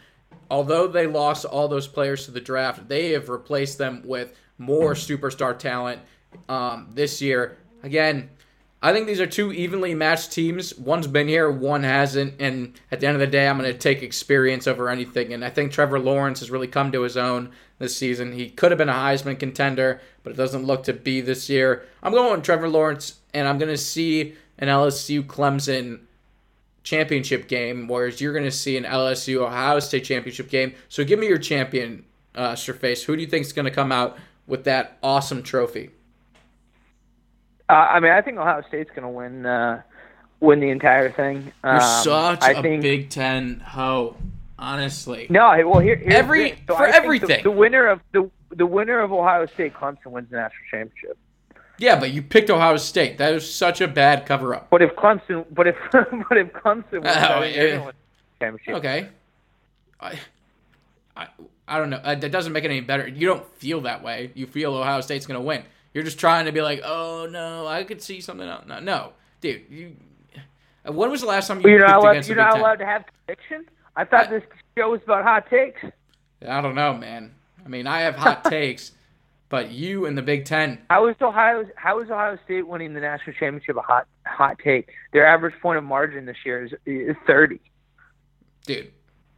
Although 0.50 0.88
they 0.88 1.06
lost 1.06 1.46
all 1.46 1.68
those 1.68 1.88
players 1.88 2.26
to 2.26 2.32
the 2.32 2.42
draft, 2.42 2.88
they 2.88 3.12
have 3.12 3.30
replaced 3.30 3.78
them 3.78 4.02
with 4.06 4.36
more 4.58 4.94
superstar 4.94 5.58
talent 5.58 6.02
um, 6.48 6.90
this 6.94 7.22
year. 7.22 7.58
Again, 7.84 8.30
I 8.82 8.94
think 8.94 9.08
these 9.08 9.20
are 9.20 9.28
two 9.28 9.52
evenly 9.52 9.94
matched 9.94 10.32
teams. 10.32 10.78
One's 10.78 11.08
been 11.08 11.28
here, 11.28 11.52
one 11.52 11.84
hasn't, 11.84 12.42
and 12.42 12.80
at 12.92 13.02
the 13.02 13.08
end 13.08 13.16
of 13.16 13.20
the 13.20 13.28
day, 13.28 13.48
I'm 13.48 13.58
going 13.58 13.72
to 13.72 13.78
take 13.78 14.02
experience 14.02 14.68
over 14.68 14.90
anything. 14.90 15.34
And 15.34 15.44
I 15.44 15.50
think 15.50 15.72
Trevor 15.72 16.00
Lawrence 16.00 16.40
has 16.40 16.50
really 16.50 16.68
come 16.68 16.92
to 16.94 17.02
his 17.02 17.18
own 17.18 17.52
this 17.78 17.96
season. 17.96 18.32
He 18.32 18.50
could 18.50 18.72
have 18.72 18.78
been 18.78 18.90
a 18.90 18.94
Heisman 18.94 19.38
contender, 19.38 20.00
but 20.24 20.32
it 20.32 20.38
doesn't 20.38 20.64
look 20.64 20.84
to 20.84 20.94
be 20.94 21.20
this 21.20 21.50
year. 21.50 21.86
I'm 22.02 22.14
going 22.14 22.32
with 22.32 22.44
Trevor 22.44 22.70
Lawrence, 22.70 23.20
and 23.34 23.50
I'm 23.50 23.58
going 23.58 23.70
to 23.70 23.78
see 23.78 24.36
an 24.60 24.68
LSU 24.68 25.24
Clemson 25.24 26.02
championship 26.84 27.48
game, 27.48 27.88
whereas 27.88 28.22
you're 28.22 28.34
going 28.34 28.46
to 28.46 28.52
see 28.52 28.78
an 28.78 28.84
LSU 28.84 29.38
Ohio 29.42 29.80
State 29.80 30.04
championship 30.04 30.50
game. 30.50 30.74
So 30.90 31.04
give 31.04 31.18
me 31.20 31.28
your 31.28 31.38
champion, 31.38 32.06
uh, 32.36 32.54
Straface. 32.54 33.04
Who 33.06 33.16
do 33.16 33.22
you 33.22 33.28
think 33.28 33.46
is 33.46 33.54
going 33.54 33.66
to 33.66 33.72
come 33.72 33.92
out 33.92 34.18
with 34.48 34.64
that 34.66 34.98
awesome 35.04 35.42
trophy? 35.44 35.90
Uh, 37.70 37.74
I 37.74 38.00
mean, 38.00 38.12
I 38.12 38.22
think 38.22 38.38
Ohio 38.38 38.64
State's 38.68 38.90
going 38.92 39.04
to 39.04 39.10
win 39.10 39.46
uh, 39.46 39.82
win 40.40 40.60
the 40.60 40.70
entire 40.70 41.12
thing. 41.12 41.52
You're 41.64 41.74
Um, 41.76 42.04
such 42.04 42.42
I 42.42 42.52
a 42.54 42.62
think, 42.62 42.82
Big 42.82 43.10
Ten 43.10 43.60
hoe, 43.60 44.16
honestly. 44.58 45.28
No, 45.30 45.50
well 45.68 45.80
here 45.80 45.96
here's 45.98 46.14
Every- 46.16 46.58
So 46.68 46.76
for 46.76 46.84
think 46.86 46.92
the- 46.92 46.96
everything. 46.96 47.44
The, 47.44 47.52
winner 47.52 47.88
of 47.88 48.00
the 48.12 48.30
the 48.52 48.66
winner 48.66 49.00
of 49.00 49.12
Ohio 49.14 49.46
State 49.46 49.74
Clemson 49.76 50.08
wins 50.08 50.30
the 50.32 50.38
national 50.38 50.64
championship. 50.72 51.18
Yeah, 51.80 52.00
but 52.00 52.12
you 52.12 52.22
picked 52.22 52.50
Ohio 52.50 52.78
State. 52.78 53.18
That 53.18 53.34
is 53.34 53.52
such 53.54 53.80
a 53.82 53.88
bad 53.88 54.26
cover 54.26 54.54
up. 54.54 54.70
But 54.70 54.82
if 54.82 54.92
Clemson, 54.96 55.46
but 55.52 55.66
if 55.68 55.76
but 55.92 56.38
if 56.38 56.52
Clemson 56.54 56.92
wins, 57.02 57.06
Oh, 57.06 57.42
yeah. 57.44 57.68
gonna 57.78 57.86
win 57.86 57.94
championship. 58.42 58.76
Okay. 58.76 59.10
I, 60.02 60.20
I, 61.16 61.28
I 61.68 61.78
don't 61.78 61.90
know. 61.90 61.98
Uh, 62.04 62.16
that 62.16 62.32
doesn't 62.32 62.52
make 62.54 62.64
it 62.64 62.70
any 62.72 62.82
better. 62.82 63.08
You 63.08 63.28
don't 63.28 63.46
feel 63.56 63.82
that 63.82 64.04
way. 64.04 64.32
You 64.36 64.46
feel 64.48 64.74
Ohio 64.76 65.02
State's 65.02 65.26
going 65.26 65.40
to 65.40 65.46
win. 65.46 65.64
You're 65.94 66.04
just 66.04 66.20
trying 66.20 66.46
to 66.46 66.52
be 66.52 66.62
like, 66.62 66.82
oh 66.84 67.28
no, 67.30 67.66
I 67.68 67.84
could 67.84 68.02
see 68.02 68.22
something 68.22 68.48
else. 68.48 68.66
No, 68.68 68.80
no. 68.80 69.14
dude. 69.42 69.64
You. 69.70 69.96
uh, 70.88 70.92
When 70.92 71.10
was 71.12 71.22
the 71.22 71.28
last 71.28 71.48
time 71.48 71.62
you 71.62 71.70
you're 71.70 71.80
not 71.80 71.98
allowed. 71.98 72.12
against 72.12 72.30
You're 72.30 72.38
not 72.38 72.58
allowed 72.60 72.76
to 72.80 72.86
have 72.86 73.04
conviction. 73.26 73.66
I 73.96 74.06
thought 74.06 74.28
I- 74.28 74.30
this 74.32 74.44
show 74.78 74.90
was 74.92 75.02
about 75.04 75.24
hot 75.24 75.50
takes. 75.50 75.82
I 76.48 76.62
don't 76.62 76.76
know, 76.76 76.94
man. 76.94 77.34
I 77.66 77.68
mean, 77.70 77.88
I 77.88 78.02
have 78.02 78.16
hot 78.26 78.46
takes, 78.46 78.92
but 79.50 79.72
you 79.72 80.06
in 80.06 80.16
the 80.16 80.22
Big 80.22 80.46
Ten, 80.46 80.80
How 80.90 81.08
is 81.08 81.16
Ohio? 81.22 81.66
How 81.76 82.00
is 82.00 82.10
Ohio 82.10 82.38
State 82.46 82.68
winning 82.68 82.94
the 82.94 83.00
national 83.02 83.34
championship 83.34 83.76
a 83.78 83.82
hot 83.82 84.08
hot 84.26 84.58
take? 84.64 84.90
Their 85.14 85.26
average 85.26 85.56
point 85.62 85.78
of 85.78 85.84
margin 85.84 86.26
this 86.26 86.38
year 86.46 86.66
is, 86.66 86.72
is 86.86 87.16
thirty, 87.28 87.60
dude. 88.66 88.92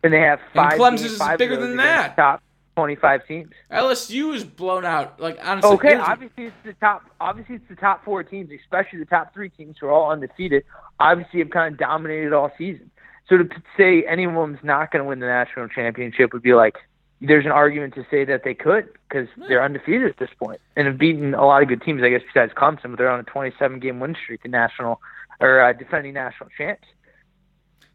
and 0.04 0.13
they 0.13 0.19
have 0.21 0.39
And 0.39 0.54
five. 0.54 0.74
Clemson's 0.80 1.02
games- 1.17 1.21
is 1.32 1.38
bigger 1.38 1.58
than 1.58 1.78
that. 1.78 2.15
Top 2.15 2.43
twenty-five 2.76 3.26
teams. 3.28 3.52
LSU 3.71 4.34
is 4.36 4.43
blown 4.43 4.86
out. 4.86 5.19
Like 5.19 5.39
honestly, 5.43 5.71
Okay, 5.71 5.95
obviously 5.95 6.45
it's 6.45 6.56
the 6.65 6.74
top. 6.74 7.04
Obviously 7.19 7.56
it's 7.56 7.67
the 7.69 7.76
top 7.76 8.04
four 8.04 8.24
teams, 8.24 8.50
especially 8.63 9.00
the 9.00 9.06
top 9.06 9.34
three 9.34 9.50
teams 9.50 9.78
who 9.80 9.88
are 9.88 9.91
all 9.91 10.12
undefeated. 10.12 10.63
Obviously, 11.00 11.39
have 11.39 11.50
kind 11.50 11.74
of 11.74 11.80
dominated 11.80 12.34
all 12.34 12.52
season. 12.58 12.91
So 13.30 13.38
to 13.38 13.50
say 13.78 14.04
anyone's 14.04 14.60
not 14.62 14.91
going 14.91 15.04
to 15.04 15.08
win 15.08 15.19
the 15.19 15.26
national 15.28 15.69
championship 15.69 16.34
would 16.34 16.41
be 16.41 16.54
like 16.54 16.76
there's 17.22 17.46
an 17.46 17.52
argument 17.52 17.94
to 17.96 18.06
say 18.10 18.26
that 18.26 18.44
they 18.44 18.54
could 18.56 18.90
because 19.08 19.28
they're 19.48 19.64
undefeated 19.64 20.10
at 20.10 20.18
this 20.18 20.30
point 20.40 20.60
and 20.76 20.88
have 20.88 20.98
beaten 20.98 21.34
a 21.36 21.46
lot 21.46 21.62
of 21.62 21.70
good 21.70 21.82
teams. 21.82 22.02
I 22.04 22.10
guess 22.10 22.22
besides 22.34 22.52
Clemson, 22.54 22.92
but 22.92 22.98
they're 22.98 23.12
on 23.12 23.20
a 23.20 23.24
27 23.24 23.80
game 23.80 24.00
win 24.00 24.16
streak, 24.24 24.44
the 24.44 24.50
national 24.50 25.00
or 25.40 25.62
uh, 25.62 25.74
defending 25.74 26.14
national 26.14 26.50
champs. 26.58 26.88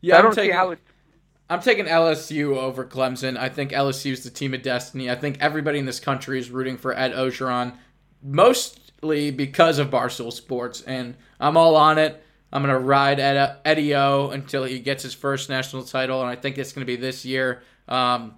yeah, 0.01 0.17
I 0.17 0.19
I'm 0.19 0.25
don't 0.25 0.35
taking, 0.35 0.51
see 0.51 0.57
how 0.57 0.71
it's 0.71 0.83
I'm 1.49 1.61
taking 1.61 1.87
LSU 1.87 2.57
over 2.57 2.85
Clemson. 2.85 3.37
I 3.37 3.49
think 3.49 3.71
LSU 3.71 4.13
is 4.13 4.25
the 4.25 4.31
team 4.31 4.55
of 4.55 4.63
destiny. 4.63 5.11
I 5.11 5.15
think 5.15 5.39
everybody 5.41 5.79
in 5.79 5.87
this 5.87 6.01
country 6.01 6.39
is 6.39 6.51
rooting 6.51 6.77
for 6.77 6.97
Ed 6.97 7.13
Orgeron, 7.13 7.75
mostly 8.23 9.31
because 9.31 9.79
of 9.79 9.91
Barstool 9.91 10.33
Sports, 10.33 10.83
and 10.83 11.17
I'm 11.39 11.57
all 11.57 11.77
on 11.77 11.99
it. 11.99 12.23
I'm 12.53 12.63
gonna 12.63 12.79
ride 12.79 13.21
Ed, 13.21 13.59
Eddie 13.65 13.95
O 13.95 14.31
until 14.31 14.65
he 14.65 14.79
gets 14.81 15.03
his 15.03 15.15
first 15.15 15.49
national 15.49 15.85
title, 15.85 16.21
and 16.21 16.31
I 16.31 16.37
think 16.37 16.59
it's 16.59 16.73
gonna 16.73 16.87
be 16.87 16.97
this 16.97 17.25
year. 17.25 17.63
Um, 17.89 18.37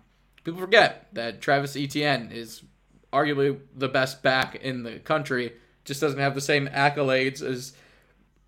people 0.48 0.60
forget 0.60 1.08
that 1.12 1.40
Travis 1.40 1.76
Etienne 1.76 2.30
is 2.32 2.62
arguably 3.12 3.58
the 3.74 3.88
best 3.88 4.22
back 4.22 4.56
in 4.56 4.82
the 4.82 4.98
country. 4.98 5.52
Just 5.84 6.00
doesn't 6.00 6.18
have 6.18 6.34
the 6.34 6.40
same 6.40 6.68
accolades 6.68 7.42
as 7.42 7.72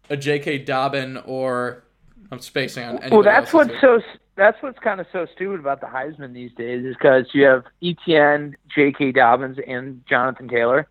a 0.09 0.17
J.K. 0.17 0.59
Dobbin 0.59 1.19
or 1.19 1.85
I'm 2.31 2.41
spacing 2.41 2.85
on. 2.85 3.11
Well, 3.11 3.23
that's 3.23 3.53
what's 3.53 3.71
here. 3.71 4.01
so 4.01 4.03
that's 4.37 4.63
what's 4.63 4.79
kind 4.79 5.01
of 5.01 5.07
so 5.13 5.27
stupid 5.35 5.61
about 5.61 5.81
the 5.81 5.87
Heisman 5.87 6.33
these 6.33 6.53
days 6.53 6.85
is 6.85 6.97
because 6.97 7.27
you 7.33 7.45
have 7.45 7.65
Etienne, 7.83 8.57
J.K. 8.75 9.13
Dobbins, 9.13 9.59
and 9.67 10.03
Jonathan 10.07 10.49
Taylor, 10.49 10.89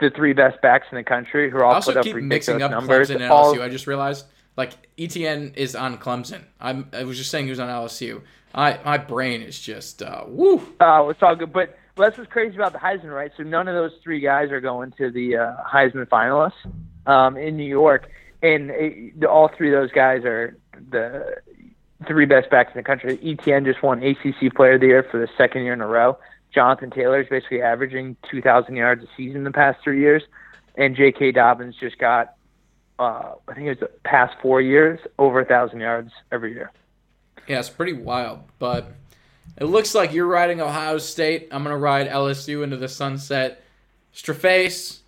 the 0.00 0.10
three 0.10 0.32
best 0.32 0.60
backs 0.62 0.86
in 0.90 0.96
the 0.96 1.04
country, 1.04 1.50
who 1.50 1.58
are 1.58 1.64
all 1.64 1.72
I 1.72 1.76
also 1.76 1.92
put 1.92 1.98
up 1.98 2.04
keep 2.04 2.16
mixing 2.16 2.62
up 2.62 2.70
numbers. 2.70 3.10
Clemson 3.10 3.16
and 3.16 3.24
all, 3.24 3.54
LSU. 3.54 3.62
I 3.62 3.68
just 3.68 3.86
realized 3.86 4.26
like 4.56 4.88
Etienne 4.98 5.52
is 5.56 5.74
on 5.74 5.98
Clemson. 5.98 6.44
I'm, 6.60 6.88
I 6.92 7.04
was 7.04 7.18
just 7.18 7.30
saying 7.30 7.46
he 7.46 7.50
was 7.50 7.60
on 7.60 7.68
LSU. 7.68 8.22
I 8.54 8.78
my 8.84 8.98
brain 8.98 9.42
is 9.42 9.58
just 9.58 10.02
uh, 10.02 10.24
woo. 10.26 10.62
uh, 10.80 11.08
it's 11.08 11.22
all 11.22 11.34
good, 11.34 11.52
but 11.52 11.76
that's 11.96 12.16
what's 12.18 12.30
crazy 12.30 12.56
about 12.56 12.72
the 12.72 12.78
Heisman, 12.78 13.14
right? 13.14 13.32
So 13.36 13.42
none 13.42 13.68
of 13.68 13.74
those 13.74 13.92
three 14.02 14.20
guys 14.20 14.50
are 14.50 14.60
going 14.60 14.92
to 14.98 15.10
the 15.10 15.36
uh, 15.36 15.56
Heisman 15.66 16.06
finalists 16.06 16.52
um, 17.06 17.36
in 17.36 17.56
New 17.56 17.68
York, 17.68 18.08
and 18.42 18.70
it, 18.70 19.24
all 19.24 19.48
three 19.56 19.74
of 19.74 19.80
those 19.80 19.92
guys 19.92 20.24
are 20.24 20.56
the 20.90 21.36
three 22.06 22.26
best 22.26 22.50
backs 22.50 22.72
in 22.74 22.78
the 22.78 22.84
country. 22.84 23.18
Etienne 23.24 23.64
just 23.64 23.82
won 23.82 24.02
ACC 24.02 24.54
Player 24.54 24.74
of 24.74 24.80
the 24.80 24.88
Year 24.88 25.06
for 25.10 25.18
the 25.18 25.28
second 25.36 25.62
year 25.62 25.72
in 25.72 25.80
a 25.80 25.86
row. 25.86 26.18
Jonathan 26.52 26.90
Taylor 26.90 27.20
is 27.20 27.28
basically 27.28 27.62
averaging 27.62 28.16
2,000 28.30 28.76
yards 28.76 29.02
a 29.02 29.06
season 29.16 29.44
the 29.44 29.50
past 29.50 29.80
three 29.82 30.00
years, 30.00 30.22
and 30.76 30.94
J.K. 30.94 31.32
Dobbins 31.32 31.74
just 31.78 31.98
got, 31.98 32.34
uh, 32.98 33.34
I 33.48 33.54
think 33.54 33.66
it 33.66 33.80
was 33.80 33.90
the 33.90 33.90
past 34.04 34.36
four 34.40 34.60
years, 34.60 35.00
over 35.18 35.40
a 35.40 35.44
thousand 35.44 35.80
yards 35.80 36.12
every 36.30 36.52
year. 36.52 36.70
Yeah, 37.48 37.58
it's 37.58 37.70
pretty 37.70 37.92
wild, 37.92 38.40
but 38.58 38.92
it 39.58 39.64
looks 39.64 39.94
like 39.94 40.12
you're 40.12 40.26
riding 40.26 40.60
Ohio 40.60 40.98
State. 40.98 41.48
I'm 41.50 41.62
gonna 41.62 41.76
ride 41.76 42.08
LSU 42.08 42.62
into 42.62 42.76
the 42.76 42.88
sunset. 42.88 43.62
Straface, 44.14 45.00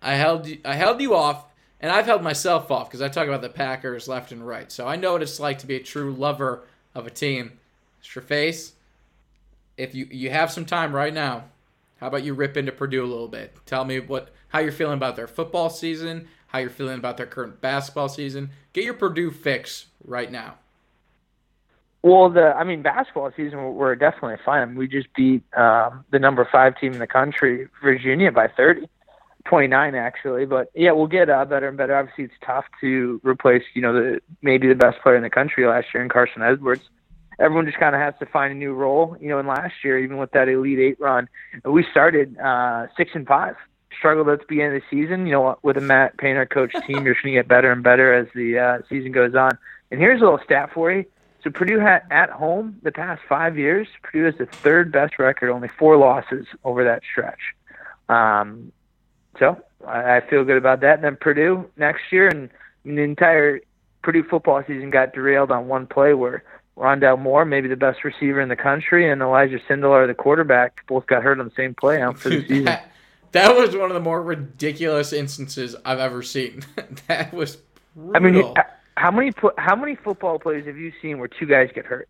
I 0.00 0.14
held 0.14 0.46
you, 0.46 0.58
I 0.64 0.74
held 0.74 1.00
you 1.00 1.14
off, 1.14 1.46
and 1.80 1.90
I've 1.90 2.06
held 2.06 2.22
myself 2.22 2.70
off 2.70 2.88
because 2.88 3.02
I 3.02 3.08
talk 3.08 3.26
about 3.26 3.42
the 3.42 3.48
Packers 3.48 4.08
left 4.08 4.32
and 4.32 4.46
right. 4.46 4.70
So 4.70 4.86
I 4.86 4.96
know 4.96 5.12
what 5.12 5.22
it's 5.22 5.40
like 5.40 5.58
to 5.58 5.66
be 5.66 5.76
a 5.76 5.82
true 5.82 6.12
lover 6.12 6.62
of 6.94 7.06
a 7.06 7.10
team. 7.10 7.58
Straface, 8.02 8.72
if 9.76 9.94
you 9.94 10.06
you 10.10 10.30
have 10.30 10.52
some 10.52 10.64
time 10.64 10.94
right 10.94 11.12
now, 11.12 11.44
how 11.98 12.06
about 12.06 12.24
you 12.24 12.34
rip 12.34 12.56
into 12.56 12.72
Purdue 12.72 13.04
a 13.04 13.06
little 13.06 13.28
bit? 13.28 13.54
Tell 13.66 13.84
me 13.84 14.00
what 14.00 14.30
how 14.48 14.60
you're 14.60 14.72
feeling 14.72 14.96
about 14.96 15.16
their 15.16 15.26
football 15.26 15.70
season, 15.70 16.28
how 16.52 16.58
you're 16.58 16.70
feeling 16.70 16.98
about 16.98 17.16
their 17.16 17.26
current 17.26 17.60
basketball 17.60 18.08
season. 18.10 18.50
Get 18.74 18.84
your 18.84 18.94
Purdue 18.94 19.30
fix 19.30 19.86
right 20.04 20.30
now. 20.30 20.56
Well, 22.02 22.28
the 22.30 22.54
I 22.54 22.64
mean, 22.64 22.82
basketball 22.82 23.30
season 23.36 23.74
we're- 23.74 23.96
definitely 23.96 24.36
fine. 24.44 24.74
We 24.74 24.86
just 24.88 25.12
beat 25.14 25.42
um, 25.56 26.04
the 26.10 26.18
number 26.18 26.46
five 26.50 26.78
team 26.78 26.92
in 26.92 26.98
the 26.98 27.06
country, 27.06 27.68
Virginia, 27.80 28.30
by 28.32 28.48
30, 28.48 28.88
29 29.46 29.94
actually. 29.94 30.44
But 30.44 30.70
yeah, 30.74 30.92
we'll 30.92 31.06
get 31.06 31.30
uh, 31.30 31.44
better 31.44 31.68
and 31.68 31.76
better. 31.76 31.96
Obviously, 31.96 32.24
it's 32.24 32.34
tough 32.44 32.64
to 32.80 33.20
replace 33.22 33.62
you 33.74 33.82
know 33.82 33.92
the 33.92 34.20
maybe 34.42 34.68
the 34.68 34.74
best 34.74 35.00
player 35.02 35.16
in 35.16 35.22
the 35.22 35.30
country 35.30 35.66
last 35.66 35.86
year 35.94 36.02
in 36.02 36.08
Carson 36.08 36.42
Edwards. 36.42 36.82
Everyone 37.38 37.64
just 37.66 37.78
kind 37.78 37.94
of 37.94 38.00
has 38.00 38.14
to 38.18 38.26
find 38.26 38.52
a 38.52 38.56
new 38.56 38.74
role. 38.74 39.16
You 39.20 39.28
know, 39.28 39.38
in 39.38 39.46
last 39.46 39.74
year, 39.82 39.98
even 39.98 40.18
with 40.18 40.32
that 40.32 40.48
Elite 40.48 40.78
Eight 40.80 41.00
run, 41.00 41.28
we 41.64 41.84
started 41.90 42.36
uh, 42.38 42.88
six 42.96 43.12
and 43.14 43.26
five. 43.26 43.54
Struggled 43.96 44.28
at 44.28 44.40
the 44.40 44.46
beginning 44.48 44.76
of 44.76 44.82
the 44.82 44.96
season. 44.96 45.26
You 45.26 45.32
know, 45.32 45.58
with 45.62 45.76
a 45.76 45.80
Matt 45.80 46.16
Painter 46.18 46.46
coach 46.46 46.72
team, 46.86 47.04
you're 47.04 47.14
going 47.14 47.24
to 47.24 47.32
get 47.32 47.48
better 47.48 47.70
and 47.70 47.82
better 47.82 48.12
as 48.12 48.26
the 48.34 48.58
uh, 48.58 48.78
season 48.88 49.12
goes 49.12 49.34
on. 49.34 49.50
And 49.90 50.00
here's 50.00 50.20
a 50.20 50.24
little 50.24 50.40
stat 50.44 50.70
for 50.72 50.90
you. 50.92 51.04
So 51.44 51.50
Purdue 51.50 51.80
had 51.80 52.02
at 52.10 52.30
home 52.30 52.78
the 52.82 52.92
past 52.92 53.22
five 53.28 53.58
years. 53.58 53.88
Purdue 54.02 54.24
has 54.24 54.36
the 54.38 54.46
third 54.46 54.92
best 54.92 55.18
record, 55.18 55.50
only 55.50 55.68
four 55.68 55.96
losses 55.96 56.46
over 56.64 56.84
that 56.84 57.02
stretch. 57.10 57.40
Um, 58.08 58.72
so 59.38 59.60
I, 59.86 60.16
I 60.16 60.20
feel 60.20 60.44
good 60.44 60.56
about 60.56 60.80
that. 60.80 60.94
And 60.94 61.04
then 61.04 61.16
Purdue 61.20 61.68
next 61.76 62.02
year, 62.10 62.28
and 62.28 62.48
the 62.84 63.02
entire 63.02 63.60
Purdue 64.02 64.24
football 64.24 64.62
season 64.66 64.90
got 64.90 65.12
derailed 65.14 65.50
on 65.50 65.68
one 65.68 65.86
play 65.86 66.14
where 66.14 66.44
Rondale 66.76 67.18
Moore, 67.18 67.44
maybe 67.44 67.68
the 67.68 67.76
best 67.76 68.04
receiver 68.04 68.40
in 68.40 68.48
the 68.48 68.56
country, 68.56 69.10
and 69.10 69.20
Elijah 69.20 69.58
Sindelar, 69.68 70.06
the 70.06 70.14
quarterback, 70.14 70.86
both 70.86 71.06
got 71.06 71.22
hurt 71.22 71.38
on 71.38 71.46
the 71.46 71.54
same 71.56 71.74
play 71.74 72.00
out 72.00 72.18
for 72.18 72.30
the 72.30 72.40
season. 72.42 72.64
that, 72.64 72.91
that 73.32 73.56
was 73.56 73.76
one 73.76 73.90
of 73.90 73.94
the 73.94 74.00
more 74.00 74.22
ridiculous 74.22 75.12
instances 75.12 75.76
I've 75.84 75.98
ever 75.98 76.22
seen. 76.22 76.62
that 77.08 77.32
was 77.32 77.58
brutal. 77.96 78.16
I 78.16 78.18
mean, 78.20 78.54
how 78.96 79.10
many 79.10 79.32
how 79.58 79.76
many 79.76 79.96
football 79.96 80.38
plays 80.38 80.66
have 80.66 80.76
you 80.76 80.92
seen 81.02 81.18
where 81.18 81.28
two 81.28 81.46
guys 81.46 81.70
get 81.74 81.86
hurt? 81.86 82.08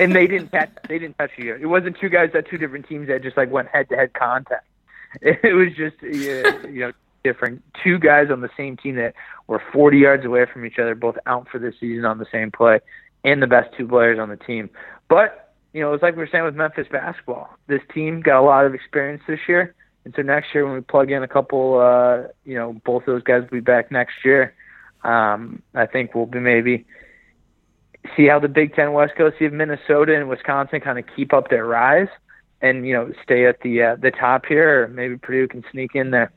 and 0.00 0.14
they 0.14 0.26
didn't 0.26 0.50
catch. 0.50 0.70
They 0.88 0.98
didn't 0.98 1.18
touch 1.18 1.30
you. 1.36 1.54
It 1.54 1.66
wasn't 1.66 1.96
two 1.98 2.08
guys 2.08 2.30
at 2.34 2.48
two 2.48 2.58
different 2.58 2.88
teams 2.88 3.08
that 3.08 3.22
just 3.22 3.36
like 3.36 3.50
went 3.50 3.68
head 3.68 3.88
to 3.90 3.96
head 3.96 4.12
contact. 4.14 4.64
It 5.22 5.54
was 5.54 5.68
just 5.74 5.96
uh, 6.02 6.68
you 6.68 6.80
know 6.80 6.92
different 7.24 7.62
two 7.82 7.98
guys 7.98 8.30
on 8.30 8.42
the 8.42 8.50
same 8.56 8.76
team 8.76 8.96
that 8.96 9.14
were 9.46 9.62
40 9.72 9.98
yards 9.98 10.24
away 10.24 10.44
from 10.52 10.64
each 10.66 10.78
other, 10.78 10.94
both 10.94 11.16
out 11.26 11.48
for 11.48 11.58
the 11.58 11.72
season 11.80 12.04
on 12.04 12.18
the 12.18 12.26
same 12.30 12.50
play, 12.50 12.80
and 13.24 13.42
the 13.42 13.46
best 13.46 13.74
two 13.76 13.88
players 13.88 14.18
on 14.18 14.28
the 14.28 14.36
team. 14.36 14.68
But 15.08 15.54
you 15.72 15.80
know, 15.80 15.94
it's 15.94 16.02
like 16.02 16.14
we 16.14 16.20
were 16.20 16.28
saying 16.30 16.44
with 16.44 16.54
Memphis 16.54 16.88
basketball. 16.90 17.48
This 17.68 17.80
team 17.94 18.20
got 18.20 18.40
a 18.40 18.44
lot 18.44 18.66
of 18.66 18.74
experience 18.74 19.22
this 19.26 19.40
year, 19.48 19.74
and 20.08 20.14
so 20.16 20.22
next 20.22 20.54
year 20.54 20.64
when 20.64 20.72
we 20.72 20.80
plug 20.80 21.10
in 21.10 21.22
a 21.22 21.28
couple, 21.28 21.78
uh, 21.78 22.28
you 22.46 22.54
know, 22.54 22.72
both 22.86 23.04
those 23.04 23.22
guys 23.22 23.42
will 23.42 23.58
be 23.58 23.60
back 23.60 23.92
next 23.92 24.24
year. 24.24 24.54
Um, 25.04 25.60
I 25.74 25.84
think 25.84 26.14
we'll 26.14 26.24
be 26.24 26.38
maybe 26.40 26.86
see 28.16 28.26
how 28.26 28.38
the 28.38 28.48
Big 28.48 28.74
Ten 28.74 28.94
West 28.94 29.16
goes. 29.18 29.34
See 29.38 29.44
if 29.44 29.52
Minnesota 29.52 30.16
and 30.16 30.26
Wisconsin 30.30 30.80
kind 30.80 30.98
of 30.98 31.04
keep 31.14 31.34
up 31.34 31.50
their 31.50 31.66
rise, 31.66 32.08
and 32.62 32.86
you 32.86 32.94
know, 32.94 33.12
stay 33.22 33.44
at 33.44 33.60
the 33.60 33.82
uh, 33.82 33.96
the 33.96 34.10
top 34.10 34.46
here, 34.46 34.84
or 34.84 34.88
maybe 34.88 35.18
Purdue 35.18 35.46
can 35.46 35.62
sneak 35.70 35.94
in 35.94 36.10
there. 36.10 36.32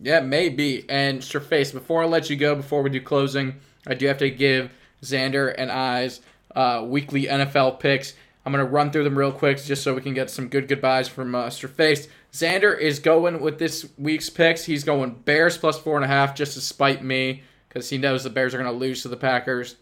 Yeah, 0.00 0.20
maybe. 0.20 0.88
And 0.88 1.20
Straface, 1.20 1.70
before 1.70 2.02
I 2.02 2.06
let 2.06 2.30
you 2.30 2.36
go, 2.36 2.54
before 2.54 2.80
we 2.80 2.88
do 2.88 3.02
closing, 3.02 3.56
I 3.86 3.92
do 3.92 4.06
have 4.06 4.18
to 4.18 4.30
give 4.30 4.70
Xander 5.02 5.54
and 5.58 5.70
I's 5.70 6.22
uh, 6.56 6.82
weekly 6.86 7.24
NFL 7.24 7.78
picks. 7.78 8.14
I'm 8.46 8.52
going 8.54 8.64
to 8.64 8.72
run 8.72 8.90
through 8.90 9.04
them 9.04 9.18
real 9.18 9.32
quick 9.32 9.62
just 9.62 9.82
so 9.82 9.92
we 9.92 10.00
can 10.00 10.14
get 10.14 10.30
some 10.30 10.48
good 10.48 10.68
goodbyes 10.68 11.08
from 11.08 11.34
uh, 11.34 11.48
Straface. 11.48 12.08
Xander 12.32 12.78
is 12.78 12.98
going 12.98 13.40
with 13.40 13.58
this 13.58 13.88
week's 13.96 14.30
picks. 14.30 14.64
He's 14.64 14.84
going 14.84 15.10
Bears 15.24 15.56
plus 15.56 15.78
four 15.78 15.96
and 15.96 16.04
a 16.04 16.08
half 16.08 16.34
just 16.34 16.54
to 16.54 16.60
spite 16.60 17.02
me 17.02 17.42
because 17.68 17.90
he 17.90 17.98
knows 17.98 18.24
the 18.24 18.30
Bears 18.30 18.54
are 18.54 18.58
going 18.58 18.70
to 18.70 18.78
lose 18.78 19.02
to 19.02 19.08
the 19.08 19.16
Packers. 19.16 19.76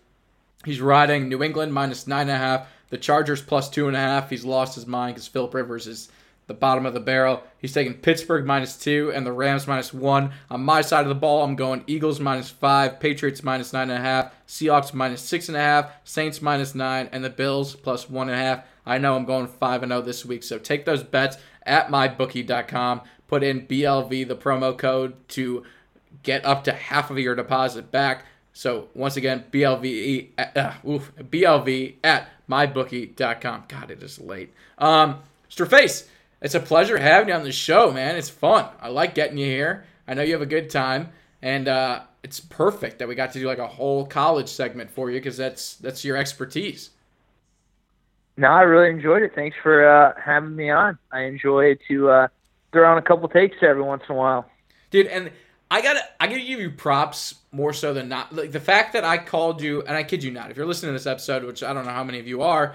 He's 0.64 0.80
riding 0.80 1.28
New 1.28 1.42
England 1.42 1.72
minus 1.72 2.06
nine 2.06 2.28
and 2.28 2.36
a 2.36 2.38
half. 2.38 2.68
The 2.90 2.98
Chargers 2.98 3.42
plus 3.42 3.68
two 3.68 3.88
and 3.88 3.96
a 3.96 4.00
half. 4.00 4.30
He's 4.30 4.44
lost 4.44 4.76
his 4.76 4.86
mind 4.86 5.14
because 5.14 5.26
Philip 5.26 5.54
Rivers 5.54 5.86
is 5.86 6.08
the 6.46 6.54
bottom 6.54 6.86
of 6.86 6.94
the 6.94 7.00
barrel. 7.00 7.42
He's 7.58 7.72
taking 7.72 7.94
Pittsburgh 7.94 8.46
minus 8.46 8.76
two 8.76 9.10
and 9.12 9.26
the 9.26 9.32
Rams 9.32 9.66
minus 9.66 9.92
one. 9.92 10.30
On 10.48 10.60
my 10.60 10.80
side 10.80 11.02
of 11.02 11.08
the 11.08 11.14
ball, 11.16 11.42
I'm 11.42 11.56
going 11.56 11.82
Eagles 11.88 12.20
minus 12.20 12.50
five, 12.50 13.00
Patriots 13.00 13.42
minus 13.42 13.72
nine 13.72 13.90
and 13.90 13.98
a 13.98 14.02
half, 14.02 14.32
Seahawks 14.46 14.94
minus 14.94 15.22
six 15.22 15.48
and 15.48 15.56
a 15.56 15.60
half, 15.60 15.90
Saints 16.04 16.40
minus 16.40 16.74
nine, 16.74 17.08
and 17.10 17.24
the 17.24 17.30
Bills 17.30 17.74
plus 17.74 18.08
one 18.08 18.28
and 18.28 18.38
a 18.38 18.42
half. 18.42 18.64
I 18.84 18.98
know 18.98 19.16
I'm 19.16 19.24
going 19.24 19.48
five 19.48 19.82
and 19.82 19.90
zero 19.90 20.02
this 20.02 20.24
week, 20.24 20.44
so 20.44 20.58
take 20.58 20.84
those 20.84 21.02
bets 21.02 21.38
at 21.66 21.88
mybookie.com. 21.88 23.02
Put 23.28 23.42
in 23.42 23.66
BLV, 23.66 24.28
the 24.28 24.36
promo 24.36 24.76
code, 24.76 25.14
to 25.30 25.64
get 26.22 26.44
up 26.44 26.64
to 26.64 26.72
half 26.72 27.10
of 27.10 27.18
your 27.18 27.34
deposit 27.34 27.90
back. 27.90 28.24
So 28.52 28.88
once 28.94 29.16
again, 29.16 29.44
BLV, 29.50 30.30
uh, 30.38 30.72
oof, 30.88 31.12
BLV 31.18 31.96
at 32.02 32.28
mybookie.com. 32.48 33.64
God, 33.68 33.90
it 33.90 34.02
is 34.02 34.18
late. 34.20 34.54
Um, 34.78 35.20
Face, 35.50 36.08
it's 36.40 36.54
a 36.54 36.60
pleasure 36.60 36.98
having 36.98 37.28
you 37.28 37.34
on 37.34 37.44
the 37.44 37.52
show, 37.52 37.90
man. 37.90 38.16
It's 38.16 38.28
fun. 38.28 38.66
I 38.80 38.88
like 38.88 39.14
getting 39.14 39.38
you 39.38 39.46
here. 39.46 39.84
I 40.06 40.14
know 40.14 40.22
you 40.22 40.32
have 40.32 40.42
a 40.42 40.46
good 40.46 40.70
time, 40.70 41.10
and 41.42 41.66
uh, 41.66 42.02
it's 42.22 42.40
perfect 42.40 42.98
that 42.98 43.08
we 43.08 43.14
got 43.14 43.32
to 43.32 43.38
do 43.38 43.46
like 43.46 43.58
a 43.58 43.66
whole 43.66 44.06
college 44.06 44.48
segment 44.48 44.90
for 44.90 45.10
you 45.10 45.18
because 45.18 45.36
that's 45.36 45.76
that's 45.76 46.04
your 46.04 46.16
expertise. 46.16 46.90
No, 48.36 48.48
I 48.48 48.62
really 48.62 48.90
enjoyed 48.90 49.22
it. 49.22 49.32
Thanks 49.34 49.56
for 49.62 49.88
uh, 49.88 50.12
having 50.22 50.54
me 50.54 50.70
on. 50.70 50.98
I 51.10 51.22
enjoy 51.22 51.76
to 51.88 52.10
uh, 52.10 52.28
throw 52.72 52.90
on 52.90 52.98
a 52.98 53.02
couple 53.02 53.28
takes 53.28 53.56
every 53.62 53.82
once 53.82 54.02
in 54.08 54.14
a 54.14 54.18
while, 54.18 54.50
dude. 54.90 55.06
And 55.06 55.30
I 55.70 55.80
gotta 55.80 56.00
I 56.20 56.26
gotta 56.26 56.40
give 56.40 56.60
you 56.60 56.70
props 56.70 57.36
more 57.50 57.72
so 57.72 57.94
than 57.94 58.08
not. 58.08 58.34
Like 58.34 58.52
the 58.52 58.60
fact 58.60 58.92
that 58.92 59.04
I 59.04 59.18
called 59.18 59.62
you, 59.62 59.82
and 59.82 59.96
I 59.96 60.02
kid 60.02 60.22
you 60.22 60.30
not, 60.30 60.50
if 60.50 60.56
you're 60.56 60.66
listening 60.66 60.90
to 60.90 60.98
this 60.98 61.06
episode, 61.06 61.44
which 61.44 61.62
I 61.62 61.72
don't 61.72 61.86
know 61.86 61.92
how 61.92 62.04
many 62.04 62.18
of 62.20 62.28
you 62.28 62.42
are, 62.42 62.74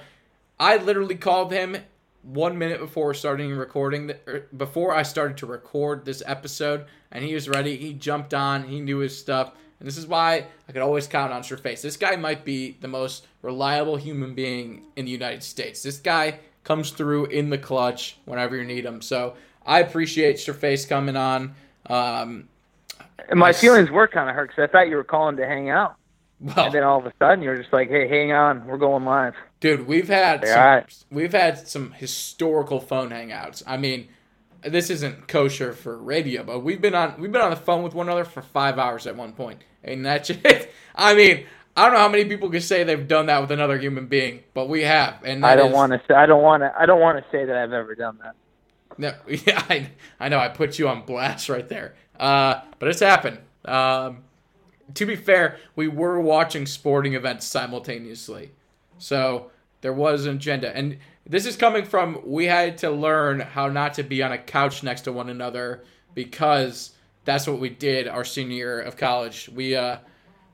I 0.60 0.78
literally 0.78 1.16
called 1.16 1.52
him 1.52 1.78
one 2.24 2.58
minute 2.58 2.80
before 2.80 3.14
starting 3.14 3.52
recording, 3.52 4.08
the, 4.08 4.18
er, 4.28 4.48
before 4.56 4.94
I 4.94 5.04
started 5.04 5.38
to 5.38 5.46
record 5.46 6.06
this 6.06 6.22
episode, 6.26 6.86
and 7.12 7.24
he 7.24 7.34
was 7.34 7.48
ready. 7.48 7.78
He 7.78 7.94
jumped 7.94 8.34
on. 8.34 8.64
He 8.64 8.80
knew 8.80 8.98
his 8.98 9.18
stuff. 9.18 9.54
And 9.82 9.88
this 9.88 9.98
is 9.98 10.06
why 10.06 10.46
I 10.70 10.72
could 10.72 10.84
always 10.84 11.08
count 11.08 11.34
on 11.34 11.42
Straface. 11.42 11.82
This 11.82 11.98
guy 11.98 12.16
might 12.16 12.46
be 12.46 12.78
the 12.82 12.88
most 12.88 13.26
reliable 13.42 13.96
human 13.96 14.36
being 14.36 14.86
in 14.96 15.06
the 15.06 15.12
United 15.12 15.42
States. 15.42 15.82
This 15.82 15.98
guy 15.98 16.38
comes 16.64 16.92
through 16.92 17.26
in 17.26 17.50
the 17.50 17.58
clutch 17.58 18.18
whenever 18.26 18.56
you 18.56 18.64
need 18.64 18.86
him. 18.86 19.02
So 19.02 19.34
I 19.66 19.80
appreciate 19.80 20.36
Straface 20.36 20.88
coming 20.88 21.16
on. 21.16 21.56
Um, 21.88 22.48
and 23.28 23.40
my 23.40 23.54
feelings 23.54 23.90
were 23.90 24.08
kind 24.08 24.30
of 24.30 24.36
hurt 24.36 24.52
because 24.52 24.70
I 24.70 24.72
thought 24.72 24.88
you 24.88 24.98
were 24.98 25.04
calling 25.04 25.36
to 25.38 25.48
hang 25.48 25.72
out. 25.72 25.96
Well, 26.40 26.66
and 26.66 26.76
then 26.76 26.84
all 26.84 27.00
of 27.00 27.06
a 27.08 27.14
sudden 27.18 27.44
you're 27.44 27.58
just 27.58 27.74
like, 27.74 27.90
"Hey, 27.90 28.08
hang 28.08 28.32
on, 28.32 28.66
we're 28.66 28.78
going 28.78 29.06
live." 29.06 29.36
Dude, 29.60 29.88
we've 29.88 30.08
had 30.08 30.46
some, 30.46 30.60
right. 30.60 31.06
we've 31.12 31.34
had 31.34 31.68
some 31.68 31.92
historical 31.92 32.80
phone 32.80 33.10
hangouts. 33.10 33.62
I 33.68 33.78
mean, 33.78 34.08
this 34.64 34.90
isn't 34.90 35.28
kosher 35.28 35.74
for 35.74 35.98
radio, 35.98 36.44
but 36.44 36.60
we've 36.60 36.82
been 36.82 36.96
on 36.96 37.20
we've 37.20 37.32
been 37.32 37.42
on 37.42 37.52
the 37.52 37.56
phone 37.56 37.84
with 37.84 37.94
one 37.94 38.08
another 38.08 38.26
for 38.26 38.42
five 38.42 38.80
hours 38.80 39.06
at 39.08 39.16
one 39.16 39.34
point, 39.34 39.60
and 39.84 40.06
that's 40.06 40.30
it. 40.30 40.74
I 40.96 41.14
mean, 41.14 41.46
I 41.76 41.86
don't 41.86 41.94
know 41.94 42.00
how 42.00 42.10
many 42.10 42.26
people 42.26 42.50
can 42.50 42.62
say 42.62 42.84
they've 42.84 43.08
done 43.08 43.28
that 43.28 43.42
with 43.42 43.52
another 43.52 43.78
human 43.78 44.08
being, 44.08 44.44
but 44.54 44.68
we 44.68 44.82
have. 44.82 45.24
And 45.24 45.46
I 45.46 45.56
don't 45.56 45.72
want 45.72 45.94
to. 45.94 46.02
Say, 46.08 46.14
I 46.14 46.26
don't 46.26 46.44
want 46.44 46.64
to. 46.64 46.74
I 46.78 46.86
don't 46.86 47.00
want 47.00 47.18
to 47.18 47.32
say 47.32 47.46
that 47.46 47.56
I've 47.56 47.74
ever 47.74 47.96
done 47.96 48.20
that. 48.24 48.36
No, 48.98 49.14
yeah, 49.28 49.64
I, 49.70 49.90
I 50.20 50.30
know. 50.30 50.40
I 50.40 50.50
put 50.50 50.78
you 50.78 50.88
on 50.90 51.06
blast 51.06 51.50
right 51.50 51.68
there. 51.68 51.96
Uh, 52.20 52.62
but 52.80 52.90
it's 52.90 53.00
happened. 53.00 53.40
Um, 53.66 54.24
to 54.96 55.06
be 55.06 55.16
fair, 55.16 55.58
we 55.76 55.88
were 55.88 56.20
watching 56.20 56.66
sporting 56.66 57.14
events 57.14 57.46
simultaneously. 57.46 58.52
So 58.98 59.52
there 59.82 59.94
was 59.94 60.26
an 60.26 60.36
agenda. 60.36 60.76
And 60.76 60.98
this 61.26 61.46
is 61.46 61.56
coming 61.56 61.86
from 61.86 62.20
we 62.26 62.46
had 62.46 62.78
to 62.80 62.92
learn 62.92 63.40
how 63.40 63.68
not 63.68 63.94
to 63.96 64.04
be 64.04 64.22
on 64.22 64.32
a 64.32 64.38
couch 64.38 64.84
next 64.84 65.02
to 65.02 65.12
one 65.12 65.30
another 65.30 65.84
because 66.14 66.92
that's 67.26 67.48
what 67.48 67.60
we 67.60 67.70
did 67.70 68.08
our 68.08 68.24
senior 68.24 68.56
year 68.56 68.82
of 68.82 68.98
college. 68.98 69.50
We 69.54 69.76
uh 69.76 69.98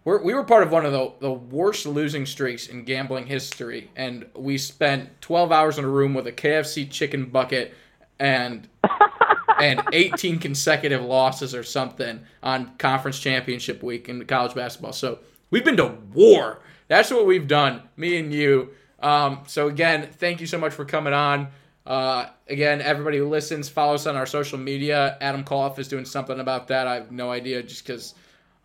we're, 0.08 0.24
we 0.24 0.34
were 0.34 0.46
part 0.46 0.64
of 0.64 0.72
one 0.72 0.86
of 0.86 0.94
the, 0.94 1.12
the 1.20 1.34
worst 1.34 1.86
losing 1.86 2.26
streaks 2.26 2.68
in 2.68 2.86
gambling 2.86 3.28
history, 3.28 3.92
and 3.98 4.26
we 4.38 4.58
spent 4.58 5.20
12 5.20 5.52
hours 5.52 5.78
in 5.78 5.84
a 5.84 5.90
room 5.90 6.14
with 6.14 6.28
a 6.28 6.32
KFC 6.32 6.90
chicken 6.90 7.26
bucket 7.26 7.74
and 8.18 8.70
and 9.60 9.82
18 9.92 10.40
consecutive 10.40 11.04
losses 11.04 11.54
or 11.54 11.64
something 11.64 12.22
on 12.42 12.76
conference 12.78 13.20
championship 13.20 13.84
week 13.84 14.08
in 14.08 14.24
college 14.26 14.56
basketball. 14.56 14.94
So 14.94 15.20
we've 15.50 15.66
been 15.66 15.76
to 15.76 15.98
war. 16.14 16.62
That's 16.88 17.12
what 17.12 17.26
we've 17.26 17.48
done, 17.48 17.82
me 17.98 18.18
and 18.18 18.34
you. 18.34 18.70
Um, 19.00 19.42
so 19.46 19.68
again, 19.68 20.08
thank 20.14 20.40
you 20.40 20.48
so 20.48 20.58
much 20.58 20.74
for 20.74 20.86
coming 20.86 21.14
on. 21.14 21.50
Uh, 21.88 22.28
again, 22.50 22.82
everybody 22.82 23.18
who 23.18 23.30
listens, 23.30 23.70
follow 23.70 23.96
us 23.96 24.06
on 24.06 24.18
our 24.18 24.26
social 24.26 24.58
media. 24.58 25.18
Adam 25.22 25.46
Koff 25.46 25.80
is 25.80 25.88
doing 25.88 26.04
something 26.04 26.42
about 26.42 26.68
that. 26.68 26.86
I 26.86 26.96
have 26.96 27.12
no 27.14 27.32
idea, 27.32 27.64
just 27.64 27.86
because 27.86 28.14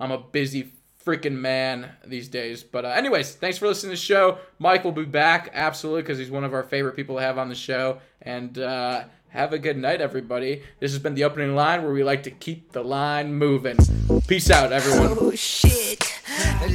I'm 0.00 0.10
a 0.10 0.18
busy 0.18 0.72
freaking 1.04 1.36
man 1.36 1.88
these 2.04 2.26
days. 2.26 2.64
But 2.64 2.84
uh, 2.84 2.88
anyways, 2.88 3.36
thanks 3.36 3.58
for 3.58 3.68
listening 3.68 3.90
to 3.90 4.00
the 4.00 4.04
show. 4.04 4.38
Mike 4.58 4.82
will 4.82 4.90
be 4.90 5.04
back 5.04 5.50
absolutely 5.54 6.02
because 6.02 6.18
he's 6.18 6.32
one 6.32 6.42
of 6.42 6.52
our 6.52 6.64
favorite 6.64 6.96
people 6.96 7.16
to 7.16 7.22
have 7.22 7.38
on 7.38 7.48
the 7.48 7.54
show. 7.54 7.98
And 8.22 8.58
uh, 8.58 9.04
have 9.28 9.52
a 9.52 9.58
good 9.58 9.76
night, 9.76 10.00
everybody. 10.00 10.62
This 10.80 10.92
has 10.92 11.00
been 11.00 11.14
the 11.14 11.24
opening 11.24 11.54
line 11.54 11.84
where 11.84 11.92
we 11.92 12.02
like 12.02 12.24
to 12.24 12.30
keep 12.30 12.72
the 12.72 12.82
line 12.82 13.32
moving. 13.34 13.78
Peace 14.26 14.50
out, 14.50 14.72
everyone. 14.72 15.16
Oh, 15.20 15.30
shit. 15.30 16.20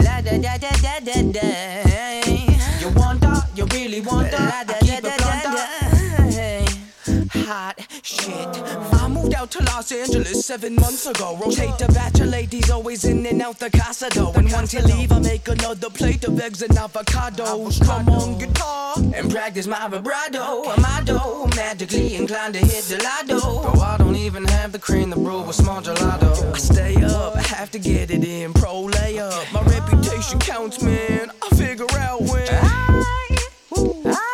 La, 0.04 0.22
da, 0.22 0.38
da, 0.38 0.58
da, 0.58 0.72
da, 0.72 1.00
da, 1.00 1.32
da. 1.32 2.48
You 2.80 2.90
want 2.96 3.22
that? 3.22 3.50
You 3.56 3.66
really 3.66 4.02
want 4.02 4.32
that? 4.32 4.70
I 4.70 4.80
keep 4.80 5.04
it 5.04 5.27
hot 7.48 7.80
shit. 8.04 8.50
I 9.02 9.08
moved 9.08 9.34
out 9.34 9.50
to 9.52 9.64
Los 9.64 9.92
Angeles 9.92 10.46
seven 10.46 10.76
months 10.76 11.06
ago. 11.06 11.38
Rotate 11.42 11.78
the 11.78 11.88
batch 11.94 12.20
of 12.20 12.28
ladies 12.28 12.70
always 12.70 13.06
in 13.06 13.26
and 13.26 13.42
out 13.42 13.58
the 13.58 13.70
casa 13.70 14.10
though. 14.14 14.34
And 14.34 14.52
once 14.52 14.74
you 14.74 14.82
leave, 14.82 15.14
I 15.14 15.20
make 15.20 15.48
another 15.48 15.90
plate 15.90 16.26
of 16.26 16.40
eggs 16.42 16.62
and 16.62 16.76
avocados. 16.76 17.84
Come 17.86 18.10
on 18.10 18.38
guitar 18.38 18.96
and 19.16 19.32
practice 19.32 19.66
my 19.66 19.88
vibrato. 19.88 20.76
Dough 21.06 21.48
magically 21.56 22.16
inclined 22.16 22.56
to 22.56 22.60
hit 22.60 22.84
the 22.92 22.98
lotto. 23.02 23.62
Bro, 23.62 23.82
I 23.82 23.96
don't 23.98 24.18
even 24.18 24.44
have 24.46 24.74
the 24.74 24.80
cream 24.80 25.12
to 25.12 25.16
brew 25.16 25.48
a 25.48 25.54
small 25.54 25.82
gelato. 25.82 26.54
I 26.54 26.58
stay 26.58 26.96
up, 27.02 27.38
I 27.38 27.42
have 27.44 27.72
to 27.72 27.80
get 27.80 28.12
it 28.12 28.26
in. 28.26 28.52
Pro 28.54 28.88
layup, 28.88 29.54
my 29.54 29.62
reputation 29.62 30.38
counts, 30.40 30.82
man. 30.82 31.32
I 31.42 31.56
figure 31.56 31.88
out 31.98 32.22
when. 32.22 32.48
I, 32.50 33.38
I 34.06 34.27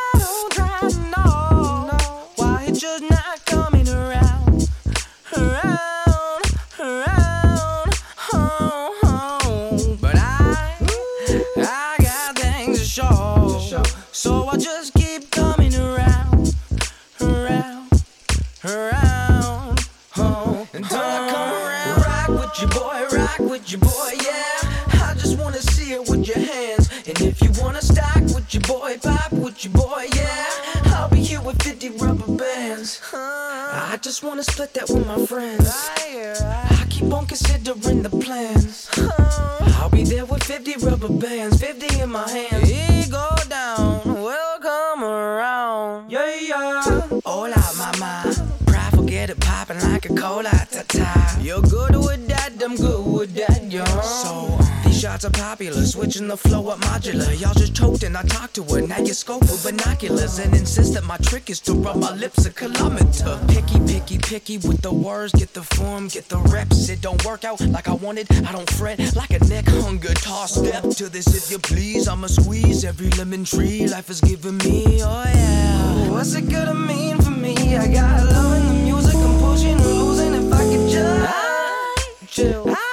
switching 56.14 56.28
the 56.28 56.38
flow 56.38 56.68
up 56.68 56.80
modular. 56.80 57.39
Y'all 57.41 57.53
just 57.53 57.76
choked 57.76 58.03
and 58.03 58.16
I 58.16 58.22
talked 58.24 58.53
to 58.55 58.64
her. 58.64 58.82
Now 58.86 58.99
you 58.99 59.14
scope 59.14 59.41
with 59.41 59.64
binoculars 59.64 60.38
and 60.39 60.53
insist 60.55 60.93
that 60.93 61.03
my 61.03 61.18
trick 61.18 61.49
is 61.49 61.59
to 61.61 61.74
rub 61.74 61.97
my 61.97 62.14
lips 62.16 62.45
a 62.45 62.51
kilometer. 62.51 63.39
Picky, 63.47 63.80
picky, 63.80 64.18
picky 64.20 64.57
with 64.57 64.82
the 64.82 64.93
words, 64.93 65.34
get 65.34 65.53
the 65.53 65.64
form, 65.64 66.07
get 66.09 66.30
the 66.30 66.38
reps. 66.53 66.89
It 66.89 67.01
don't 67.01 67.24
work 67.26 67.43
out 67.43 67.61
like 67.61 67.88
I 67.88 67.93
wanted, 67.93 68.28
I 68.45 68.51
don't 68.51 68.70
fret 68.70 68.99
like 69.16 69.32
a 69.32 69.39
neck 69.45 69.66
hung 69.68 69.97
guitar. 69.97 70.47
Step 70.47 70.84
to 70.97 71.09
this 71.09 71.28
if 71.34 71.49
you 71.49 71.57
please. 71.57 72.07
I'ma 72.07 72.28
squeeze 72.28 72.86
every 72.86 73.09
lemon 73.11 73.43
tree 73.43 73.88
life 73.88 74.07
has 74.07 74.22
given 74.22 74.57
me. 74.57 75.01
Oh 75.01 75.24
yeah. 75.34 76.09
What's 76.11 76.36
it 76.36 76.47
gonna 76.49 76.76
mean 76.76 77.18
for 77.22 77.32
me? 77.32 77.76
I 77.76 77.88
got 77.88 78.24
love 78.26 78.57
in 78.57 78.68
the 78.68 78.84
music, 78.84 79.16
I'm 79.16 79.39
pushing 79.39 79.70
and 79.70 79.86
losing 79.86 80.34
if 80.36 80.53
I 80.53 80.64
could 80.64 80.89
just 80.89 82.28
chill. 82.30 82.70
I 82.70 82.93